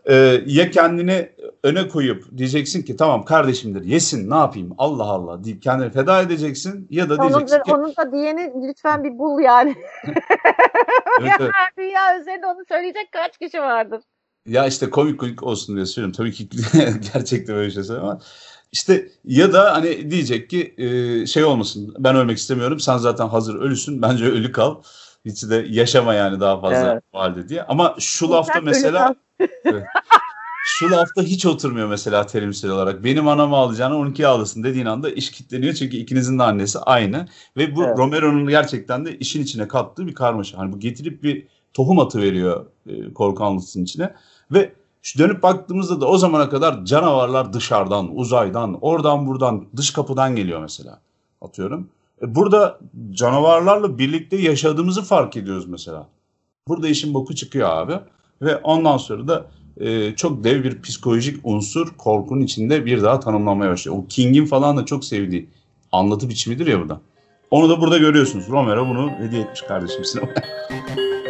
Ee, 0.05 0.41
ya 0.45 0.71
kendini 0.71 1.29
öne 1.63 1.87
koyup 1.87 2.37
diyeceksin 2.37 2.81
ki 2.83 2.95
tamam 2.95 3.25
kardeşimdir 3.25 3.83
yesin 3.83 4.29
ne 4.29 4.35
yapayım 4.35 4.75
Allah 4.77 5.03
Allah 5.03 5.43
deyip 5.43 5.61
kendini 5.61 5.91
feda 5.91 6.21
edeceksin 6.21 6.87
ya 6.89 7.09
da 7.09 7.15
Onun, 7.15 7.29
diyeceksin 7.29 7.63
ki 7.63 7.73
onun 7.73 7.95
da 7.95 8.11
diyeni 8.11 8.51
lütfen 8.67 9.03
bir 9.03 9.19
bul 9.19 9.39
yani. 9.39 9.75
evet, 11.21 11.31
evet. 11.39 11.51
Dünya 11.77 12.19
üzerinde 12.19 12.45
onu 12.45 12.65
söyleyecek 12.69 13.11
kaç 13.11 13.37
kişi 13.37 13.59
vardır? 13.59 14.01
Ya 14.45 14.67
işte 14.67 14.89
komik 14.89 15.19
komik 15.19 15.43
olsun 15.43 15.75
diye 15.75 15.85
söylüyorum. 15.85 16.17
Tabii 16.17 16.31
ki 16.31 16.49
gerçekten 17.13 17.55
böyle 17.55 17.83
şey 17.83 17.95
ama 17.95 18.19
işte 18.71 19.09
ya 19.25 19.53
da 19.53 19.73
hani 19.73 20.11
diyecek 20.11 20.49
ki 20.49 20.73
e, 20.77 21.25
şey 21.25 21.43
olmasın 21.43 21.95
ben 21.99 22.15
ölmek 22.15 22.37
istemiyorum 22.37 22.79
sen 22.79 22.97
zaten 22.97 23.27
hazır 23.27 23.55
ölüsün 23.55 24.01
bence 24.01 24.25
ölü 24.25 24.51
kal. 24.51 24.75
Hiç 25.25 25.43
de 25.43 25.65
yaşama 25.69 26.13
yani 26.13 26.39
daha 26.39 26.61
fazla 26.61 26.91
Evet. 26.91 27.03
halde 27.13 27.49
diye. 27.49 27.63
Ama 27.63 27.95
şu 27.99 28.31
lafta 28.31 28.61
mesela 28.61 29.15
Evet. 29.65 29.83
şu 30.65 30.91
lafta 30.91 31.21
hiç 31.21 31.45
oturmuyor 31.45 31.87
mesela 31.87 32.25
terimsel 32.25 32.71
olarak. 32.71 33.03
Benim 33.03 33.27
anamı 33.27 33.55
alacağını 33.55 33.97
12 33.97 34.27
ağlasın 34.27 34.63
dediğin 34.63 34.85
anda 34.85 35.09
iş 35.09 35.31
kitleniyor 35.31 35.73
çünkü 35.73 35.97
ikinizin 35.97 36.39
de 36.39 36.43
annesi 36.43 36.79
aynı. 36.79 37.27
Ve 37.57 37.75
bu 37.75 37.83
Evet. 37.83 37.97
Romero'nun 37.97 38.47
gerçekten 38.47 39.05
de 39.05 39.17
işin 39.17 39.43
içine 39.43 39.67
kattığı 39.67 40.07
bir 40.07 40.15
karmaşa. 40.15 40.57
Hani 40.57 40.71
bu 40.71 40.79
getirip 40.79 41.23
bir 41.23 41.47
tohum 41.73 41.99
atı 41.99 42.21
veriyor 42.21 42.65
e, 42.87 43.13
korku 43.13 43.43
anlatısının 43.43 43.83
içine. 43.83 44.13
Ve 44.51 44.73
dönüp 45.17 45.43
baktığımızda 45.43 46.01
da 46.01 46.05
o 46.07 46.17
zamana 46.17 46.49
kadar 46.49 46.85
canavarlar 46.85 47.53
dışarıdan, 47.53 48.17
uzaydan, 48.17 48.77
oradan 48.81 49.27
buradan, 49.27 49.65
dış 49.77 49.91
kapıdan 49.91 50.35
geliyor 50.35 50.61
mesela. 50.61 50.99
Atıyorum. 51.41 51.89
E, 52.21 52.35
burada 52.35 52.79
canavarlarla 53.11 53.97
birlikte 53.97 54.37
yaşadığımızı 54.37 55.01
fark 55.01 55.37
ediyoruz 55.37 55.67
mesela. 55.67 56.07
Burada 56.67 56.87
işin 56.87 57.13
boku 57.13 57.35
çıkıyor 57.35 57.69
abi. 57.69 57.99
Ve 58.41 58.57
ondan 58.57 58.97
sonra 58.97 59.27
da 59.27 59.45
e, 59.77 60.15
çok 60.15 60.43
dev 60.43 60.63
bir 60.63 60.81
psikolojik 60.81 61.39
unsur 61.43 61.87
korkunun 61.97 62.41
içinde 62.41 62.85
bir 62.85 63.03
daha 63.03 63.19
tanımlanmaya 63.19 63.71
başlıyor. 63.71 63.97
O 63.97 64.05
King'in 64.07 64.45
falan 64.45 64.77
da 64.77 64.85
çok 64.85 65.05
sevdiği 65.05 65.49
anlatı 65.91 66.29
biçimidir 66.29 66.67
ya 66.67 66.79
burada. 66.79 67.01
Onu 67.51 67.69
da 67.69 67.81
burada 67.81 67.97
görüyorsunuz. 67.97 68.45
Romero 68.49 68.87
bunu 68.87 69.11
hediye 69.11 69.41
etmiş 69.41 69.61
kardeşim 69.61 70.05
sinemaya. 70.05 70.35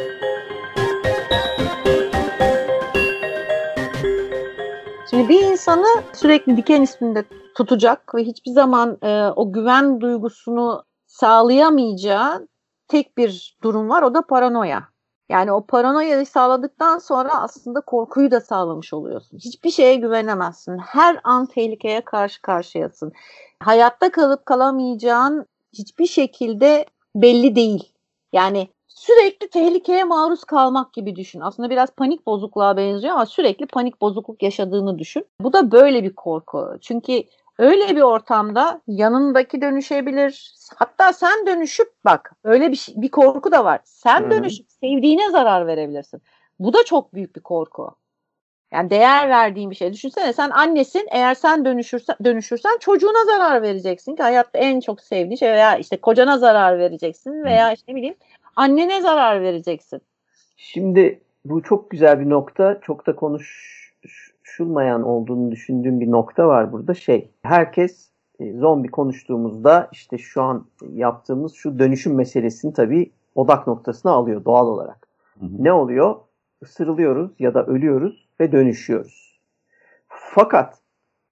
bir 5.31 5.51
insanı 5.51 6.03
sürekli 6.13 6.57
diken 6.57 6.81
üstünde 6.81 7.23
tutacak 7.55 8.15
ve 8.15 8.23
hiçbir 8.23 8.51
zaman 8.51 8.97
e, 9.03 9.27
o 9.35 9.53
güven 9.53 10.01
duygusunu 10.01 10.83
sağlayamayacağı 11.05 12.47
tek 12.87 13.17
bir 13.17 13.57
durum 13.63 13.89
var. 13.89 14.03
O 14.03 14.13
da 14.13 14.21
paranoya. 14.21 14.83
Yani 15.29 15.51
o 15.51 15.65
paranoyayı 15.65 16.25
sağladıktan 16.25 16.97
sonra 16.97 17.41
aslında 17.41 17.81
korkuyu 17.81 18.31
da 18.31 18.41
sağlamış 18.41 18.93
oluyorsun. 18.93 19.37
Hiçbir 19.37 19.71
şeye 19.71 19.95
güvenemezsin. 19.95 20.77
Her 20.77 21.19
an 21.23 21.45
tehlikeye 21.45 22.01
karşı 22.01 22.41
karşıyasın. 22.41 23.11
Hayatta 23.59 24.11
kalıp 24.11 24.45
kalamayacağın 24.45 25.45
hiçbir 25.73 26.07
şekilde 26.07 26.85
belli 27.15 27.55
değil. 27.55 27.93
Yani 28.33 28.67
sürekli 29.05 29.49
tehlikeye 29.49 30.03
maruz 30.03 30.43
kalmak 30.43 30.93
gibi 30.93 31.15
düşün. 31.15 31.39
Aslında 31.39 31.69
biraz 31.69 31.91
panik 31.91 32.25
bozukluğa 32.25 32.77
benziyor 32.77 33.13
ama 33.13 33.25
sürekli 33.25 33.65
panik 33.65 34.01
bozukluk 34.01 34.43
yaşadığını 34.43 34.99
düşün. 34.99 35.25
Bu 35.39 35.53
da 35.53 35.71
böyle 35.71 36.03
bir 36.03 36.15
korku. 36.15 36.77
Çünkü 36.81 37.23
öyle 37.57 37.95
bir 37.95 38.01
ortamda 38.01 38.81
yanındaki 38.87 39.61
dönüşebilir. 39.61 40.53
Hatta 40.75 41.13
sen 41.13 41.47
dönüşüp 41.47 41.91
bak 42.05 42.31
öyle 42.43 42.71
bir 42.71 42.75
şey- 42.75 42.95
bir 42.97 43.11
korku 43.11 43.51
da 43.51 43.65
var. 43.65 43.79
Sen 43.83 44.23
dönüşüp 44.31 44.71
sevdiğine 44.71 45.29
zarar 45.29 45.67
verebilirsin. 45.67 46.21
Bu 46.59 46.73
da 46.73 46.83
çok 46.85 47.13
büyük 47.13 47.35
bir 47.35 47.41
korku. 47.41 47.95
Yani 48.73 48.89
değer 48.89 49.29
verdiğin 49.29 49.69
bir 49.69 49.75
şey. 49.75 49.93
Düşünsene 49.93 50.33
sen 50.33 50.49
annesin. 50.49 51.07
Eğer 51.11 51.33
sen 51.33 51.65
dönüşürsen, 51.65 52.15
dönüşürsen 52.23 52.77
çocuğuna 52.79 53.25
zarar 53.25 53.61
vereceksin 53.61 54.15
ki 54.15 54.23
hayatta 54.23 54.59
en 54.59 54.79
çok 54.79 55.01
sevdiği 55.01 55.37
şey 55.37 55.51
veya 55.51 55.77
işte 55.77 55.97
kocana 55.97 56.37
zarar 56.37 56.79
vereceksin 56.79 57.43
veya 57.43 57.73
işte 57.73 57.91
ne 57.91 57.95
bileyim 57.95 58.15
annene 58.61 59.01
zarar 59.01 59.41
vereceksin. 59.41 60.01
Şimdi 60.57 61.21
bu 61.45 61.63
çok 61.63 61.89
güzel 61.89 62.19
bir 62.19 62.29
nokta. 62.29 62.79
Çok 62.81 63.07
da 63.07 63.15
konuşulmayan 63.15 65.03
olduğunu 65.03 65.51
düşündüğüm 65.51 65.99
bir 65.99 66.11
nokta 66.11 66.47
var 66.47 66.71
burada. 66.71 66.93
Şey, 66.93 67.31
herkes 67.43 68.09
e, 68.39 68.53
zombi 68.53 68.87
konuştuğumuzda 68.87 69.89
işte 69.91 70.17
şu 70.17 70.41
an 70.41 70.65
yaptığımız 70.93 71.53
şu 71.53 71.79
dönüşüm 71.79 72.15
meselesini 72.15 72.73
tabii 72.73 73.11
odak 73.35 73.67
noktasına 73.67 74.11
alıyor 74.11 74.45
doğal 74.45 74.67
olarak. 74.67 75.07
Hı 75.39 75.45
hı. 75.45 75.63
Ne 75.63 75.73
oluyor? 75.73 76.15
Isırılıyoruz 76.61 77.31
ya 77.39 77.53
da 77.53 77.65
ölüyoruz 77.65 78.27
ve 78.39 78.51
dönüşüyoruz. 78.51 79.39
Fakat 80.07 80.79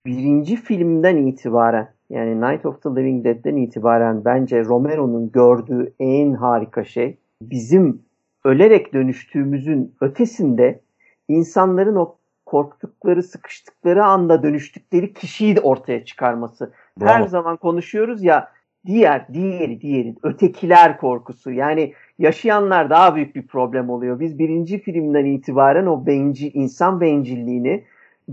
birinci 0.05 0.55
filmden 0.55 1.17
itibaren 1.17 1.93
yani 2.09 2.41
Night 2.41 2.65
of 2.65 2.83
the 2.83 2.89
Living 2.89 3.25
Dead'den 3.25 3.55
itibaren 3.55 4.25
bence 4.25 4.65
Romero'nun 4.65 5.31
gördüğü 5.31 5.93
en 5.99 6.33
harika 6.33 6.83
şey 6.83 7.17
bizim 7.41 8.01
ölerek 8.43 8.93
dönüştüğümüzün 8.93 9.95
ötesinde 10.01 10.79
insanların 11.27 11.95
o 11.95 12.15
korktukları, 12.45 13.23
sıkıştıkları 13.23 14.05
anda 14.05 14.43
dönüştükleri 14.43 15.13
kişiyi 15.13 15.55
de 15.55 15.61
ortaya 15.61 16.05
çıkarması. 16.05 16.71
Her 16.99 17.19
Bravo. 17.19 17.27
zaman 17.27 17.57
konuşuyoruz 17.57 18.23
ya 18.23 18.51
diğer, 18.85 19.33
diğeri, 19.33 19.81
diğeri, 19.81 20.15
ötekiler 20.23 20.97
korkusu. 20.97 21.51
Yani 21.51 21.93
yaşayanlar 22.19 22.89
daha 22.89 23.15
büyük 23.15 23.35
bir 23.35 23.47
problem 23.47 23.89
oluyor. 23.89 24.19
Biz 24.19 24.39
birinci 24.39 24.79
filmden 24.79 25.25
itibaren 25.25 25.85
o 25.85 26.05
bencil, 26.05 26.51
insan 26.53 27.01
bencilliğini 27.01 27.83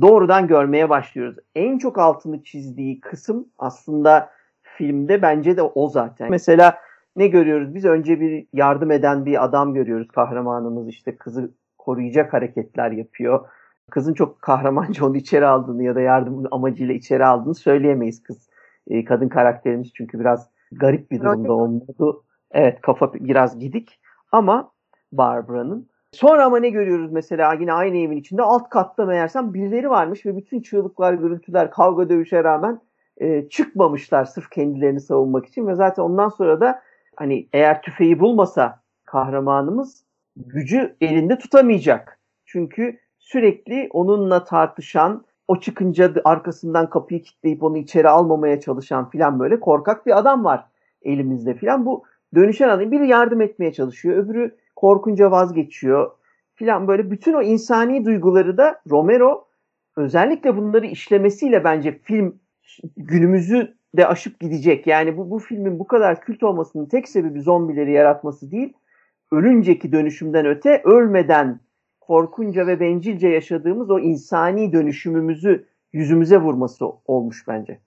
doğrudan 0.00 0.46
görmeye 0.46 0.90
başlıyoruz. 0.90 1.36
En 1.54 1.78
çok 1.78 1.98
altını 1.98 2.42
çizdiği 2.42 3.00
kısım 3.00 3.48
aslında 3.58 4.30
filmde 4.62 5.22
bence 5.22 5.56
de 5.56 5.62
o 5.62 5.88
zaten. 5.88 6.30
Mesela 6.30 6.78
ne 7.16 7.26
görüyoruz? 7.28 7.74
Biz 7.74 7.84
önce 7.84 8.20
bir 8.20 8.46
yardım 8.52 8.90
eden 8.90 9.26
bir 9.26 9.44
adam 9.44 9.74
görüyoruz. 9.74 10.08
Kahramanımız 10.08 10.88
işte 10.88 11.16
kızı 11.16 11.50
koruyacak 11.78 12.32
hareketler 12.32 12.90
yapıyor. 12.90 13.48
Kızın 13.90 14.14
çok 14.14 14.42
kahramanca 14.42 15.06
onu 15.06 15.16
içeri 15.16 15.46
aldığını 15.46 15.82
ya 15.84 15.94
da 15.94 16.00
yardım 16.00 16.44
amacıyla 16.50 16.94
içeri 16.94 17.24
aldığını 17.24 17.54
söyleyemeyiz 17.54 18.22
kız. 18.22 18.48
e, 18.90 19.04
kadın 19.04 19.28
karakterimiz 19.28 19.92
çünkü 19.94 20.20
biraz 20.20 20.50
garip 20.72 21.10
bir 21.10 21.20
durumda 21.20 21.52
oldu. 21.52 22.24
Evet 22.50 22.80
kafa 22.80 23.14
biraz 23.14 23.58
gidik 23.58 24.00
ama 24.32 24.70
Barbara'nın. 25.12 25.88
Sonra 26.16 26.44
ama 26.44 26.58
ne 26.58 26.68
görüyoruz 26.68 27.12
mesela 27.12 27.54
yine 27.54 27.72
aynı 27.72 27.96
evin 27.96 28.16
içinde 28.16 28.42
alt 28.42 28.68
katta 28.68 29.04
meğersem 29.04 29.54
birileri 29.54 29.90
varmış 29.90 30.26
ve 30.26 30.36
bütün 30.36 30.60
çığlıklar, 30.60 31.14
gürültüler, 31.14 31.70
kavga 31.70 32.08
dövüşe 32.08 32.44
rağmen 32.44 32.80
e, 33.18 33.48
çıkmamışlar 33.48 34.24
sırf 34.24 34.50
kendilerini 34.50 35.00
savunmak 35.00 35.46
için 35.46 35.66
ve 35.66 35.74
zaten 35.74 36.02
ondan 36.02 36.28
sonra 36.28 36.60
da 36.60 36.82
hani 37.16 37.48
eğer 37.52 37.82
tüfeği 37.82 38.20
bulmasa 38.20 38.80
kahramanımız 39.04 40.04
gücü 40.36 40.96
elinde 41.00 41.38
tutamayacak. 41.38 42.18
Çünkü 42.44 42.98
sürekli 43.18 43.88
onunla 43.92 44.44
tartışan, 44.44 45.24
o 45.48 45.60
çıkınca 45.60 46.12
arkasından 46.24 46.90
kapıyı 46.90 47.22
kilitleyip 47.22 47.62
onu 47.62 47.78
içeri 47.78 48.08
almamaya 48.08 48.60
çalışan 48.60 49.10
filan 49.10 49.40
böyle 49.40 49.60
korkak 49.60 50.06
bir 50.06 50.18
adam 50.18 50.44
var 50.44 50.64
elimizde 51.02 51.54
filan. 51.54 51.86
Bu 51.86 52.04
dönüşen 52.34 52.68
adam 52.68 52.90
biri 52.90 53.08
yardım 53.08 53.40
etmeye 53.40 53.72
çalışıyor, 53.72 54.24
öbürü 54.24 54.56
korkunca 54.76 55.30
vazgeçiyor 55.30 56.10
filan 56.54 56.88
böyle 56.88 57.10
bütün 57.10 57.32
o 57.32 57.42
insani 57.42 58.04
duyguları 58.04 58.56
da 58.56 58.80
Romero 58.90 59.48
özellikle 59.96 60.56
bunları 60.56 60.86
işlemesiyle 60.86 61.64
bence 61.64 61.98
film 61.98 62.40
günümüzü 62.96 63.76
de 63.96 64.06
aşıp 64.06 64.40
gidecek. 64.40 64.86
Yani 64.86 65.16
bu, 65.16 65.30
bu 65.30 65.38
filmin 65.38 65.78
bu 65.78 65.86
kadar 65.86 66.20
kült 66.20 66.42
olmasının 66.42 66.86
tek 66.86 67.08
sebebi 67.08 67.40
zombileri 67.40 67.92
yaratması 67.92 68.50
değil, 68.50 68.72
ölünceki 69.32 69.92
dönüşümden 69.92 70.46
öte 70.46 70.82
ölmeden 70.84 71.60
korkunca 72.00 72.66
ve 72.66 72.80
bencilce 72.80 73.28
yaşadığımız 73.28 73.90
o 73.90 73.98
insani 73.98 74.72
dönüşümümüzü 74.72 75.66
yüzümüze 75.92 76.38
vurması 76.38 76.86
olmuş 77.06 77.48
bence. 77.48 77.80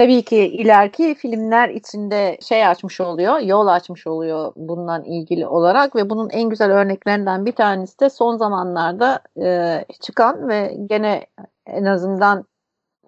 Tabii 0.00 0.22
ki 0.22 0.36
ileriki 0.36 1.14
filmler 1.14 1.68
içinde 1.68 2.38
şey 2.48 2.66
açmış 2.66 3.00
oluyor, 3.00 3.38
yol 3.38 3.66
açmış 3.66 4.06
oluyor 4.06 4.52
bundan 4.56 5.04
ilgili 5.04 5.46
olarak 5.46 5.96
ve 5.96 6.10
bunun 6.10 6.30
en 6.30 6.48
güzel 6.48 6.72
örneklerinden 6.72 7.46
bir 7.46 7.52
tanesi 7.52 8.00
de 8.00 8.10
son 8.10 8.36
zamanlarda 8.36 9.20
e, 9.42 9.84
çıkan 10.00 10.48
ve 10.48 10.76
gene 10.86 11.26
en 11.66 11.84
azından 11.84 12.44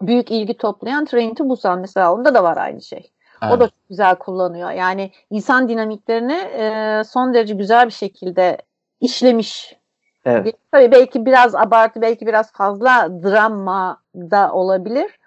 büyük 0.02 0.30
ilgi 0.30 0.56
toplayan 0.56 1.04
Train 1.04 1.34
to 1.34 1.48
Busan 1.48 1.80
mesela 1.80 2.14
onda 2.14 2.34
da 2.34 2.44
var 2.44 2.56
aynı 2.56 2.82
şey. 2.82 3.10
Evet. 3.42 3.54
O 3.54 3.60
da 3.60 3.66
çok 3.68 3.88
güzel 3.88 4.14
kullanıyor. 4.14 4.70
Yani 4.70 5.10
insan 5.30 5.68
dinamiklerini 5.68 6.32
e, 6.32 7.02
son 7.04 7.34
derece 7.34 7.54
güzel 7.54 7.86
bir 7.86 7.92
şekilde 7.92 8.58
işlemiş. 9.00 9.76
Evet. 10.24 10.56
Tabii 10.72 10.92
belki 10.92 11.26
biraz 11.26 11.54
abartı, 11.54 12.02
belki 12.02 12.26
biraz 12.26 12.52
fazla 12.52 13.08
drama 13.22 13.98
da 14.14 14.52
olabilir. 14.52 15.18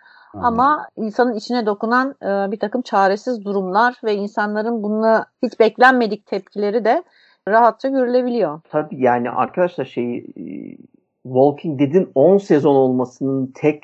Ama 0.42 0.88
insanın 0.96 1.34
içine 1.34 1.66
dokunan 1.66 2.16
e, 2.22 2.52
bir 2.52 2.60
takım 2.60 2.82
çaresiz 2.82 3.46
durumlar 3.46 3.96
ve 4.04 4.16
insanların 4.16 4.84
bunu 4.84 5.26
hiç 5.44 5.60
beklenmedik 5.60 6.26
tepkileri 6.26 6.86
de 6.86 7.04
rahatça 7.48 7.90
görülebiliyor. 7.90 8.60
Tabii 8.70 9.02
yani 9.02 9.30
arkadaşlar 9.30 9.86
şey 9.86 10.26
Walking 11.24 11.80
Dead'in 11.80 12.12
10 12.16 12.38
sezon 12.38 12.76
olmasının 12.76 13.52
tek 13.56 13.84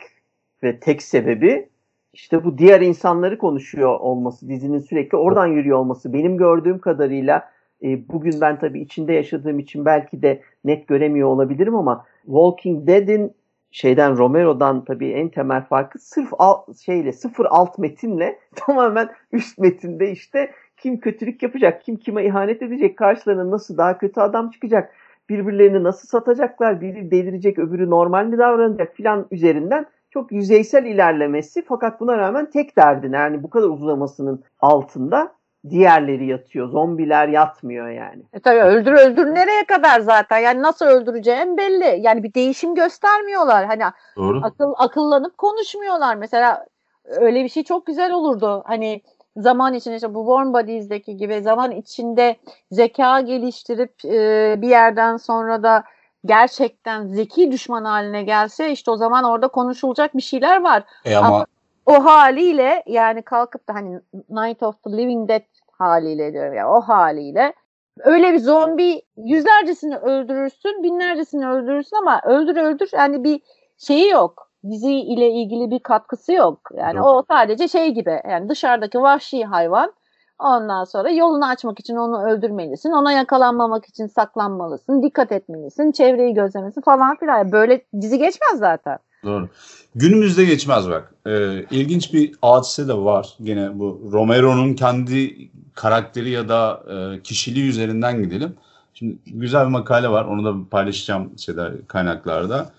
ve 0.63 0.79
tek 0.79 1.01
sebebi 1.01 1.69
işte 2.13 2.43
bu 2.43 2.57
diğer 2.57 2.81
insanları 2.81 3.37
konuşuyor 3.37 3.99
olması, 3.99 4.49
dizinin 4.49 4.79
sürekli 4.79 5.17
oradan 5.17 5.47
yürüyor 5.47 5.77
olması. 5.77 6.13
Benim 6.13 6.37
gördüğüm 6.37 6.79
kadarıyla 6.79 7.49
e, 7.83 8.09
bugün 8.09 8.41
ben 8.41 8.59
tabii 8.59 8.81
içinde 8.81 9.13
yaşadığım 9.13 9.59
için 9.59 9.85
belki 9.85 10.21
de 10.21 10.41
net 10.65 10.87
göremiyor 10.87 11.27
olabilirim 11.27 11.75
ama 11.75 12.05
Walking 12.25 12.87
Dead'in 12.87 13.33
şeyden 13.71 14.17
Romero'dan 14.17 14.85
tabii 14.85 15.11
en 15.11 15.29
temel 15.29 15.65
farkı 15.65 15.99
sırf 15.99 16.29
alt, 16.39 16.77
şeyle 16.77 17.13
sıfır 17.13 17.45
alt 17.49 17.77
metinle 17.77 18.39
tamamen 18.55 19.09
üst 19.31 19.57
metinde 19.57 20.11
işte 20.11 20.51
kim 20.77 20.99
kötülük 20.99 21.43
yapacak, 21.43 21.81
kim 21.81 21.95
kime 21.95 22.25
ihanet 22.25 22.61
edecek, 22.61 22.97
karşılarına 22.97 23.51
nasıl 23.51 23.77
daha 23.77 23.97
kötü 23.97 24.19
adam 24.19 24.49
çıkacak, 24.49 24.93
birbirlerini 25.29 25.83
nasıl 25.83 26.07
satacaklar, 26.07 26.81
biri 26.81 27.11
delirecek, 27.11 27.59
öbürü 27.59 27.89
normal 27.89 28.25
mi 28.25 28.37
davranacak 28.37 28.95
filan 28.95 29.27
üzerinden 29.31 29.85
çok 30.09 30.31
yüzeysel 30.31 30.85
ilerlemesi 30.85 31.65
fakat 31.67 31.99
buna 31.99 32.17
rağmen 32.17 32.49
tek 32.49 32.77
derdin 32.77 33.13
yani 33.13 33.43
bu 33.43 33.49
kadar 33.49 33.67
uzamasının 33.67 34.43
altında 34.59 35.33
diğerleri 35.69 36.25
yatıyor. 36.25 36.69
Zombiler 36.69 37.27
yatmıyor 37.27 37.89
yani. 37.89 38.23
E 38.33 38.39
tabii 38.39 38.61
öldür 38.61 38.91
öldür 38.91 39.25
nereye 39.25 39.65
kadar 39.65 39.99
zaten? 39.99 40.37
Yani 40.37 40.61
nasıl 40.61 40.85
öldüreceğim 40.85 41.57
belli. 41.57 41.99
Yani 42.01 42.23
bir 42.23 42.33
değişim 42.33 42.75
göstermiyorlar. 42.75 43.65
Hani 43.65 43.83
Doğru. 44.15 44.41
akıl 44.43 44.73
akıllanıp 44.77 45.37
konuşmuyorlar. 45.37 46.15
Mesela 46.15 46.65
öyle 47.05 47.43
bir 47.43 47.49
şey 47.49 47.63
çok 47.63 47.85
güzel 47.85 48.11
olurdu. 48.11 48.63
Hani 48.65 49.01
zaman 49.37 49.73
içinde 49.73 49.95
işte 49.95 50.13
bu 50.13 50.25
Warm 50.25 50.53
Bodies'deki 50.53 51.17
gibi 51.17 51.41
zaman 51.41 51.71
içinde 51.71 52.35
zeka 52.71 53.21
geliştirip 53.21 54.05
e, 54.05 54.55
bir 54.61 54.69
yerden 54.69 55.17
sonra 55.17 55.63
da 55.63 55.83
gerçekten 56.25 57.07
zeki 57.07 57.51
düşman 57.51 57.85
haline 57.85 58.23
gelse 58.23 58.71
işte 58.71 58.91
o 58.91 58.97
zaman 58.97 59.23
orada 59.23 59.47
konuşulacak 59.47 60.17
bir 60.17 60.21
şeyler 60.21 60.61
var. 60.61 60.83
E 61.05 61.15
ama, 61.15 61.27
ama 61.27 61.45
o 61.85 62.05
haliyle 62.05 62.83
yani 62.87 63.21
kalkıp 63.21 63.67
da 63.69 63.73
hani 63.73 63.99
Night 64.29 64.63
of 64.63 64.83
the 64.83 64.91
Living 64.91 65.29
Dead 65.29 65.41
haliyle 65.81 66.33
diyorum 66.33 66.53
ya 66.53 66.59
yani 66.59 66.69
o 66.69 66.81
haliyle 66.81 67.53
öyle 67.99 68.33
bir 68.33 68.39
zombi 68.39 69.01
yüzlercesini 69.17 69.97
öldürürsün, 69.97 70.83
binlercesini 70.83 71.47
öldürürsün 71.47 71.95
ama 71.95 72.21
öldür 72.25 72.57
öldür 72.57 72.89
yani 72.93 73.23
bir 73.23 73.41
şeyi 73.77 74.09
yok. 74.09 74.47
Dizi 74.69 74.93
ile 74.93 75.29
ilgili 75.29 75.71
bir 75.71 75.79
katkısı 75.79 76.33
yok. 76.33 76.59
Yani 76.77 76.97
yok. 76.97 77.07
o 77.07 77.23
sadece 77.27 77.67
şey 77.67 77.91
gibi 77.91 78.21
yani 78.29 78.49
dışarıdaki 78.49 79.01
vahşi 79.01 79.45
hayvan 79.45 79.93
Ondan 80.41 80.83
sonra 80.83 81.09
yolunu 81.09 81.47
açmak 81.47 81.79
için 81.79 81.95
onu 81.95 82.23
öldürmelisin. 82.23 82.91
Ona 82.91 83.11
yakalanmamak 83.11 83.85
için 83.85 84.07
saklanmalısın. 84.07 85.03
Dikkat 85.03 85.31
etmelisin. 85.31 85.91
Çevreyi 85.91 86.33
gözlemelisin 86.33 86.81
falan 86.81 87.15
filan. 87.15 87.51
Böyle 87.51 87.85
dizi 88.01 88.17
geçmez 88.17 88.59
zaten. 88.59 88.97
Doğru. 89.23 89.49
Günümüzde 89.95 90.45
geçmez 90.45 90.89
bak. 90.89 91.13
Ee, 91.27 91.65
ilginç 91.71 92.13
bir 92.13 92.31
hadise 92.41 92.87
de 92.87 92.93
var. 92.93 93.33
Gene 93.43 93.79
bu 93.79 94.09
Romero'nun 94.11 94.73
kendi 94.73 95.49
karakteri 95.73 96.29
ya 96.29 96.49
da 96.49 96.83
e, 96.89 97.21
kişiliği 97.21 97.69
üzerinden 97.69 98.23
gidelim. 98.23 98.53
Şimdi 98.93 99.17
güzel 99.25 99.65
bir 99.65 99.71
makale 99.71 100.09
var. 100.09 100.25
Onu 100.25 100.45
da 100.45 100.69
paylaşacağım 100.71 101.31
şeyler 101.37 101.87
kaynaklarda. 101.87 102.71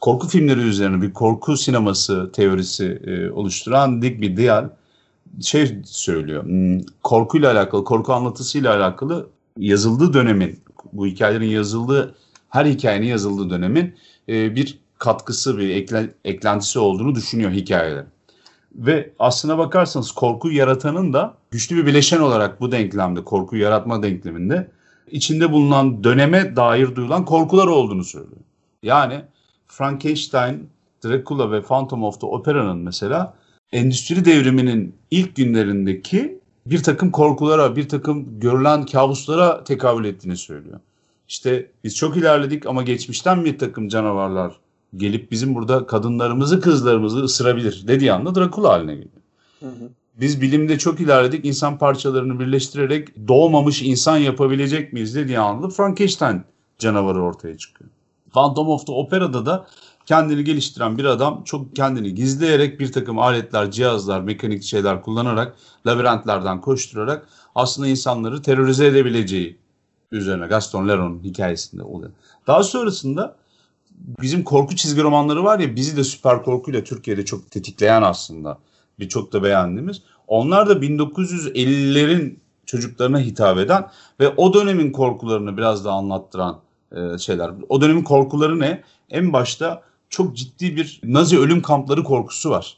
Korku 0.00 0.28
filmleri 0.28 0.60
üzerine 0.60 1.02
bir 1.02 1.12
korku 1.12 1.56
sineması 1.56 2.32
teorisi 2.32 3.02
e, 3.06 3.30
oluşturan 3.30 4.02
Digby 4.02 4.36
Dial 4.36 4.68
şey 5.42 5.78
söylüyor. 5.84 6.44
Hmm, 6.44 6.80
korkuyla 7.02 7.52
alakalı, 7.52 7.84
korku 7.84 8.12
anlatısıyla 8.12 8.76
alakalı 8.76 9.26
yazıldığı 9.58 10.12
dönemin, 10.12 10.60
bu 10.92 11.06
hikayelerin 11.06 11.50
yazıldığı, 11.50 12.14
her 12.48 12.66
hikayenin 12.66 13.06
yazıldığı 13.06 13.50
dönemin 13.50 13.94
e, 14.28 14.56
bir 14.56 14.78
katkısı, 14.98 15.58
bir 15.58 15.68
ekle, 15.68 16.10
eklentisi 16.24 16.78
olduğunu 16.78 17.14
düşünüyor 17.14 17.50
hikayeler. 17.50 18.04
Ve 18.74 19.12
aslına 19.18 19.58
bakarsanız 19.58 20.12
korku 20.12 20.50
yaratanın 20.50 21.12
da 21.12 21.34
güçlü 21.50 21.76
bir 21.76 21.86
bileşen 21.86 22.20
olarak 22.20 22.60
bu 22.60 22.72
denklemde, 22.72 23.24
korku 23.24 23.56
yaratma 23.56 24.02
denkleminde 24.02 24.70
içinde 25.10 25.52
bulunan 25.52 26.04
döneme 26.04 26.56
dair 26.56 26.96
duyulan 26.96 27.24
korkular 27.24 27.66
olduğunu 27.66 28.04
söylüyor. 28.04 28.40
Yani 28.82 29.24
Frankenstein, 29.66 30.68
Dracula 31.04 31.52
ve 31.52 31.62
Phantom 31.62 32.04
of 32.04 32.20
the 32.20 32.26
Opera'nın 32.26 32.78
mesela 32.78 33.34
endüstri 33.72 34.24
devriminin 34.24 34.94
ilk 35.10 35.36
günlerindeki 35.36 36.40
bir 36.66 36.82
takım 36.82 37.10
korkulara, 37.10 37.76
bir 37.76 37.88
takım 37.88 38.40
görülen 38.40 38.86
kabuslara 38.86 39.64
tekabül 39.64 40.04
ettiğini 40.04 40.36
söylüyor. 40.36 40.80
İşte 41.28 41.70
biz 41.84 41.96
çok 41.96 42.16
ilerledik 42.16 42.66
ama 42.66 42.82
geçmişten 42.82 43.44
bir 43.44 43.58
takım 43.58 43.88
canavarlar 43.88 44.52
gelip 44.96 45.30
bizim 45.30 45.54
burada 45.54 45.86
kadınlarımızı, 45.86 46.60
kızlarımızı 46.60 47.20
ısırabilir 47.20 47.84
dediği 47.88 48.12
anda 48.12 48.34
Drakula 48.34 48.68
haline 48.68 48.94
geliyor. 48.94 49.10
Hı 49.60 49.66
hı. 49.66 49.90
Biz 50.20 50.40
bilimde 50.40 50.78
çok 50.78 51.00
ilerledik. 51.00 51.44
insan 51.44 51.78
parçalarını 51.78 52.40
birleştirerek 52.40 53.28
doğmamış 53.28 53.82
insan 53.82 54.16
yapabilecek 54.16 54.92
miyiz 54.92 55.14
dediği 55.14 55.38
anda 55.38 55.68
Frankenstein 55.68 56.42
canavarı 56.78 57.22
ortaya 57.22 57.58
çıkıyor. 57.58 57.90
Phantom 58.32 58.68
of 58.68 58.86
the 58.86 58.92
Opera'da 58.92 59.46
da 59.46 59.66
kendini 60.06 60.44
geliştiren 60.44 60.98
bir 60.98 61.04
adam 61.04 61.42
çok 61.44 61.76
kendini 61.76 62.14
gizleyerek 62.14 62.80
bir 62.80 62.92
takım 62.92 63.18
aletler, 63.18 63.70
cihazlar, 63.70 64.20
mekanik 64.20 64.62
şeyler 64.62 65.02
kullanarak 65.02 65.56
labirentlerden 65.86 66.60
koşturarak 66.60 67.28
aslında 67.54 67.88
insanları 67.88 68.42
terörize 68.42 68.86
edebileceği 68.86 69.58
üzerine 70.12 70.46
Gaston 70.46 70.88
Leron'un 70.88 71.24
hikayesinde 71.24 71.82
oluyor. 71.82 72.12
Daha 72.46 72.62
sonrasında 72.62 73.36
bizim 73.94 74.44
korku 74.44 74.76
çizgi 74.76 75.02
romanları 75.02 75.44
var 75.44 75.58
ya 75.58 75.76
bizi 75.76 75.96
de 75.96 76.04
süper 76.04 76.42
korkuyla 76.42 76.84
Türkiye'de 76.84 77.24
çok 77.24 77.50
tetikleyen 77.50 78.02
aslında 78.02 78.58
birçok 78.98 79.32
da 79.32 79.42
beğendiğimiz. 79.42 80.02
Onlar 80.26 80.68
da 80.68 80.72
1950'lerin 80.72 82.36
çocuklarına 82.66 83.20
hitap 83.20 83.58
eden 83.58 83.90
ve 84.20 84.28
o 84.28 84.54
dönemin 84.54 84.92
korkularını 84.92 85.56
biraz 85.56 85.84
daha 85.84 85.96
anlattıran 85.96 86.60
e, 86.92 87.18
şeyler. 87.18 87.50
O 87.68 87.80
dönemin 87.80 88.02
korkuları 88.02 88.60
ne? 88.60 88.82
En 89.10 89.32
başta 89.32 89.82
çok 90.08 90.36
ciddi 90.36 90.76
bir 90.76 91.00
Nazi 91.04 91.38
ölüm 91.38 91.62
kampları 91.62 92.04
korkusu 92.04 92.50
var. 92.50 92.76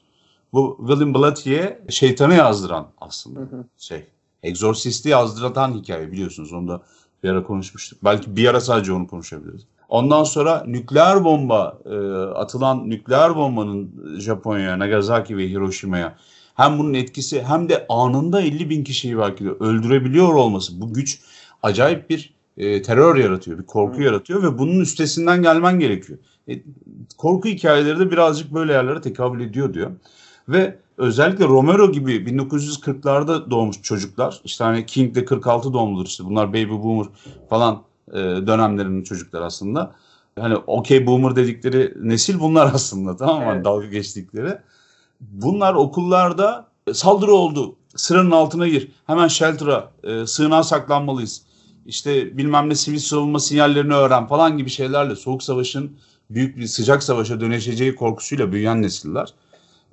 Bu 0.52 0.76
William 0.88 1.14
Blatty'e 1.14 1.82
şeytanı 1.88 2.34
yazdıran 2.34 2.86
aslında 3.00 3.40
şey. 3.78 4.06
Exorcist'i 4.42 5.08
yazdıran 5.08 5.74
hikaye 5.74 6.12
biliyorsunuz. 6.12 6.52
Onu 6.52 6.68
da 6.68 6.82
Bir 7.22 7.28
ara 7.28 7.44
konuşmuştuk. 7.44 7.98
Belki 8.04 8.36
bir 8.36 8.48
ara 8.48 8.60
sadece 8.60 8.92
onu 8.92 9.06
konuşabiliriz. 9.06 9.66
Ondan 9.88 10.24
sonra 10.24 10.64
nükleer 10.66 11.24
bomba 11.24 11.78
e, 11.84 11.96
atılan 12.34 12.90
nükleer 12.90 13.36
bombanın 13.36 13.90
Japonya'ya, 14.18 14.78
Nagasaki 14.78 15.36
ve 15.36 15.48
Hiroşima'ya 15.48 16.16
hem 16.54 16.78
bunun 16.78 16.94
etkisi 16.94 17.42
hem 17.42 17.68
de 17.68 17.86
anında 17.88 18.40
50 18.40 18.70
bin 18.70 18.84
kişiyi 18.84 19.18
belki 19.18 19.44
de 19.44 19.50
öldürebiliyor 19.50 20.34
olması 20.34 20.80
bu 20.80 20.92
güç 20.92 21.20
acayip 21.62 22.10
bir 22.10 22.34
e, 22.56 22.82
terör 22.82 23.16
yaratıyor, 23.16 23.58
bir 23.58 23.66
korku 23.66 23.98
Hı. 23.98 24.02
yaratıyor 24.02 24.42
ve 24.42 24.58
bunun 24.58 24.80
üstesinden 24.80 25.42
gelmen 25.42 25.78
gerekiyor. 25.78 26.18
E, 26.48 26.62
korku 27.18 27.48
hikayeleri 27.48 27.98
de 27.98 28.10
birazcık 28.10 28.54
böyle 28.54 28.72
yerlere 28.72 29.00
tekabül 29.00 29.40
ediyor 29.40 29.74
diyor. 29.74 29.90
Ve 30.48 30.78
özellikle 30.96 31.44
Romero 31.44 31.92
gibi 31.92 32.12
1940'larda 32.12 33.50
doğmuş 33.50 33.82
çocuklar, 33.82 34.40
işte 34.44 34.64
hani 34.64 34.86
King 34.86 35.14
de 35.14 35.24
46 35.24 35.72
doğumludur 35.72 36.06
işte 36.06 36.24
bunlar 36.24 36.48
baby 36.48 36.70
boomer 36.70 37.06
falan 37.48 37.82
e, 38.12 38.18
dönemlerinin 38.18 39.02
çocuklar 39.02 39.42
aslında. 39.42 39.94
Hani 40.38 40.56
okey 40.56 41.06
boomer 41.06 41.36
dedikleri 41.36 41.94
nesil 41.96 42.40
bunlar 42.40 42.70
aslında 42.74 43.16
tamam 43.16 43.38
mı? 43.38 43.44
Hani 43.44 43.54
evet. 43.54 43.64
dalga 43.64 43.86
geçtikleri. 43.86 44.58
Bunlar 45.20 45.74
okullarda 45.74 46.68
saldırı 46.92 47.32
oldu. 47.32 47.76
Sıranın 47.96 48.30
altına 48.30 48.68
gir. 48.68 48.88
Hemen 49.06 49.28
shelter'a, 49.28 49.90
e, 50.04 50.26
sığınağa 50.26 50.62
saklanmalıyız. 50.62 51.42
İşte 51.86 52.38
bilmem 52.38 52.68
ne 52.68 52.74
sivil 52.74 52.98
savunma 52.98 53.40
sinyallerini 53.40 53.94
öğren 53.94 54.26
falan 54.26 54.58
gibi 54.58 54.70
şeylerle 54.70 55.16
Soğuk 55.16 55.42
Savaş'ın 55.42 55.96
büyük 56.30 56.56
bir 56.56 56.66
sıcak 56.66 57.02
savaşa 57.02 57.40
dönüşeceği 57.40 57.94
korkusuyla 57.94 58.52
büyüyen 58.52 58.82
nesiller. 58.82 59.34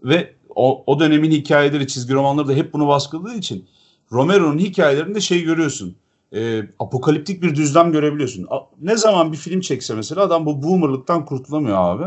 Ve 0.03 0.33
o, 0.55 0.83
o 0.87 0.99
dönemin 0.99 1.31
hikayeleri, 1.31 1.87
çizgi 1.87 2.13
romanları 2.13 2.47
da 2.47 2.53
hep 2.53 2.73
bunu 2.73 2.87
baskıladığı 2.87 3.33
için 3.33 3.65
Romero'nun 4.11 4.57
hikayelerinde 4.57 5.21
şey 5.21 5.43
görüyorsun 5.43 5.95
e, 6.33 6.63
apokaliptik 6.79 7.43
bir 7.43 7.55
düzlem 7.55 7.91
görebiliyorsun. 7.91 8.47
A, 8.49 8.59
ne 8.81 8.97
zaman 8.97 9.31
bir 9.31 9.37
film 9.37 9.61
çekse 9.61 9.95
mesela 9.95 10.21
adam 10.21 10.45
bu 10.45 10.63
boomerlıktan 10.63 11.25
kurtulamıyor 11.25 11.77
abi. 11.77 12.05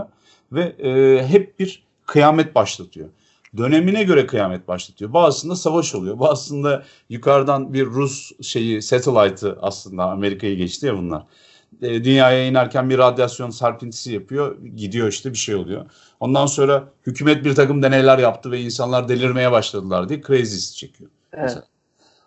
Ve 0.52 0.62
e, 0.62 1.22
hep 1.28 1.58
bir 1.58 1.82
kıyamet 2.06 2.54
başlatıyor. 2.54 3.08
Dönemine 3.56 4.02
göre 4.02 4.26
kıyamet 4.26 4.68
başlatıyor. 4.68 5.12
Bazısında 5.12 5.56
savaş 5.56 5.94
oluyor. 5.94 6.18
Bazısında 6.18 6.84
yukarıdan 7.08 7.72
bir 7.72 7.86
Rus 7.86 8.32
şeyi 8.42 8.82
satellite'ı 8.82 9.58
aslında 9.60 10.04
Amerika'yı 10.04 10.56
geçti 10.56 10.86
ya 10.86 10.98
bunlar. 10.98 11.22
E, 11.82 12.04
dünyaya 12.04 12.46
inerken 12.46 12.90
bir 12.90 12.98
radyasyon 12.98 13.50
serpintisi 13.50 14.12
yapıyor. 14.12 14.56
Gidiyor 14.76 15.08
işte 15.08 15.32
bir 15.32 15.38
şey 15.38 15.54
oluyor. 15.54 15.86
Ondan 16.20 16.46
sonra 16.46 16.84
hükümet 17.06 17.44
bir 17.44 17.54
takım 17.54 17.82
deneyler 17.82 18.18
yaptı 18.18 18.50
ve 18.50 18.60
insanlar 18.60 19.08
delirmeye 19.08 19.52
başladılar 19.52 20.08
diye 20.08 20.22
Crazy 20.22 20.76
çekiyor. 20.76 21.10
Evet. 21.32 21.42
Mesela. 21.42 21.75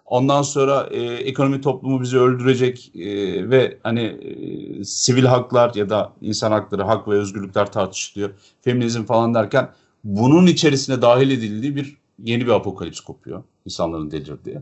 Ondan 0.09 0.41
sonra 0.41 0.87
e, 0.91 1.01
ekonomi 1.01 1.61
toplumu 1.61 2.01
bizi 2.01 2.17
öldürecek 2.17 2.91
e, 2.95 3.49
ve 3.49 3.77
hani 3.83 4.01
e, 4.01 4.83
sivil 4.83 5.25
haklar 5.25 5.75
ya 5.75 5.89
da 5.89 6.13
insan 6.21 6.51
hakları, 6.51 6.83
hak 6.83 7.07
ve 7.07 7.13
özgürlükler 7.13 7.71
tartışılıyor. 7.71 8.29
Feminizm 8.61 9.03
falan 9.03 9.33
derken 9.33 9.69
bunun 10.03 10.47
içerisine 10.47 11.01
dahil 11.01 11.31
edildiği 11.31 11.75
bir 11.75 11.97
yeni 12.23 12.45
bir 12.45 12.51
apokalips 12.51 12.99
kopuyor. 12.99 13.43
insanların 13.65 14.11
delirdiği. 14.11 14.57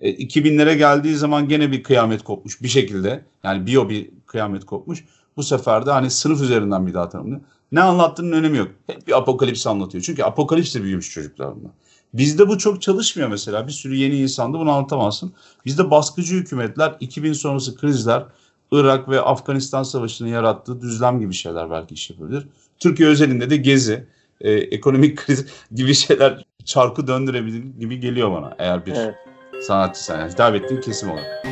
E, 0.00 0.10
2000'lere 0.10 0.74
geldiği 0.74 1.16
zaman 1.16 1.48
gene 1.48 1.72
bir 1.72 1.82
kıyamet 1.82 2.22
kopmuş 2.24 2.62
bir 2.62 2.68
şekilde. 2.68 3.24
Yani 3.44 3.66
biyo 3.66 3.88
bir 3.88 4.10
kıyamet 4.26 4.64
kopmuş. 4.64 5.04
Bu 5.36 5.42
sefer 5.42 5.86
de 5.86 5.90
hani 5.90 6.10
sınıf 6.10 6.40
üzerinden 6.40 6.86
bir 6.86 6.94
daha 6.94 7.08
tanımlıyor. 7.08 7.40
Ne 7.72 7.80
anlattığının 7.80 8.32
önemi 8.32 8.58
yok. 8.58 8.68
Hep 8.86 9.06
bir 9.06 9.18
apokalips 9.18 9.66
anlatıyor. 9.66 10.04
Çünkü 10.04 10.22
apokalipsle 10.22 10.82
büyümüş 10.82 11.10
çocuklar 11.10 11.56
bunlar. 11.56 11.72
Bizde 12.14 12.48
bu 12.48 12.58
çok 12.58 12.82
çalışmıyor 12.82 13.28
mesela. 13.28 13.66
Bir 13.66 13.72
sürü 13.72 13.96
yeni 13.96 14.16
insanda 14.16 14.58
bunu 14.58 14.70
anlatamazsın. 14.70 15.32
Bizde 15.66 15.90
baskıcı 15.90 16.34
hükümetler, 16.34 16.96
2000 17.00 17.32
sonrası 17.32 17.76
krizler, 17.76 18.24
Irak 18.72 19.08
ve 19.08 19.20
Afganistan 19.20 19.82
savaşının 19.82 20.28
yarattığı 20.28 20.80
düzlem 20.80 21.20
gibi 21.20 21.34
şeyler 21.34 21.70
belki 21.70 21.94
iş 21.94 22.10
yapabilir. 22.10 22.46
Türkiye 22.78 23.08
özelinde 23.08 23.50
de 23.50 23.56
gezi, 23.56 24.06
e, 24.40 24.52
ekonomik 24.52 25.18
kriz 25.26 25.46
gibi 25.74 25.94
şeyler 25.94 26.44
çarkı 26.64 27.06
döndürebilir 27.06 27.64
gibi 27.78 28.00
geliyor 28.00 28.32
bana. 28.32 28.54
Eğer 28.58 28.86
bir 28.86 28.92
evet. 28.92 29.14
sanatçı 29.62 30.04
sen 30.04 30.18
yani 30.18 30.32
hitap 30.32 30.54
ettiğin 30.54 30.80
kesim 30.80 31.10
olarak. 31.10 31.46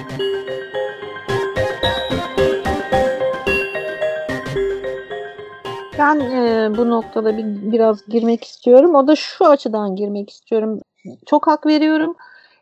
Ben 5.99 6.21
e, 6.21 6.71
bu 6.77 6.91
noktada 6.91 7.37
bir, 7.37 7.73
biraz 7.73 8.07
girmek 8.07 8.45
istiyorum. 8.45 8.95
O 8.95 9.07
da 9.07 9.17
şu 9.17 9.47
açıdan 9.47 9.97
girmek 9.97 10.31
istiyorum. 10.31 10.81
Çok 11.27 11.47
hak 11.47 11.67
veriyorum. 11.67 12.17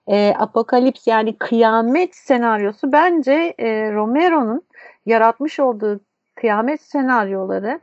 E, 0.09 0.34
apokalips 0.39 1.07
yani 1.07 1.37
kıyamet 1.39 2.16
senaryosu 2.16 2.93
bence 2.93 3.55
e, 3.59 3.93
Romero'nun 3.93 4.62
yaratmış 5.07 5.61
olduğu 5.61 6.01
kıyamet 6.34 6.82
senaryoları 6.82 7.80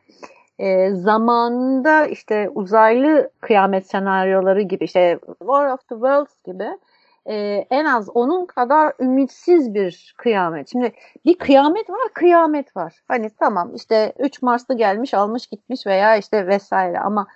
e, 0.60 0.92
zamanında 0.92 2.06
işte 2.06 2.50
uzaylı 2.50 3.30
kıyamet 3.42 3.88
senaryoları 3.88 4.62
gibi 4.62 4.84
işte 4.84 5.20
War 5.40 5.74
of 5.74 5.80
the 5.80 5.96
Worlds 5.96 6.44
gibi 6.46 6.68
e, 7.26 7.36
en 7.70 7.86
az 7.86 8.10
onun 8.10 8.46
kadar 8.46 8.94
ümitsiz 9.00 9.74
bir 9.74 10.16
kıyamet. 10.18 10.72
Şimdi 10.72 10.94
bir 11.26 11.38
kıyamet 11.38 11.90
var, 11.90 12.10
kıyamet 12.14 12.78
var. 12.78 13.04
Hani 13.08 13.30
tamam 13.40 13.76
işte 13.76 14.14
3 14.20 14.42
Mars'ta 14.42 14.74
gelmiş, 14.74 15.14
almış 15.14 15.48
gitmiş 15.48 15.88
veya 15.88 16.18
işte 16.18 16.48
vesaire 16.48 17.00
ama 17.00 17.28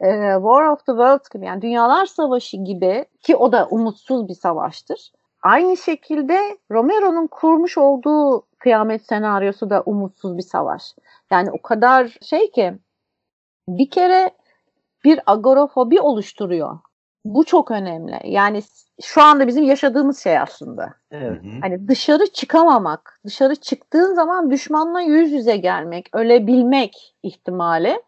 e, 0.00 0.06
War 0.34 0.66
of 0.66 0.86
the 0.86 0.92
Worlds 0.92 1.28
gibi 1.28 1.46
yani 1.46 1.62
Dünyalar 1.62 2.06
Savaşı 2.06 2.56
gibi 2.56 3.04
ki 3.20 3.36
o 3.36 3.52
da 3.52 3.66
umutsuz 3.70 4.28
bir 4.28 4.34
savaştır. 4.34 5.12
Aynı 5.42 5.76
şekilde 5.76 6.58
Romero'nun 6.70 7.26
kurmuş 7.26 7.78
olduğu 7.78 8.46
kıyamet 8.58 9.06
senaryosu 9.06 9.70
da 9.70 9.82
umutsuz 9.86 10.36
bir 10.36 10.42
savaş. 10.42 10.94
Yani 11.30 11.50
o 11.50 11.62
kadar 11.62 12.18
şey 12.22 12.50
ki 12.50 12.74
bir 13.68 13.90
kere 13.90 14.30
bir 15.04 15.20
agorofobi 15.26 16.00
oluşturuyor. 16.00 16.78
Bu 17.24 17.44
çok 17.44 17.70
önemli. 17.70 18.20
Yani 18.24 18.62
şu 19.02 19.22
anda 19.22 19.46
bizim 19.46 19.64
yaşadığımız 19.64 20.22
şey 20.22 20.38
aslında. 20.38 20.94
Evet. 21.10 21.42
Hani 21.60 21.88
dışarı 21.88 22.26
çıkamamak, 22.26 23.20
dışarı 23.26 23.56
çıktığın 23.56 24.14
zaman 24.14 24.50
düşmanla 24.50 25.00
yüz 25.00 25.32
yüze 25.32 25.56
gelmek, 25.56 26.08
ölebilmek 26.12 27.14
ihtimali 27.22 28.02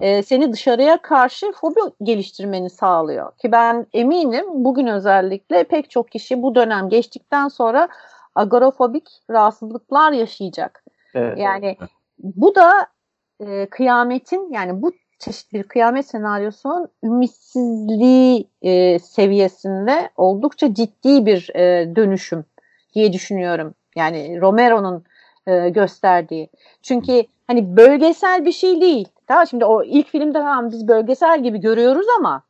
e, 0.00 0.22
seni 0.22 0.52
dışarıya 0.52 1.02
karşı 1.02 1.52
fobi 1.52 1.80
geliştirmeni 2.02 2.70
sağlıyor. 2.70 3.36
Ki 3.36 3.52
ben 3.52 3.86
eminim 3.92 4.44
bugün 4.48 4.86
özellikle 4.86 5.64
pek 5.64 5.90
çok 5.90 6.10
kişi 6.10 6.42
bu 6.42 6.54
dönem 6.54 6.88
geçtikten 6.88 7.48
sonra 7.48 7.88
agorafobik 8.34 9.08
rahatsızlıklar 9.30 10.12
yaşayacak. 10.12 10.84
Evet. 11.14 11.38
Yani 11.38 11.76
bu 12.18 12.54
da 12.54 12.86
e, 13.40 13.66
kıyametin 13.66 14.52
yani 14.52 14.82
bu 14.82 14.92
çeşit 15.18 15.52
bir 15.52 15.62
kıyamet 15.62 16.06
senaryosunun 16.06 16.88
ümitsizliği 17.04 18.48
e, 18.62 18.98
seviyesinde 18.98 20.10
oldukça 20.16 20.74
ciddi 20.74 21.26
bir 21.26 21.50
e, 21.54 21.96
dönüşüm 21.96 22.44
diye 22.94 23.12
düşünüyorum. 23.12 23.74
Yani 23.96 24.40
Romero'nun 24.40 25.04
e, 25.46 25.68
gösterdiği. 25.68 26.48
Çünkü 26.82 27.24
hani 27.46 27.76
bölgesel 27.76 28.44
bir 28.44 28.52
şey 28.52 28.80
değil. 28.80 29.08
Tamam 29.26 29.46
şimdi 29.46 29.64
o 29.64 29.82
ilk 29.84 30.08
filmde 30.08 30.32
tamam 30.32 30.70
biz 30.70 30.88
bölgesel 30.88 31.42
gibi 31.42 31.60
görüyoruz 31.60 32.06
ama 32.18 32.42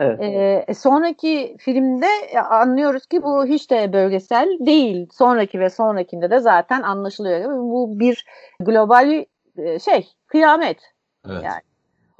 evet. 0.00 0.20
e, 0.20 0.64
e 0.68 0.74
sonraki 0.74 1.56
filmde 1.58 2.40
anlıyoruz 2.50 3.06
ki 3.06 3.22
bu 3.22 3.46
hiç 3.46 3.70
de 3.70 3.92
bölgesel 3.92 4.58
değil. 4.60 5.08
Sonraki 5.12 5.60
ve 5.60 5.70
sonrakinde 5.70 6.30
de 6.30 6.38
zaten 6.38 6.82
anlaşılıyor. 6.82 7.50
Bu 7.50 8.00
bir 8.00 8.26
global 8.60 9.24
e, 9.56 9.78
şey 9.78 10.08
kıyamet. 10.26 10.78
Evet. 11.28 11.44
Yani 11.44 11.60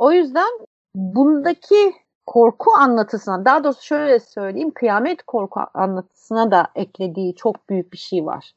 o 0.03 0.13
yüzden 0.13 0.59
bundaki 0.95 1.95
korku 2.27 2.71
anlatısına 2.73 3.45
daha 3.45 3.65
doğrusu 3.65 3.83
şöyle 3.83 4.21
söyleyeyim 4.21 4.71
kıyamet 4.71 5.23
korku 5.23 5.61
anlatısına 5.75 6.51
da 6.51 6.67
eklediği 6.75 7.35
çok 7.35 7.69
büyük 7.69 7.93
bir 7.93 7.99
şey 7.99 8.27
var 8.27 8.53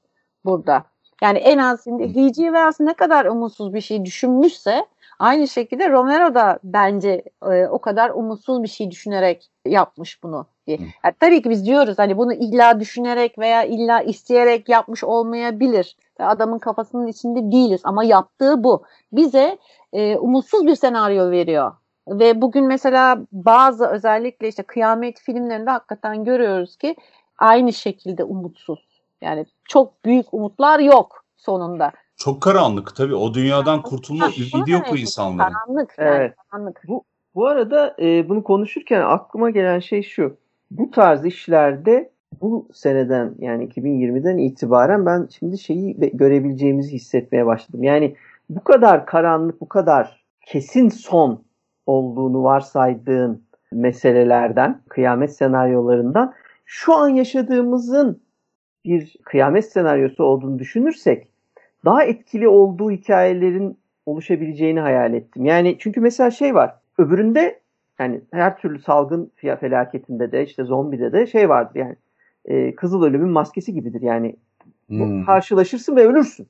burada. 0.46 0.84
Yani 1.22 1.38
en 1.38 1.58
az 1.58 1.84
şimdi 1.84 2.08
H.G. 2.08 2.34
Wells 2.34 2.80
ne 2.80 2.94
kadar 2.94 3.26
umutsuz 3.26 3.74
bir 3.74 3.82
şey 3.82 4.06
düşünmüşse 4.06 4.86
aynı 5.20 5.48
şekilde 5.48 5.90
Romero 5.90 6.36
da 6.36 6.60
bence 6.64 7.24
e, 7.52 7.68
o 7.68 7.80
kadar 7.80 8.10
umutsuz 8.10 8.64
bir 8.64 8.68
şey 8.68 8.92
düşünerek 8.92 9.50
yapmış 9.66 10.24
bunu. 10.24 10.46
Yani 10.68 10.92
tabii 11.20 11.42
ki 11.42 11.50
biz 11.50 11.66
diyoruz 11.66 12.00
hani 12.00 12.18
bunu 12.18 12.34
illa 12.34 12.80
düşünerek 12.80 13.40
veya 13.40 13.64
illa 13.64 14.02
isteyerek 14.02 14.70
yapmış 14.70 15.04
olmayabilir. 15.04 15.98
Adamın 16.20 16.60
kafasının 16.60 17.08
içinde 17.08 17.52
değiliz 17.52 17.82
ama 17.84 18.04
yaptığı 18.04 18.64
bu. 18.64 18.84
Bize 19.12 19.58
e, 19.94 20.18
umutsuz 20.18 20.68
bir 20.68 20.76
senaryo 20.76 21.32
veriyor. 21.32 21.72
Ve 22.08 22.42
bugün 22.42 22.68
mesela 22.68 23.18
bazı 23.32 23.88
özellikle 23.88 24.48
işte 24.48 24.64
kıyamet 24.64 25.20
filmlerinde 25.20 25.70
hakikaten 25.70 26.24
görüyoruz 26.24 26.78
ki 26.78 26.96
aynı 27.38 27.74
şekilde 27.74 28.24
umutsuz. 28.24 29.02
Yani 29.22 29.46
çok 29.64 30.06
büyük 30.06 30.34
umutlar 30.34 30.80
yok 30.80 31.26
sonunda. 31.38 31.92
Çok 32.18 32.42
karanlık 32.42 32.96
tabii. 32.96 33.16
O 33.16 33.34
dünyadan 33.34 33.82
kurtulma 33.82 34.26
ümidi 34.26 34.72
yok 34.72 34.86
o 34.92 34.96
insanların. 34.96 35.54
Karanlık. 35.54 35.96
Yani, 35.98 36.10
evet. 36.10 36.34
karanlık. 36.52 36.82
Bu, 36.88 37.04
bu 37.36 37.48
arada 37.48 37.96
e, 38.00 38.30
bunu 38.30 38.44
konuşurken 38.44 39.02
aklıma 39.02 39.50
gelen 39.50 39.80
şey 39.80 40.04
şu. 40.04 40.38
Bu 40.72 40.92
tarz 40.92 41.26
işlerde 41.26 42.12
bu 42.42 42.68
seneden 42.74 43.36
yani 43.40 43.68
2020'den 43.68 44.38
itibaren 44.38 45.06
ben 45.06 45.28
şimdi 45.40 45.58
şeyi 45.58 45.98
görebileceğimizi 46.14 46.92
hissetmeye 46.92 47.46
başladım. 47.46 47.84
Yani 47.84 48.16
bu 48.50 48.64
kadar 48.64 49.06
karanlık, 49.06 49.62
bu 49.62 49.68
kadar 49.68 50.24
kesin 50.46 50.90
son 50.90 51.44
olduğunu 51.86 52.44
varsaydığın 52.44 53.46
meselelerden, 53.72 54.82
kıyamet 54.90 55.36
senaryolarından 55.36 56.34
şu 56.66 56.94
an 56.94 57.10
yaşadığımızın 57.10 58.22
bir 58.86 59.16
kıyamet 59.24 59.66
senaryosu 59.66 60.24
olduğunu 60.24 60.60
düşünürsek 60.60 61.28
daha 61.86 62.04
etkili 62.04 62.48
olduğu 62.48 62.92
hikayelerin 62.92 63.78
oluşabileceğini 64.06 64.80
hayal 64.80 65.14
ettim. 65.14 65.46
Yani 65.46 65.76
çünkü 65.80 66.02
mesela 66.02 66.32
şey 66.32 66.56
var. 66.56 66.76
Öbüründe 66.98 67.60
yani 68.00 68.22
her 68.32 68.58
türlü 68.58 68.80
salgın 68.80 69.32
felaketinde 69.36 70.32
de 70.32 70.44
işte 70.44 70.64
zombide 70.64 71.14
de 71.14 71.28
şey 71.28 71.50
vardır 71.50 71.80
yani 71.80 71.96
e, 72.46 72.76
kızıl 72.76 73.04
ölümün 73.04 73.30
maskesi 73.30 73.74
gibidir 73.74 74.02
yani 74.02 74.36
hmm. 74.88 75.26
karşılaşırsın 75.26 75.96
ve 75.96 76.08
ölürsün. 76.08 76.48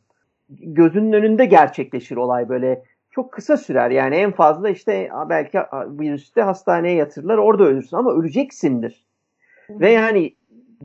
Gözünün 0.49 1.13
önünde 1.13 1.45
gerçekleşir 1.45 2.15
olay 2.15 2.49
böyle 2.49 2.83
çok 3.11 3.31
kısa 3.31 3.57
sürer 3.57 3.89
yani 3.89 4.15
en 4.15 4.31
fazla 4.31 4.69
işte 4.69 5.09
belki 5.29 5.59
virüste 5.73 6.41
hastaneye 6.41 6.95
yatırırlar 6.95 7.37
orada 7.37 7.63
ölürsün 7.63 7.97
ama 7.97 8.13
öleceksindir. 8.13 9.05
Hmm. 9.67 9.79
Ve 9.79 9.91
yani 9.91 10.35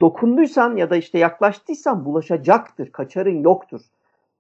dokunduysan 0.01 0.77
ya 0.77 0.91
da 0.91 0.97
işte 0.97 1.19
yaklaştıysan 1.19 2.05
bulaşacaktır, 2.05 2.93
kaçarın 2.93 3.43
yoktur. 3.43 3.81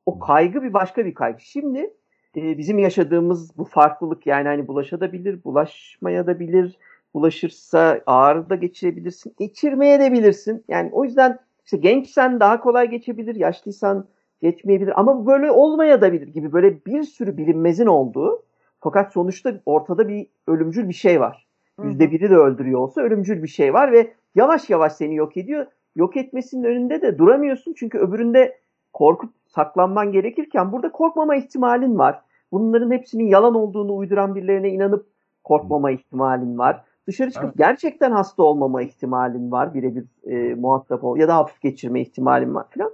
O 0.07 0.18
kaygı 0.18 0.62
bir 0.62 0.73
başka 0.73 1.07
bir 1.07 1.14
kaygı. 1.14 1.41
Şimdi 1.41 1.91
e, 2.37 2.59
bizim 2.59 2.79
yaşadığımız 2.79 3.59
bu 3.59 3.64
farklılık 3.64 4.27
yani 4.27 4.49
hani 4.49 4.68
bulaşabilir, 4.68 5.45
bulaşmaya 5.45 6.27
da 6.27 6.41
bilir, 6.41 6.79
bulaşırsa 7.14 8.00
ağrı 8.06 8.50
da 8.50 8.54
geçirebilirsin, 8.54 9.34
geçirmeye 9.38 10.00
de 10.00 10.12
bilirsin. 10.12 10.64
Yani 10.68 10.90
o 10.92 11.04
yüzden 11.04 11.38
işte 11.64 11.76
gençsen 11.76 12.40
daha 12.40 12.61
kolay 12.61 12.90
geçebilir, 12.90 13.34
yaşlıysan 13.34 14.06
geçmeyebilir 14.42 15.00
ama 15.00 15.26
böyle 15.26 15.50
olmaya 15.50 16.00
da 16.00 16.12
bilir 16.12 16.28
gibi 16.28 16.52
böyle 16.52 16.84
bir 16.84 17.02
sürü 17.02 17.36
bilinmezin 17.36 17.86
olduğu 17.86 18.42
fakat 18.80 19.12
sonuçta 19.12 19.61
ortada 19.66 20.08
bir 20.08 20.26
ölümcül 20.46 20.88
bir 20.88 20.94
şey 20.94 21.20
var. 21.20 21.46
Yüzde 21.84 22.11
biri 22.11 22.30
de 22.30 22.36
öldürüyor 22.36 22.80
olsa 22.80 23.00
ölümcül 23.00 23.42
bir 23.42 23.48
şey 23.48 23.74
var 23.74 23.92
ve 23.92 24.12
yavaş 24.34 24.70
yavaş 24.70 24.92
seni 24.92 25.14
yok 25.14 25.36
ediyor. 25.36 25.66
Yok 25.96 26.16
etmesinin 26.16 26.64
önünde 26.64 27.02
de 27.02 27.18
duramıyorsun 27.18 27.74
çünkü 27.76 27.98
öbüründe 27.98 28.58
korkup 28.92 29.30
saklanman 29.46 30.12
gerekirken 30.12 30.72
burada 30.72 30.92
korkmama 30.92 31.36
ihtimalin 31.36 31.98
var. 31.98 32.20
Bunların 32.52 32.90
hepsinin 32.90 33.26
yalan 33.26 33.54
olduğunu 33.54 33.96
uyduran 33.96 34.34
birilerine 34.34 34.68
inanıp 34.68 35.06
korkmama 35.44 35.90
ihtimalin 35.90 36.58
var. 36.58 36.84
Dışarı 37.11 37.30
çıkıp 37.30 37.44
evet. 37.44 37.58
gerçekten 37.58 38.12
hasta 38.12 38.42
olmama 38.42 38.82
ihtimalin 38.82 39.50
var. 39.50 39.74
Birebir 39.74 40.04
e, 40.26 40.54
muhatap 40.54 41.04
ol 41.04 41.16
ya 41.16 41.28
da 41.28 41.36
hafif 41.36 41.61
geçirme 41.61 42.00
ihtimalin 42.00 42.54
var 42.54 42.66
falan. 42.74 42.92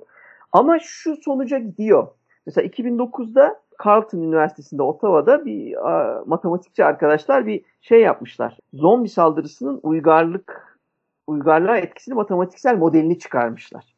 Ama 0.53 0.79
şu 0.79 1.17
sonuca 1.17 1.59
gidiyor. 1.59 2.09
Mesela 2.47 2.67
2009'da 2.67 3.61
Carleton 3.85 4.19
Üniversitesi'nde 4.19 4.83
Ottawa'da 4.83 5.45
bir 5.45 5.89
a, 5.91 6.25
matematikçi 6.27 6.85
arkadaşlar 6.85 7.47
bir 7.47 7.65
şey 7.81 8.01
yapmışlar. 8.01 8.59
Zombi 8.73 9.09
saldırısının 9.09 9.81
uygarlık 9.83 10.79
uygarlığa 11.27 11.77
etkisini 11.77 12.15
matematiksel 12.15 12.77
modelini 12.77 13.19
çıkarmışlar. 13.19 13.95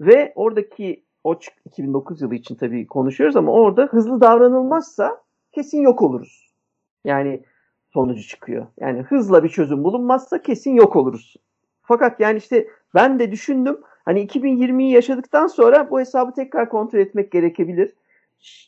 Ve 0.00 0.32
oradaki 0.34 1.04
o 1.24 1.38
2009 1.64 2.22
yılı 2.22 2.34
için 2.34 2.54
tabii 2.54 2.86
konuşuyoruz 2.86 3.36
ama 3.36 3.52
orada 3.52 3.82
hızlı 3.82 4.20
davranılmazsa 4.20 5.22
kesin 5.52 5.80
yok 5.80 6.02
oluruz. 6.02 6.52
Yani 7.04 7.42
sonucu 7.92 8.22
çıkıyor. 8.22 8.66
Yani 8.80 9.02
hızla 9.02 9.44
bir 9.44 9.48
çözüm 9.48 9.84
bulunmazsa 9.84 10.42
kesin 10.42 10.74
yok 10.74 10.96
oluruz. 10.96 11.36
Fakat 11.82 12.20
yani 12.20 12.38
işte 12.38 12.68
ben 12.94 13.18
de 13.18 13.32
düşündüm 13.32 13.80
hani 14.04 14.26
2020'yi 14.26 14.90
yaşadıktan 14.90 15.46
sonra 15.46 15.90
bu 15.90 16.00
hesabı 16.00 16.32
tekrar 16.32 16.68
kontrol 16.68 16.98
etmek 16.98 17.32
gerekebilir. 17.32 17.94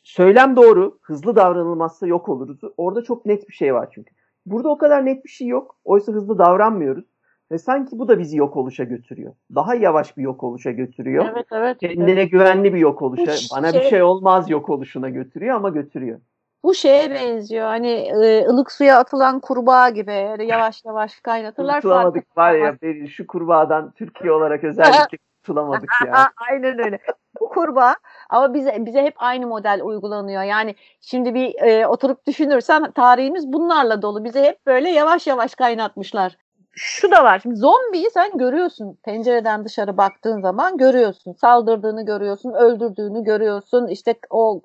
Söylem 0.03 0.55
doğru. 0.55 0.99
Hızlı 1.01 1.35
davranılmazsa 1.35 2.07
yok 2.07 2.29
oluruz. 2.29 2.61
Orada 2.77 3.03
çok 3.03 3.25
net 3.25 3.49
bir 3.49 3.53
şey 3.53 3.73
var 3.73 3.89
çünkü. 3.91 4.15
Burada 4.45 4.69
o 4.69 4.77
kadar 4.77 5.05
net 5.05 5.25
bir 5.25 5.29
şey 5.29 5.47
yok. 5.47 5.75
Oysa 5.83 6.11
hızlı 6.11 6.37
davranmıyoruz. 6.37 7.05
Ve 7.51 7.57
sanki 7.57 7.99
bu 7.99 8.07
da 8.07 8.19
bizi 8.19 8.37
yok 8.37 8.57
oluşa 8.57 8.83
götürüyor. 8.83 9.33
Daha 9.55 9.75
yavaş 9.75 10.17
bir 10.17 10.23
yok 10.23 10.43
oluşa 10.43 10.71
götürüyor. 10.71 11.25
Evet 11.31 11.45
evet. 11.51 11.77
Kendine 11.77 12.11
evet. 12.11 12.31
güvenli 12.31 12.73
bir 12.73 12.79
yok 12.79 13.01
oluşa. 13.01 13.31
Bana 13.55 13.71
şey... 13.71 13.81
bir 13.81 13.85
şey 13.85 14.03
olmaz 14.03 14.49
yok 14.49 14.69
oluşuna 14.69 15.09
götürüyor 15.09 15.55
ama 15.55 15.69
götürüyor. 15.69 16.19
Bu 16.63 16.73
şeye 16.73 17.11
benziyor. 17.11 17.67
Hani 17.67 18.11
ılık 18.49 18.71
suya 18.71 18.97
atılan 18.99 19.39
kurbağa 19.39 19.89
gibi. 19.89 20.11
Yani 20.11 20.47
yavaş 20.47 20.85
yavaş 20.85 21.19
kaynatırlar. 21.19 21.75
Kurtulamadık 21.75 22.37
var 22.37 22.53
ya 22.53 22.75
şu 23.07 23.27
kurbağadan 23.27 23.91
Türkiye 23.91 24.31
olarak 24.31 24.63
özellikle 24.63 25.17
kurtulamadık 25.37 25.89
ya. 26.05 26.31
Aynen 26.51 26.85
öyle. 26.85 26.99
Bu 27.41 27.49
kurbağa 27.49 27.95
ama 28.29 28.53
bize 28.53 28.75
bize 28.79 29.01
hep 29.01 29.13
aynı 29.17 29.47
model 29.47 29.79
uygulanıyor. 29.83 30.43
Yani 30.43 30.75
şimdi 31.01 31.33
bir 31.33 31.55
e, 31.61 31.87
oturup 31.87 32.27
düşünürsen 32.27 32.91
tarihimiz 32.91 33.53
bunlarla 33.53 34.01
dolu. 34.01 34.23
Bize 34.23 34.43
hep 34.43 34.65
böyle 34.65 34.89
yavaş 34.89 35.27
yavaş 35.27 35.55
kaynatmışlar 35.55 36.37
şu 36.73 37.11
da 37.11 37.23
var. 37.23 37.39
Şimdi 37.39 37.55
zombiyi 37.55 38.09
sen 38.09 38.37
görüyorsun. 38.37 38.97
Pencereden 39.03 39.65
dışarı 39.65 39.97
baktığın 39.97 40.41
zaman 40.41 40.77
görüyorsun. 40.77 41.33
Saldırdığını 41.33 42.05
görüyorsun, 42.05 42.53
öldürdüğünü 42.53 43.23
görüyorsun. 43.23 43.87
İşte 43.87 44.15
o 44.29 44.61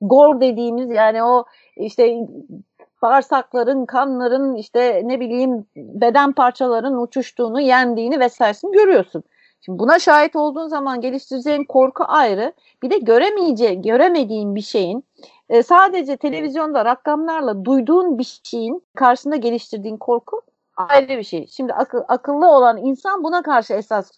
gor 0.00 0.40
dediğimiz 0.40 0.90
yani 0.90 1.22
o 1.22 1.44
işte 1.76 2.16
bağırsakların, 3.02 3.86
kanların 3.86 4.56
işte 4.56 5.02
ne 5.04 5.20
bileyim 5.20 5.66
beden 5.76 6.32
parçalarının 6.32 7.02
uçuştuğunu, 7.02 7.60
yendiğini 7.60 8.20
vesairesini 8.20 8.72
görüyorsun. 8.72 9.22
Şimdi 9.60 9.78
buna 9.78 9.98
şahit 9.98 10.36
olduğun 10.36 10.68
zaman 10.68 11.00
geliştireceğin 11.00 11.64
korku 11.64 12.04
ayrı. 12.06 12.52
Bir 12.82 12.90
de 12.90 12.98
göremeyeceğin, 12.98 13.82
göremediğin 13.82 14.54
bir 14.54 14.60
şeyin 14.60 15.04
e, 15.48 15.62
sadece 15.62 16.16
televizyonda 16.16 16.84
rakamlarla 16.84 17.64
duyduğun 17.64 18.18
bir 18.18 18.40
şeyin 18.44 18.82
karşısında 18.96 19.36
geliştirdiğin 19.36 19.96
korku 19.96 20.42
ayrı 20.76 21.08
bir 21.08 21.22
şey. 21.22 21.46
Şimdi 21.46 21.72
akıl, 21.72 22.00
akıllı 22.08 22.50
olan 22.50 22.76
insan 22.76 23.24
buna 23.24 23.42
karşı 23.42 23.74
esas 23.74 24.12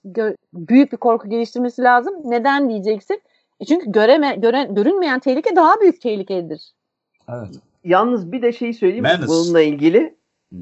büyük 0.52 0.92
bir 0.92 0.96
korku 0.96 1.28
geliştirmesi 1.28 1.82
lazım. 1.82 2.14
Neden 2.24 2.68
diyeceksin? 2.68 3.22
E 3.62 3.64
çünkü 3.64 3.92
göreme, 3.92 4.34
göre, 4.34 4.68
görünmeyen 4.70 5.20
tehlike 5.20 5.56
daha 5.56 5.80
büyük 5.80 6.00
tehlikedir. 6.00 6.72
Evet. 7.28 7.48
Yalnız 7.84 8.32
bir 8.32 8.42
de 8.42 8.52
şeyi 8.52 8.74
söyleyeyim 8.74 9.02
Menace. 9.02 9.26
bununla 9.26 9.60
ilgili. 9.60 10.16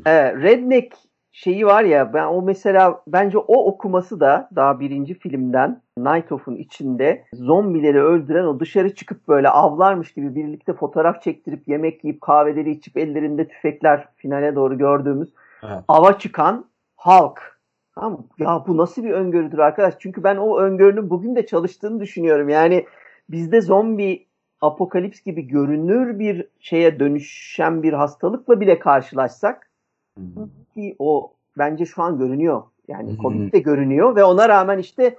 Ee, 0.06 0.34
Redneck 0.34 0.96
şeyi 1.32 1.66
var 1.66 1.84
ya 1.84 2.14
ben 2.14 2.26
o 2.26 2.42
mesela 2.42 3.02
bence 3.06 3.38
o 3.38 3.64
okuması 3.64 4.20
da 4.20 4.48
daha 4.56 4.80
birinci 4.80 5.18
filmden 5.18 5.82
Night 5.98 6.32
Of'un 6.32 6.56
içinde 6.56 7.24
zombileri 7.34 8.02
öldüren 8.02 8.44
o 8.44 8.60
dışarı 8.60 8.94
çıkıp 8.94 9.28
böyle 9.28 9.48
avlarmış 9.48 10.12
gibi 10.12 10.34
birlikte 10.34 10.72
fotoğraf 10.72 11.22
çektirip 11.22 11.68
yemek 11.68 12.04
yiyip 12.04 12.20
kahveleri 12.20 12.70
içip 12.70 12.96
ellerinde 12.96 13.48
tüfekler 13.48 14.08
finale 14.16 14.54
doğru 14.54 14.78
gördüğümüz 14.78 15.28
evet. 15.62 15.84
ava 15.88 16.18
çıkan 16.18 16.64
halk. 16.96 17.59
Tamam 17.94 18.24
Ya 18.38 18.64
bu 18.66 18.76
nasıl 18.76 19.04
bir 19.04 19.10
öngörüdür 19.10 19.58
arkadaş? 19.58 19.94
Çünkü 19.98 20.24
ben 20.24 20.36
o 20.36 20.58
öngörünün 20.58 21.10
bugün 21.10 21.36
de 21.36 21.46
çalıştığını 21.46 22.00
düşünüyorum. 22.00 22.48
Yani 22.48 22.86
bizde 23.30 23.60
zombi 23.60 24.26
apokalips 24.60 25.20
gibi 25.20 25.42
görünür 25.42 26.18
bir 26.18 26.48
şeye 26.60 27.00
dönüşen 27.00 27.82
bir 27.82 27.92
hastalıkla 27.92 28.60
bile 28.60 28.78
karşılaşsak 28.78 29.70
Hı-hı. 30.18 30.48
ki 30.74 30.96
o 30.98 31.32
bence 31.58 31.86
şu 31.86 32.02
an 32.02 32.18
görünüyor. 32.18 32.62
Yani 32.88 33.16
Covid 33.18 33.52
de 33.52 33.58
görünüyor 33.58 34.16
ve 34.16 34.24
ona 34.24 34.48
rağmen 34.48 34.78
işte 34.78 35.16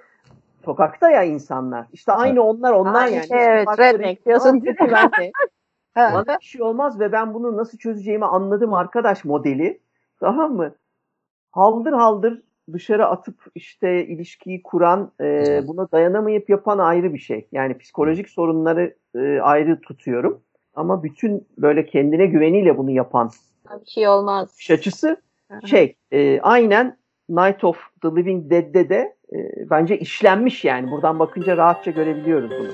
sokakta 0.65 1.09
ya 1.09 1.23
insanlar. 1.23 1.87
İşte 1.93 2.11
aynı 2.11 2.39
evet. 2.39 2.39
onlar 2.39 2.71
onlar 2.71 3.03
aynı 3.03 3.15
yani. 3.15 3.27
Şey, 3.27 3.45
evet, 3.45 3.67
redneck 3.79 4.25
diyorsun. 4.25 4.63
Ben 5.95 6.11
de. 6.11 6.13
Bana 6.13 6.37
bir 6.39 6.45
şey 6.45 6.61
olmaz 6.61 6.99
ve 6.99 7.11
ben 7.11 7.33
bunu 7.33 7.57
nasıl 7.57 7.77
çözeceğimi 7.77 8.25
anladım 8.25 8.73
arkadaş 8.73 9.25
modeli. 9.25 9.79
Tamam 10.19 10.55
mı? 10.55 10.75
Haldır 11.51 11.93
haldır 11.93 12.41
dışarı 12.73 13.07
atıp 13.07 13.35
işte 13.55 14.05
ilişkiyi 14.05 14.63
kuran, 14.63 15.11
e, 15.21 15.61
buna 15.67 15.91
dayanamayıp 15.91 16.49
yapan 16.49 16.77
ayrı 16.77 17.13
bir 17.13 17.19
şey. 17.19 17.47
Yani 17.51 17.77
psikolojik 17.77 18.29
sorunları 18.29 18.95
e, 19.15 19.39
ayrı 19.39 19.81
tutuyorum. 19.81 20.41
Ama 20.75 21.03
bütün 21.03 21.47
böyle 21.57 21.85
kendine 21.85 22.25
güveniyle 22.25 22.77
bunu 22.77 22.91
yapan 22.91 23.31
bir 23.85 23.89
şey 23.89 24.07
olmaz. 24.07 24.55
İş 24.59 24.71
açısı 24.71 25.21
şey 25.65 25.95
e, 26.11 26.39
aynen 26.41 26.97
Night 27.29 27.63
of 27.63 27.77
the 28.01 28.07
Living 28.07 28.51
Dead'de 28.51 28.89
de 28.89 29.15
e, 29.33 29.69
bence 29.69 29.99
işlenmiş 29.99 30.65
yani. 30.65 30.91
Buradan 30.91 31.19
bakınca 31.19 31.57
rahatça 31.57 31.91
görebiliyoruz 31.91 32.51
bunu. 32.51 32.71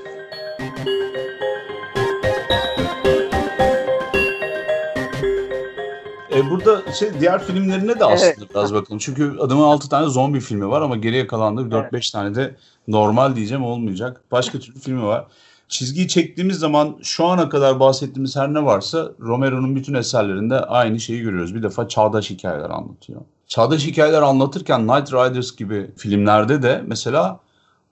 E, 6.38 6.50
burada 6.50 6.92
şey 6.92 7.20
diğer 7.20 7.44
filmlerine 7.44 8.00
de 8.00 8.04
aslında 8.04 8.30
evet. 8.30 8.50
biraz 8.54 8.74
bakalım. 8.74 8.98
Çünkü 8.98 9.38
adamın 9.40 9.62
6 9.62 9.88
tane 9.88 10.08
zombi 10.08 10.40
filmi 10.40 10.68
var 10.68 10.82
ama 10.82 10.96
geriye 10.96 11.26
kalan 11.26 11.56
da 11.56 11.60
4-5 11.60 11.88
evet. 11.92 12.10
tane 12.12 12.34
de 12.34 12.56
normal 12.88 13.36
diyeceğim 13.36 13.64
olmayacak. 13.64 14.20
Başka 14.30 14.58
türlü 14.60 14.78
filmi 14.78 15.02
var. 15.02 15.26
çizgiyi 15.68 16.08
çektiğimiz 16.08 16.58
zaman 16.58 16.96
şu 17.02 17.26
ana 17.26 17.48
kadar 17.48 17.80
bahsettiğimiz 17.80 18.36
her 18.36 18.54
ne 18.54 18.64
varsa 18.64 19.12
Romero'nun 19.20 19.76
bütün 19.76 19.94
eserlerinde 19.94 20.60
aynı 20.60 21.00
şeyi 21.00 21.20
görüyoruz. 21.22 21.54
Bir 21.54 21.62
defa 21.62 21.88
çağdaş 21.88 22.30
hikayeler 22.30 22.70
anlatıyor. 22.70 23.20
Çağdaş 23.46 23.86
hikayeler 23.86 24.22
anlatırken 24.22 24.88
Night 24.88 25.12
Riders 25.12 25.56
gibi 25.56 25.90
filmlerde 25.96 26.62
de 26.62 26.82
mesela 26.86 27.40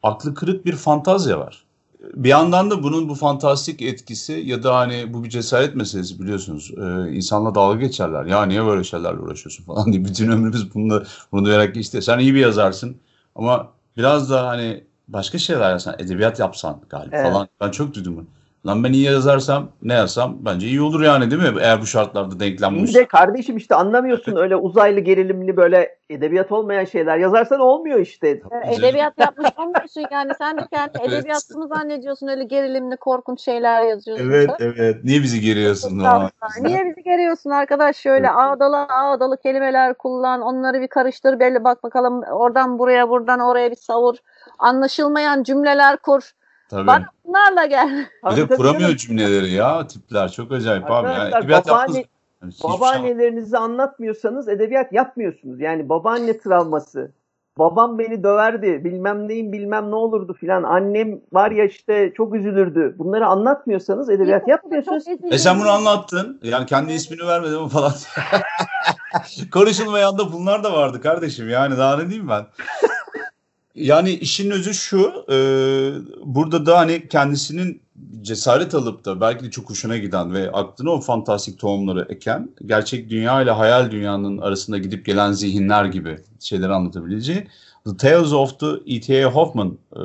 aklı 0.03 0.35
kırık 0.35 0.67
bir 0.67 0.77
fantazya 0.77 1.39
var. 1.39 1.66
Bir 2.01 2.29
yandan 2.29 2.71
da 2.71 2.83
bunun 2.83 3.09
bu 3.09 3.15
fantastik 3.15 3.83
etkisi 3.83 4.33
ya 4.33 4.63
da 4.63 4.77
hani 4.77 5.15
bu 5.15 5.25
bir 5.25 5.29
cesaret 5.29 5.75
meselesi 5.77 6.21
biliyorsunuz. 6.21 6.71
Ee, 6.79 7.13
insanla 7.17 7.55
dalga 7.55 7.81
geçerler. 7.81 8.25
Ya 8.25 8.43
niye 8.47 8.67
böyle 8.67 8.85
şeylerle 8.85 9.19
uğraşıyorsun 9.19 9.65
falan 9.65 9.87
diye. 9.93 10.05
Bütün 10.05 10.31
ömrümüz 10.31 10.75
bunu, 10.75 11.03
bunu 11.33 11.45
duyarak 11.45 11.75
geçti. 11.75 12.03
Sen 12.03 12.19
iyi 12.19 12.35
bir 12.35 12.41
yazarsın 12.41 12.97
ama 13.35 13.73
biraz 13.97 14.31
da 14.31 14.47
hani 14.49 14.85
başka 15.09 15.39
şeyler 15.39 15.71
yazsan, 15.71 15.95
edebiyat 15.99 16.39
yapsan 16.41 16.81
galiba 16.89 17.17
Evet. 17.17 17.33
falan. 17.33 17.49
Ben 17.61 17.71
çok 17.71 17.95
duydum 17.95 18.17
bunu. 18.17 18.27
Lan 18.67 18.85
ben 18.85 18.93
iyi 18.93 19.05
yazarsam 19.05 19.69
ne 19.83 19.95
yazsam 19.95 20.37
bence 20.41 20.67
iyi 20.67 20.81
olur 20.81 21.03
yani 21.03 21.31
değil 21.31 21.43
mi? 21.43 21.61
Eğer 21.61 21.81
bu 21.81 21.87
şartlarda 21.87 22.41
denklem 22.41 22.79
buysa. 22.79 22.99
de 22.99 23.09
kardeşim 23.09 23.57
işte 23.57 23.75
anlamıyorsun 23.75 24.37
öyle 24.37 24.57
uzaylı 24.57 25.01
gerilimli 25.01 25.57
böyle 25.57 25.97
edebiyat 26.11 26.53
olmayan 26.53 26.85
şeyler 26.85 27.19
yazarsan 27.19 27.61
olmuyor 27.61 27.99
işte. 27.99 28.29
Ee, 28.29 28.75
Edebiyat 28.75 29.19
yapmış 29.19 29.49
olmuyorsun 29.59 30.07
yani 30.13 30.33
sen 30.39 30.57
de 30.57 30.67
kendi 30.73 30.91
Evet. 31.01 31.13
edebiyatını 31.13 31.69
zannediyorsun 31.69 32.29
öyle 32.29 32.45
gerilimli 32.45 32.97
korkunç 32.97 33.41
şeyler 33.41 33.83
yazıyorsun. 33.83 34.25
Evet 34.25 34.51
evet. 34.59 35.05
Niye 35.05 35.23
bizi 35.23 35.41
geriyorsun? 35.41 36.03
Niye 36.61 36.85
bizi 36.87 37.03
geriyorsun 37.03 37.51
arkadaş? 37.51 37.97
Şöyle 37.97 38.31
ağdalı 38.31 38.77
ağdalı 38.77 39.37
kelimeler 39.37 39.95
kullan, 39.95 40.41
onları 40.41 40.81
bir 40.81 40.89
karıştır, 40.89 41.41
belli 41.41 41.65
bak 41.65 41.83
bakalım 41.83 42.23
oradan 42.23 42.79
buraya, 42.79 43.09
buradan 43.09 43.41
oraya 43.41 43.71
bir 43.71 43.77
savur. 43.77 44.17
Anlaşılmayan 44.59 45.43
cümleler 45.43 45.97
kur. 45.97 46.33
Tabii. 46.71 46.87
Bana 46.87 47.05
bunlarla 47.25 47.67
gel. 47.67 48.07
Bir 48.31 48.37
de 48.37 48.57
kuramıyor 48.57 48.97
cümleleri 48.97 49.51
ya 49.51 49.87
tipler 49.87 50.33
çok 50.33 50.53
acayip 50.53 50.91
abi. 50.91 51.09
Yani 51.09 51.35
edebiyat 51.35 51.67
babaanne- 51.67 51.97
yaptınız. 51.97 51.97
Yani 52.43 52.53
hiçbir 52.53 52.69
şey 52.69 52.71
Babaannelerinizi 52.71 53.59
anlatmıyorsanız 53.59 54.49
edebiyat 54.49 54.93
yapmıyorsunuz. 54.93 55.61
Yani 55.61 55.89
babaanne 55.89 56.39
travması. 56.39 57.13
Babam 57.59 57.99
beni 57.99 58.23
döverdi, 58.25 58.85
bilmem 58.85 59.29
neyim 59.29 59.53
bilmem 59.53 59.91
ne 59.91 59.95
olurdu 59.95 60.35
filan. 60.35 60.63
Annem 60.63 61.21
var 61.33 61.51
ya 61.51 61.65
işte 61.65 62.13
çok 62.17 62.35
üzülürdü. 62.35 62.95
Bunları 62.99 63.27
anlatmıyorsanız 63.27 64.11
edebiyat 64.11 64.49
yapmıyorsunuz. 64.49 65.05
E 65.31 65.39
sen 65.39 65.61
bunu 65.61 65.71
anlattın. 65.71 66.41
Yani 66.43 66.67
kendi 66.67 66.93
ismini 66.93 67.27
vermedin 67.27 67.63
mi 67.63 67.69
falan. 67.69 67.93
Konuşulmayan 69.53 70.19
da 70.19 70.33
bunlar 70.33 70.65
da 70.65 70.73
vardı 70.73 71.01
kardeşim. 71.01 71.49
Yani 71.49 71.79
daha 71.79 71.97
ne 71.97 72.09
diyeyim 72.09 72.29
ben. 72.29 72.47
Yani 73.77 74.11
işin 74.11 74.51
özü 74.51 74.75
şu. 74.75 75.25
e, 75.31 75.37
burada 76.25 76.67
da 76.67 76.79
hani 76.79 77.09
kendisinin 77.09 77.83
cesaret 78.23 78.75
alıp 78.75 79.05
da 79.05 79.21
belki 79.21 79.45
de 79.45 79.51
çok 79.51 79.71
hoşuna 79.71 79.97
giden 79.97 80.35
ve 80.35 80.53
aklına 80.53 80.91
o 80.91 81.01
fantastik 81.01 81.59
tohumları 81.59 82.07
eken 82.09 82.51
gerçek 82.67 83.11
dünya 83.11 83.43
ile 83.43 83.51
hayal 83.51 83.91
dünyanın 83.91 84.39
arasında 84.39 84.79
gidip 84.79 85.07
gelen 85.07 85.33
zihinler 85.33 85.85
gibi 85.85 86.19
şeyleri 86.41 86.73
anlatabileceği 86.73 87.47
The 87.87 87.97
Tales 87.97 88.33
of 88.33 88.61
the 88.61 88.67
E.T.A. 88.87 89.31
Hoffman 89.31 89.79
e, 89.97 90.01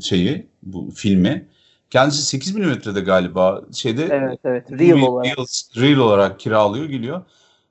şeyi 0.00 0.46
bu 0.62 0.90
filmi 0.94 1.48
kendisi 1.90 2.22
8 2.22 2.54
milimetrede 2.54 3.00
galiba 3.00 3.62
şeyde 3.72 4.08
Evet 4.10 4.40
evet. 4.44 4.72
Real 4.72 5.02
olarak. 5.02 5.26
Real, 5.26 5.46
real 5.76 5.98
olarak 5.98 6.40
kiralıyor 6.40 6.84
geliyor. 6.84 7.22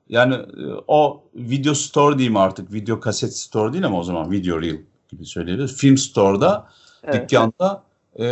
Yani 0.08 0.34
e, 0.34 0.64
o 0.88 1.24
video 1.34 1.74
store 1.74 2.18
diyeyim 2.18 2.36
artık. 2.36 2.72
Video 2.72 3.00
kaset 3.00 3.36
store 3.36 3.72
değil 3.72 3.86
ama 3.86 3.98
o 3.98 4.02
zaman 4.02 4.30
video 4.30 4.62
reel 4.62 4.76
gibi 5.10 5.26
söyleyebiliriz. 5.26 5.76
Film 5.76 5.96
store'da 5.96 6.68
Evet. 7.04 7.14
dükkanda 7.30 7.82
e, 8.18 8.24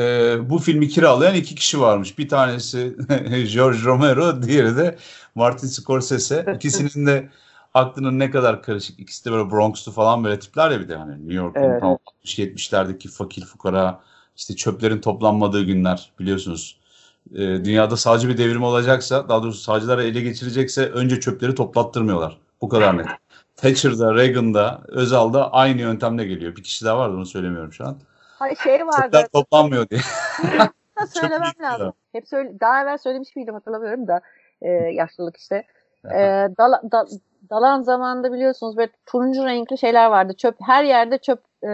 bu 0.51 0.59
filmi 0.59 0.89
kiralayan 0.89 1.35
iki 1.35 1.55
kişi 1.55 1.81
varmış. 1.81 2.19
Bir 2.19 2.29
tanesi 2.29 2.97
George 3.55 3.79
Romero, 3.85 4.43
diğeri 4.43 4.77
de 4.77 4.97
Martin 5.35 5.67
Scorsese. 5.67 6.47
İkisinin 6.55 7.07
de 7.07 7.29
aklının 7.75 8.19
ne 8.19 8.31
kadar 8.31 8.63
karışık. 8.63 9.01
İkisi 9.01 9.25
de 9.25 9.33
böyle 9.33 9.51
Bronx'tu 9.51 9.93
falan 9.93 10.25
böyle 10.25 10.39
tipler 10.39 10.71
ya 10.71 10.81
bir 10.81 10.89
de 10.89 10.97
hani 10.97 11.13
New 11.13 11.35
York'un 11.35 11.61
Evet, 11.61 11.81
tam 11.81 11.99
60-70'lerdeki 12.25 13.09
fakir 13.09 13.45
fukara 13.45 14.01
işte 14.37 14.57
çöplerin 14.57 15.01
toplanmadığı 15.01 15.63
günler 15.63 16.11
biliyorsunuz. 16.19 16.79
E, 17.35 17.39
dünyada 17.39 17.97
sağcı 17.97 18.29
bir 18.29 18.39
devrim 18.39 18.63
olacaksa 18.63 19.29
daha 19.29 19.43
doğrusu 19.43 19.61
sağcılara 19.61 20.03
ele 20.03 20.21
geçirecekse 20.21 20.87
önce 20.87 21.21
çöpleri 21.21 21.55
toplattırmıyorlar. 21.55 22.39
Bu 22.61 22.69
kadar 22.69 22.99
net. 22.99 23.07
Thatcher'da, 23.63 24.15
Reagan'da, 24.15 24.81
Özal'da 24.89 25.53
aynı 25.53 25.81
yöntemle 25.81 26.25
geliyor. 26.25 26.57
Bir 26.57 26.63
kişi 26.63 26.85
daha 26.85 26.99
vardı 26.99 27.17
onu 27.17 27.27
söylemiyorum 27.27 27.73
şu 27.73 27.87
an. 27.87 27.97
Hayır, 28.39 28.57
şey 28.57 28.87
vardı. 28.87 29.03
Çöpler 29.03 29.29
toplanmıyor 29.29 29.89
diye. 29.89 30.01
da 31.01 31.07
söylemem 31.21 31.53
lazım. 31.63 31.93
Hep 32.13 32.29
söyle, 32.29 32.61
daha 32.61 32.83
evvel 32.83 32.99
söylemiş 32.99 33.37
miydim 33.37 33.55
hatırlamıyorum 33.55 34.09
da 34.09 34.21
e, 34.63 34.69
yaşlılık 34.71 35.37
işte. 35.37 35.65
E, 36.05 36.19
dala, 36.59 36.83
da, 36.93 37.07
dalan 37.51 37.83
zamanında 37.83 38.33
biliyorsunuz 38.33 38.77
böyle 38.77 38.91
turuncu 39.07 39.45
renkli 39.45 39.79
şeyler 39.79 40.07
vardı. 40.07 40.33
Çöp 40.37 40.57
her 40.61 40.85
yerde 40.85 41.19
çöp 41.19 41.41
e, 41.63 41.69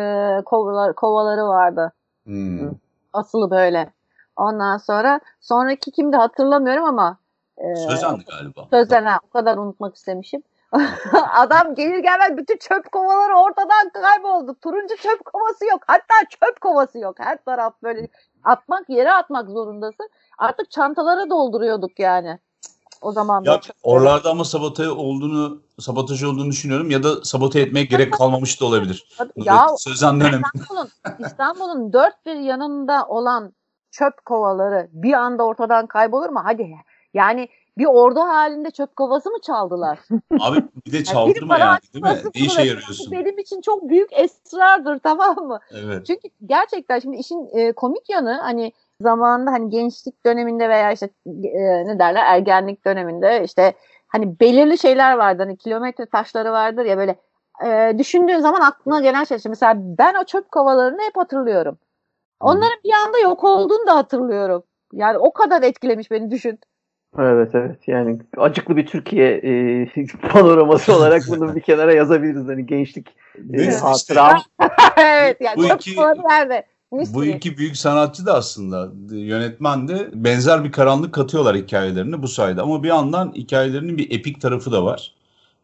kovalar, 0.45 0.95
kovaları 0.95 1.45
vardı. 1.45 1.93
Hmm. 2.25 2.71
Asılı 3.13 3.51
böyle. 3.51 3.93
Ondan 4.37 4.77
sonra 4.77 5.21
sonraki 5.41 5.91
kimdi 5.91 6.17
hatırlamıyorum 6.17 6.85
ama 6.85 7.19
e, 7.59 7.77
Sözen'di 7.77 8.25
galiba. 8.25 8.67
Sözen 8.71 9.05
ha, 9.05 9.19
o 9.29 9.31
kadar 9.31 9.57
unutmak 9.57 9.95
istemişim. 9.97 10.43
Adam 11.33 11.75
gelir 11.75 11.99
gelmez 11.99 12.37
bütün 12.37 12.57
çöp 12.57 12.93
kovaları 12.93 13.39
ortadan 13.39 13.91
kayboldu. 14.03 14.57
Turuncu 14.63 14.97
çöp 14.97 15.25
kovası 15.25 15.65
yok. 15.65 15.83
Hatta 15.87 16.15
çöp 16.31 16.61
kovası 16.61 16.99
yok. 16.99 17.17
Her 17.19 17.45
taraf 17.45 17.75
böyle 17.83 18.09
atmak 18.45 18.91
yere 18.91 19.13
atmak 19.13 19.51
zorundasın. 19.51 20.09
Artık 20.39 20.71
çantalara 20.71 21.31
dolduruyorduk 21.31 21.99
yani. 21.99 22.39
O 23.03 23.13
zaman. 23.13 23.45
Ya 23.45 23.61
oralarda 23.83 24.31
ama 24.31 24.45
sabote 24.45 24.91
olduğunu, 24.91 25.63
sabotaj 25.81 26.23
olduğunu 26.23 26.51
düşünüyorum 26.51 26.91
ya 26.91 27.03
da 27.03 27.25
sabote 27.25 27.61
etmeye 27.61 27.85
gerek 27.85 28.13
kalmamış 28.19 28.61
da 28.61 28.65
olabilir. 28.67 29.17
ya 29.37 29.67
dönemi. 30.21 30.43
İstanbul'un 30.55 30.89
İstanbul'un 31.19 31.93
dört 31.93 32.27
bir 32.27 32.37
yanında 32.37 33.07
olan 33.07 33.53
çöp 33.91 34.25
kovaları 34.25 34.89
bir 34.93 35.13
anda 35.13 35.43
ortadan 35.45 35.87
kaybolur 35.87 36.29
mu? 36.29 36.41
Hadi 36.45 36.63
ya. 36.63 36.79
Yani 37.15 37.49
bir 37.79 37.87
ordu 37.87 38.21
halinde 38.21 38.71
çöp 38.71 38.97
kovası 38.97 39.31
mı 39.31 39.41
çaldılar? 39.41 39.99
Abi 40.41 40.65
bir 40.87 40.93
de 40.93 40.97
Yani 40.97 41.05
çaldırma 41.05 41.59
yani 41.59 41.79
para 42.01 42.15
değil 42.15 42.25
mi? 42.25 42.31
Ne 42.35 42.41
işe 42.41 42.63
yarıyorsun? 42.63 43.13
Benim 43.13 43.39
için 43.39 43.61
çok 43.61 43.89
büyük 43.89 44.13
esrardır 44.13 44.99
tamam 45.03 45.37
mı? 45.37 45.61
Evet. 45.71 46.07
Çünkü 46.07 46.29
gerçekten 46.47 46.99
şimdi 46.99 47.17
işin 47.17 47.49
e, 47.53 47.73
komik 47.73 48.11
yanı 48.11 48.33
hani 48.33 48.73
zamanında 49.01 49.53
hani 49.53 49.71
gençlik 49.71 50.27
döneminde 50.27 50.69
veya 50.69 50.93
işte 50.93 51.11
e, 51.27 51.87
ne 51.87 51.99
derler 51.99 52.25
ergenlik 52.25 52.85
döneminde 52.85 53.45
işte 53.45 53.75
hani 54.09 54.41
belirli 54.41 54.79
şeyler 54.79 55.17
vardı 55.17 55.43
hani 55.43 55.57
kilometre 55.57 56.07
taşları 56.07 56.53
vardır 56.53 56.85
ya 56.85 56.99
böyle 56.99 57.17
e, 57.67 57.99
düşündüğün 57.99 58.41
zaman 58.41 58.61
aklına 58.61 59.01
gelen 59.01 59.25
şey. 59.25 59.39
Mesela 59.49 59.75
ben 59.77 60.15
o 60.15 60.25
çöp 60.25 60.53
kovalarını 60.53 61.03
hep 61.03 61.17
hatırlıyorum. 61.17 61.79
Onların 62.41 62.79
bir 62.85 62.93
anda 62.93 63.19
yok 63.19 63.45
olduğunu 63.45 63.87
da 63.87 63.97
hatırlıyorum. 63.97 64.63
Yani 64.93 65.19
o 65.19 65.33
kadar 65.33 65.63
etkilemiş 65.63 66.11
beni 66.11 66.31
düşün. 66.31 66.59
Evet 67.19 67.51
evet 67.55 67.89
yani 67.89 68.19
acıklı 68.37 68.77
bir 68.77 68.87
Türkiye 68.87 69.31
e, 69.45 70.07
panoraması 70.33 70.97
olarak 70.97 71.23
bunu 71.29 71.57
bir 71.57 71.61
kenara 71.61 71.95
yazabiliriz 71.95 72.49
hani 72.49 72.67
gençlik 72.67 73.09
e, 73.09 73.41
Neyse 73.49 73.71
işte. 73.71 73.87
hatıram. 73.87 74.43
evet 74.97 75.41
yani 75.41 75.57
Bu 75.57 75.67
iki-? 75.67 75.97
Bu 77.15 77.25
iki 77.25 77.59
büyük 77.59 77.77
sanatçı 77.77 78.27
da 78.27 78.35
aslında 78.35 78.91
yönetmen 79.11 79.89
de 79.89 80.09
benzer 80.15 80.65
bir 80.65 80.73
karanlık 80.73 81.15
katıyorlar 81.15 81.57
hikayelerine 81.57 82.23
bu 82.23 82.29
sayede. 82.29 82.61
Ama 82.63 82.83
bir 82.83 82.89
yandan 82.89 83.33
hikayelerinin 83.35 83.99
bir 83.99 84.11
epik 84.11 84.41
tarafı 84.41 84.73
da 84.73 84.85
var. 84.85 85.15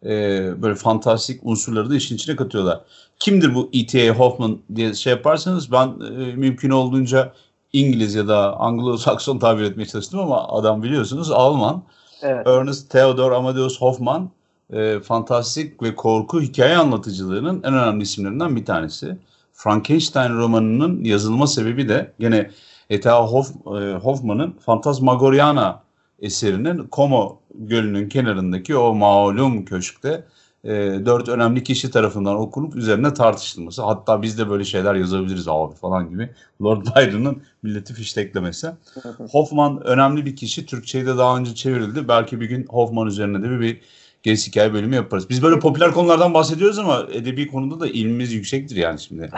Ee, 0.04 0.62
böyle 0.62 0.74
fantastik 0.74 1.40
unsurları 1.46 1.90
da 1.90 1.96
işin 1.96 2.14
içine 2.14 2.36
katıyorlar. 2.36 2.80
Kimdir 3.18 3.54
bu 3.54 3.70
E.T.A. 3.72 4.14
Hoffman 4.14 4.58
diye 4.74 4.94
şey 4.94 5.10
yaparsanız 5.12 5.72
ben 5.72 5.88
e, 5.88 6.36
mümkün 6.36 6.70
olduğunca 6.70 7.32
İngiliz 7.72 8.14
ya 8.14 8.28
da 8.28 8.56
Anglo-Sakson 8.60 9.38
tabir 9.38 9.62
etmeye 9.62 9.86
çalıştım 9.86 10.20
ama 10.20 10.48
adam 10.48 10.82
biliyorsunuz 10.82 11.30
Alman. 11.30 11.82
Evet. 12.22 12.46
Ernest 12.46 12.90
Theodor 12.90 13.32
Amadeus 13.32 13.80
Hoffman 13.80 14.30
e, 14.72 15.00
fantastik 15.00 15.82
ve 15.82 15.94
korku 15.94 16.40
hikaye 16.40 16.76
anlatıcılığının 16.76 17.62
en 17.62 17.74
önemli 17.74 18.02
isimlerinden 18.02 18.56
bir 18.56 18.64
tanesi. 18.64 19.16
Frankenstein 19.52 20.36
romanının 20.36 21.04
yazılma 21.04 21.46
sebebi 21.46 21.88
de 21.88 22.12
gene 22.20 22.50
Eta 22.90 23.24
Hoff, 23.24 23.50
e, 23.50 23.94
Hoffman'ın 23.94 24.52
Fantasmagoriana 24.52 25.82
eserinin 26.18 26.88
Como 26.92 27.38
Gölü'nün 27.54 28.08
kenarındaki 28.08 28.76
o 28.76 28.94
malum 28.94 29.64
köşkte 29.64 30.24
e, 30.64 30.70
dört 31.06 31.28
önemli 31.28 31.62
kişi 31.62 31.90
tarafından 31.90 32.36
okunup 32.36 32.76
üzerine 32.76 33.14
tartışılması. 33.14 33.82
Hatta 33.82 34.22
biz 34.22 34.38
de 34.38 34.50
böyle 34.50 34.64
şeyler 34.64 34.94
yazabiliriz 34.94 35.48
abi 35.48 35.74
falan 35.74 36.10
gibi. 36.10 36.30
Lord 36.62 36.86
Byron'ın 36.86 37.42
milleti 37.62 37.94
fişteklemesi. 37.94 38.70
Hoffman 39.30 39.86
önemli 39.86 40.26
bir 40.26 40.36
kişi. 40.36 40.66
Türkçe'de 40.66 41.18
daha 41.18 41.36
önce 41.36 41.54
çevrildi. 41.54 42.08
Belki 42.08 42.40
bir 42.40 42.46
gün 42.46 42.66
Hoffman 42.66 43.06
üzerine 43.06 43.42
de 43.42 43.50
bir, 43.50 43.60
bir 43.60 43.80
gerisi 44.22 44.50
hikaye 44.50 44.72
bölümü 44.72 44.94
yaparız. 44.94 45.30
Biz 45.30 45.42
böyle 45.42 45.58
popüler 45.58 45.92
konulardan 45.92 46.34
bahsediyoruz 46.34 46.78
ama 46.78 47.06
edebi 47.12 47.50
konuda 47.50 47.80
da 47.80 47.86
ilmimiz 47.86 48.32
yüksektir 48.32 48.76
yani 48.76 49.00
şimdi. 49.00 49.22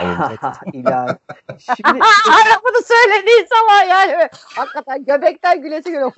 İlahi. 0.73 1.17
Şimdi 1.59 2.01
Bunu 2.65 2.83
söylediğin 2.85 3.47
zaman 3.51 3.85
yani 3.85 4.29
hakikaten 4.57 5.05
göbekten 5.05 5.63
gülesi 5.63 5.91
gülüyor. 5.91 6.13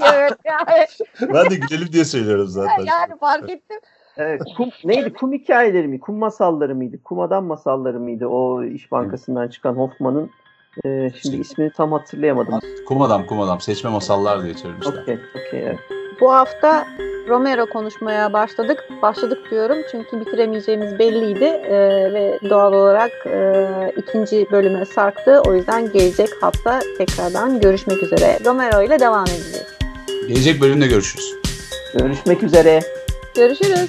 evet 0.00 0.32
yani, 0.44 0.86
ben 1.20 1.50
de 1.50 1.54
gülelim 1.54 1.92
diye 1.92 2.04
söylüyorum 2.04 2.48
zaten. 2.48 2.84
yani 2.84 3.18
fark 3.18 3.50
ettim. 3.50 3.78
Evet, 4.16 4.42
kum, 4.56 4.68
neydi? 4.84 5.12
Kum 5.12 5.32
hikayeleri 5.32 5.88
mi? 5.88 6.00
Kum 6.00 6.18
masalları 6.18 6.74
mıydı? 6.74 6.96
Kum 7.04 7.20
adam 7.20 7.44
masalları 7.44 8.00
mıydı? 8.00 8.26
O 8.26 8.64
İş 8.64 8.92
Bankası'ndan 8.92 9.48
çıkan 9.48 9.74
Hoffman'ın 9.74 10.30
e, 10.84 11.10
şimdi 11.22 11.36
ismini 11.36 11.70
tam 11.70 11.92
hatırlayamadım. 11.92 12.60
Kum 12.88 13.02
adam 13.02 13.26
kum 13.26 13.40
adam 13.40 13.60
seçme 13.60 13.90
masallar 13.90 14.44
diye 14.44 14.54
çevirmişler. 14.54 15.02
Okey, 15.02 15.18
okey. 15.48 15.60
Evet. 15.62 15.78
Bu 16.20 16.32
hafta 16.32 16.86
Romero 17.28 17.66
konuşmaya 17.66 18.32
başladık. 18.32 18.84
Başladık 19.02 19.38
diyorum 19.50 19.76
çünkü 19.90 20.20
bitiremeyeceğimiz 20.20 20.98
belliydi 20.98 21.44
ee, 21.44 21.72
ve 22.14 22.38
doğal 22.50 22.72
olarak 22.72 23.10
e, 23.26 23.92
ikinci 23.96 24.46
bölüme 24.50 24.84
sarktı. 24.84 25.40
O 25.46 25.54
yüzden 25.54 25.92
gelecek 25.92 26.28
hafta 26.40 26.80
tekrardan 26.98 27.60
görüşmek 27.60 28.02
üzere. 28.02 28.38
Romero 28.44 28.82
ile 28.82 29.00
devam 29.00 29.24
edeceğiz. 29.24 29.66
Gelecek 30.28 30.60
bölümde 30.60 30.86
görüşürüz. 30.86 31.34
Görüşmek 31.98 32.42
üzere. 32.42 32.80
Görüşürüz. 33.34 33.88